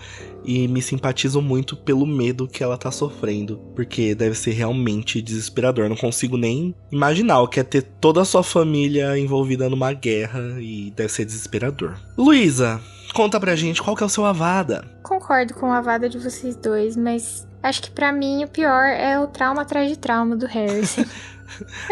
E 0.44 0.68
me 0.68 0.82
simpatizo 0.82 1.42
muito 1.42 1.76
pelo 1.76 2.06
medo 2.06 2.48
que 2.48 2.64
ela 2.64 2.78
tá 2.78 2.92
sofrendo. 2.92 3.58
Porque 3.76 4.14
deve 4.14 4.36
ser 4.36 4.52
realmente 4.52 5.22
desesperador. 5.22 5.90
Não 5.90 5.96
consigo 5.96 6.38
nem 6.38 6.76
imaginar 6.92 7.42
o 7.42 7.48
que 7.48 7.60
é 7.60 7.64
ter 7.64 7.82
toda 7.82 8.22
a 8.22 8.26
sua 8.26 8.44
família 8.44 9.18
envolvida 9.18 9.70
numa 9.70 9.92
guerra. 9.92 10.56
E 10.60 10.92
deve 10.96 11.12
ser 11.12 11.26
desesperador. 11.26 11.96
Luísa, 12.18 12.80
conta 13.14 13.40
pra 13.40 13.56
gente 13.56 13.82
qual 13.82 13.96
que 13.96 14.04
é 14.04 14.06
o 14.06 14.10
seu 14.10 14.26
Avada. 14.26 14.86
Concordo 15.04 15.54
com 15.56 15.72
a 15.72 15.82
vada 15.82 16.08
de 16.08 16.18
vocês 16.18 16.56
dois, 16.56 16.96
mas 16.96 17.48
acho 17.62 17.82
que 17.82 17.92
pra 17.92 18.12
mim 18.12 18.44
o 18.44 18.48
pior 18.48 18.86
é 18.86 19.20
o 19.20 19.28
trauma 19.28 19.64
atrás 19.64 19.90
de 19.90 19.98
trauma 19.98 20.36
do 20.36 20.46
Harrison. 20.46 21.04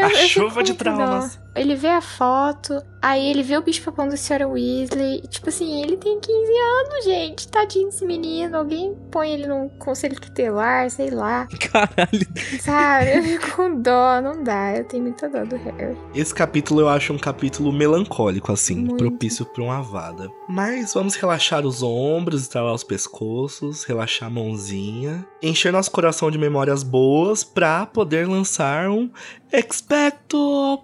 A 0.01 0.09
fico 0.09 0.27
chuva 0.27 0.55
com 0.55 0.63
de 0.63 0.71
muita 0.71 0.91
dó. 0.91 1.29
Ele 1.55 1.75
vê 1.75 1.89
a 1.89 2.01
foto, 2.01 2.81
aí 3.01 3.29
ele 3.29 3.43
vê 3.43 3.55
o 3.57 3.61
bicho 3.61 3.83
papão 3.83 4.07
da 4.07 4.17
senhora 4.17 4.47
Weasley. 4.47 5.21
e, 5.23 5.27
Tipo 5.27 5.49
assim, 5.49 5.81
ele 5.83 5.97
tem 5.97 6.19
15 6.19 6.33
anos, 6.35 7.05
gente. 7.05 7.47
Tadinho 7.47 7.85
desse 7.87 8.05
menino. 8.05 8.57
Alguém 8.57 8.95
põe 9.11 9.31
ele 9.31 9.47
num 9.47 9.69
conselho 9.69 10.19
tutelar, 10.19 10.89
sei 10.89 11.09
lá. 11.11 11.47
Caralho. 11.71 12.27
Sabe? 12.59 13.17
Eu 13.17 13.23
fico 13.23 13.55
com 13.55 13.81
dó, 13.81 14.21
não 14.21 14.43
dá. 14.43 14.75
Eu 14.77 14.83
tenho 14.85 15.03
muita 15.03 15.29
dó 15.29 15.43
do 15.45 15.55
Harry. 15.57 15.95
Esse 16.15 16.33
capítulo 16.33 16.81
eu 16.81 16.89
acho 16.89 17.13
um 17.13 17.17
capítulo 17.19 17.71
melancólico, 17.71 18.51
assim, 18.51 18.75
Muito. 18.75 18.97
propício 18.97 19.45
pra 19.45 19.63
uma 19.63 19.77
avada. 19.79 20.29
Mas 20.49 20.93
vamos 20.93 21.15
relaxar 21.15 21.65
os 21.65 21.83
ombros, 21.83 22.41
estralar 22.41 22.73
os 22.73 22.83
pescoços, 22.83 23.83
relaxar 23.83 24.27
a 24.27 24.31
mãozinha, 24.31 25.25
encher 25.41 25.71
nosso 25.71 25.91
coração 25.91 26.31
de 26.31 26.37
memórias 26.37 26.83
boas 26.83 27.43
pra 27.43 27.85
poder 27.85 28.27
lançar 28.27 28.89
um 28.89 29.09
Expecto 29.55 30.83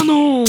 Patronum! 0.00 0.44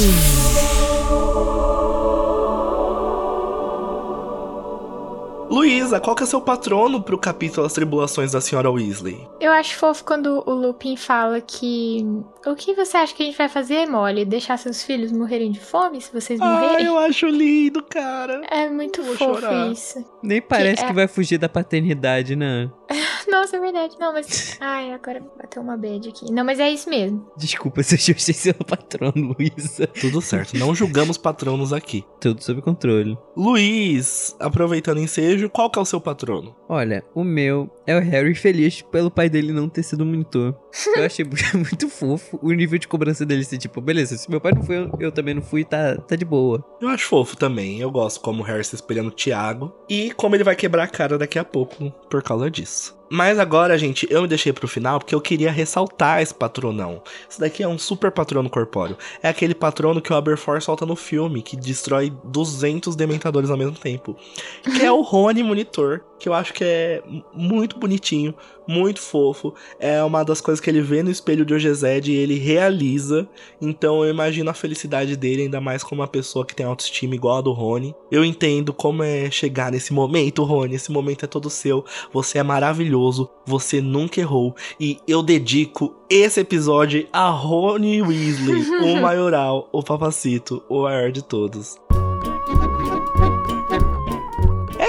Luísa, 5.50 6.00
qual 6.00 6.16
que 6.16 6.24
é 6.24 6.26
seu 6.26 6.40
patrono 6.40 7.02
pro 7.04 7.18
capítulo 7.18 7.68
As 7.68 7.74
Tribulações 7.74 8.32
da 8.32 8.40
Senhora 8.40 8.72
Weasley? 8.72 9.28
Eu 9.42 9.52
acho 9.52 9.76
fofo 9.78 10.06
quando 10.06 10.42
o 10.50 10.54
Lupin 10.54 10.96
fala 10.96 11.42
que. 11.42 12.06
O 12.46 12.56
que 12.56 12.74
você 12.74 12.96
acha 12.96 13.14
que 13.14 13.22
a 13.22 13.26
gente 13.26 13.38
vai 13.38 13.50
fazer, 13.50 13.86
Molly? 13.86 14.24
Deixar 14.24 14.56
seus 14.58 14.82
filhos 14.82 15.12
morrerem 15.12 15.52
de 15.52 15.60
fome 15.60 16.00
se 16.00 16.12
vocês 16.14 16.40
Ah, 16.40 16.46
morrerem? 16.46 16.86
eu 16.86 16.98
acho 16.98 17.28
lindo, 17.28 17.84
cara. 17.84 18.42
É 18.50 18.70
muito 18.70 19.02
Eu 19.02 19.18
fofo 19.18 19.46
isso. 19.74 20.06
Nem 20.24 20.42
parece 20.42 20.84
é- 20.84 20.88
que 20.88 20.94
vai 20.94 21.08
fugir 21.08 21.38
da 21.38 21.50
paternidade, 21.50 22.36
né? 22.36 22.70
Nossa, 23.30 23.56
é 23.58 23.60
verdade. 23.60 23.96
Não, 24.00 24.12
mas. 24.12 24.58
Ai, 24.60 24.92
agora 24.92 25.24
bateu 25.38 25.62
uma 25.62 25.78
bad 25.78 26.10
aqui. 26.10 26.32
Não, 26.32 26.44
mas 26.44 26.60
é 26.60 26.70
isso 26.70 26.90
mesmo. 26.90 27.26
Desculpa 27.38 27.82
se 27.82 27.96
eu 27.96 28.00
chutei 28.00 28.34
seu 28.34 28.54
patrono, 28.54 29.36
Luísa. 29.38 29.88
Tudo 29.88 30.22
certo, 30.22 30.58
não 30.58 30.76
julgamos 30.76 31.18
patronos 31.18 31.72
aqui. 31.72 32.04
Tudo 32.20 32.44
sob 32.44 32.62
controle. 32.62 33.18
Luiz, 33.36 34.36
aproveitando 34.40 34.98
o 34.98 35.02
ensejo, 35.02 35.50
qual 35.50 35.70
que 35.70 35.80
é 35.80 35.82
o 35.82 35.86
seu 35.86 36.02
patrono? 36.02 36.56
Olha, 36.68 37.04
o 37.16 37.24
meu 37.24 37.70
é 37.86 37.96
o 37.96 38.02
Harry 38.02 38.36
feliz 38.36 38.82
pelo 38.82 39.12
pai 39.12 39.30
dele 39.30 39.52
não 39.52 39.70
ter 39.70 39.84
sido 39.84 40.06
monitor. 40.06 40.56
Eu 40.96 41.06
achei 41.06 41.26
muito 41.54 41.90
fofo 41.90 42.40
o 42.42 42.52
nível 42.52 42.78
de 42.80 42.88
cobrança 42.88 43.26
dele 43.26 43.44
ser 43.44 43.58
tipo, 43.58 43.82
beleza, 43.82 44.18
se 44.18 44.30
meu 44.30 44.40
pai 44.40 44.52
não 44.54 44.64
foi, 44.64 44.90
eu, 45.00 45.12
também 45.12 45.34
não 45.34 45.42
fui, 45.42 45.64
tá, 45.64 45.98
tá 45.98 46.16
de 46.16 46.26
boa. 46.26 46.64
Eu 46.82 46.88
acho 46.90 47.08
fofo 47.08 47.36
também. 47.36 47.80
Eu 47.80 47.92
gosto 47.92 48.22
como 48.22 48.42
o 48.42 48.46
Harry 48.46 48.64
se 48.64 48.76
espelhando 48.76 49.10
no 49.10 49.16
Thiago. 49.16 49.74
E 49.90 50.12
como 50.12 50.36
ele 50.36 50.44
vai 50.44 50.56
quebrar 50.56 50.84
a 50.84 50.88
cara 50.88 51.18
daqui 51.18 51.38
a 51.38 51.44
pouco 51.44 51.92
por 52.10 52.22
causa 52.24 52.50
disso. 52.50 53.01
Mas 53.14 53.38
agora, 53.38 53.78
gente, 53.78 54.08
eu 54.10 54.22
me 54.22 54.28
deixei 54.30 54.54
pro 54.54 54.70
final 54.70 54.98
porque 54.98 55.14
eu 55.14 55.20
queria 55.20 55.52
ressaltar 55.52 56.22
esse 56.22 56.34
patronão. 56.34 57.04
Isso 57.30 57.42
daqui 57.42 57.62
é 57.62 57.68
um 57.68 57.78
super 57.78 58.10
patrono 58.10 58.50
corpóreo. 58.50 58.98
É 59.22 59.28
aquele 59.28 59.54
patrono 59.54 60.02
que 60.02 60.14
o 60.14 60.16
Aberforth 60.16 60.62
solta 60.62 60.86
no 60.86 60.96
filme, 60.96 61.42
que 61.42 61.58
destrói 61.58 62.14
200 62.24 62.96
dementadores 62.96 63.50
ao 63.50 63.58
mesmo 63.58 63.76
tempo. 63.76 64.16
Que 64.64 64.86
é 64.86 64.90
o 64.90 65.02
Rony 65.02 65.44
Monitor, 65.44 66.00
que 66.18 66.30
eu 66.30 66.34
acho 66.34 66.54
que 66.54 66.64
é 66.64 67.04
muito 67.34 67.78
bonitinho, 67.78 68.34
muito 68.66 69.02
fofo. 69.02 69.54
É 69.78 70.02
uma 70.04 70.24
das 70.24 70.40
coisas 70.40 70.62
que 70.62 70.70
ele 70.70 70.80
vê 70.80 71.04
no 71.04 71.12
espelho 71.12 71.46
de 71.46 71.54
Ogezed 71.54 72.10
e 72.10 72.16
ele 72.16 72.36
realiza. 72.36 73.28
Então 73.60 74.06
eu 74.06 74.10
imagino 74.10 74.50
a 74.50 74.54
felicidade 74.54 75.18
dele, 75.18 75.42
ainda 75.42 75.60
mais 75.60 75.84
como 75.84 76.00
uma 76.00 76.08
pessoa 76.08 76.46
que 76.46 76.56
tem 76.56 76.66
autoestima 76.66 77.14
igual 77.14 77.40
a 77.40 77.42
do 77.42 77.52
Rony. 77.52 77.94
Eu 78.10 78.24
entendo 78.24 78.72
como 78.72 79.04
é 79.04 79.30
chegar 79.30 79.70
nesse 79.70 79.92
momento, 79.92 80.44
Rony. 80.44 80.76
Esse 80.76 80.92
momento 80.94 81.26
é 81.26 81.28
todo 81.28 81.50
seu. 81.50 81.84
Você 82.14 82.38
é 82.38 82.44
maravilhoso. 82.44 83.01
Você 83.46 83.82
nunca 83.82 84.20
errou. 84.20 84.56
E 84.80 84.98
eu 85.08 85.24
dedico 85.24 85.96
esse 86.10 86.40
episódio 86.40 87.08
a 87.12 87.30
Rony 87.30 88.02
Weasley, 88.02 88.64
o 88.82 89.00
maioral, 89.02 89.70
o 89.72 89.82
papacito, 89.82 90.62
o 90.70 90.84
maior 90.84 91.12
de 91.12 91.24
todos. 91.24 91.78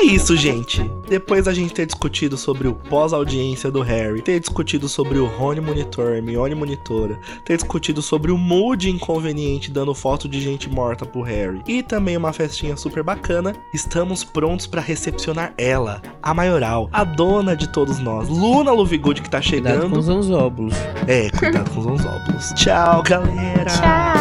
É 0.02 0.04
isso, 0.04 0.36
gente. 0.36 0.82
Depois 1.08 1.44
da 1.44 1.54
gente 1.54 1.72
ter 1.72 1.86
discutido 1.86 2.36
sobre 2.36 2.66
o 2.66 2.74
pós-audiência 2.74 3.70
do 3.70 3.82
Harry, 3.82 4.20
ter 4.20 4.40
discutido 4.40 4.88
sobre 4.88 5.18
o 5.18 5.26
Rony 5.26 5.60
Monitor, 5.60 6.14
Hermione 6.14 6.56
Monitora, 6.56 7.20
ter 7.44 7.54
discutido 7.56 8.02
sobre 8.02 8.32
o 8.32 8.36
mood 8.36 8.90
inconveniente 8.90 9.70
dando 9.70 9.94
foto 9.94 10.28
de 10.28 10.40
gente 10.40 10.68
morta 10.68 11.06
pro 11.06 11.22
Harry 11.22 11.62
e 11.68 11.84
também 11.84 12.16
uma 12.16 12.32
festinha 12.32 12.76
super 12.76 13.04
bacana, 13.04 13.54
estamos 13.72 14.24
prontos 14.24 14.66
pra 14.66 14.80
recepcionar 14.80 15.54
ela, 15.56 16.02
a 16.20 16.34
maioral, 16.34 16.88
a 16.92 17.04
dona 17.04 17.54
de 17.54 17.68
todos 17.68 18.00
nós, 18.00 18.28
Luna 18.28 18.72
Lovegood 18.72 19.22
que 19.22 19.30
tá 19.30 19.40
Cuidado 19.40 19.74
com 19.74 19.80
chegando. 19.82 19.98
os 20.00 20.08
anzóbulos. 20.08 20.74
É, 21.06 21.30
cuidado 21.30 21.70
com 21.70 21.92
os 21.92 22.04
óculos. 22.04 22.52
Tchau, 22.56 23.04
galera. 23.04 23.66
Tchau. 23.66 24.14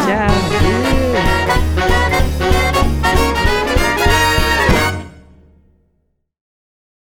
Tchau. 1.88 2.01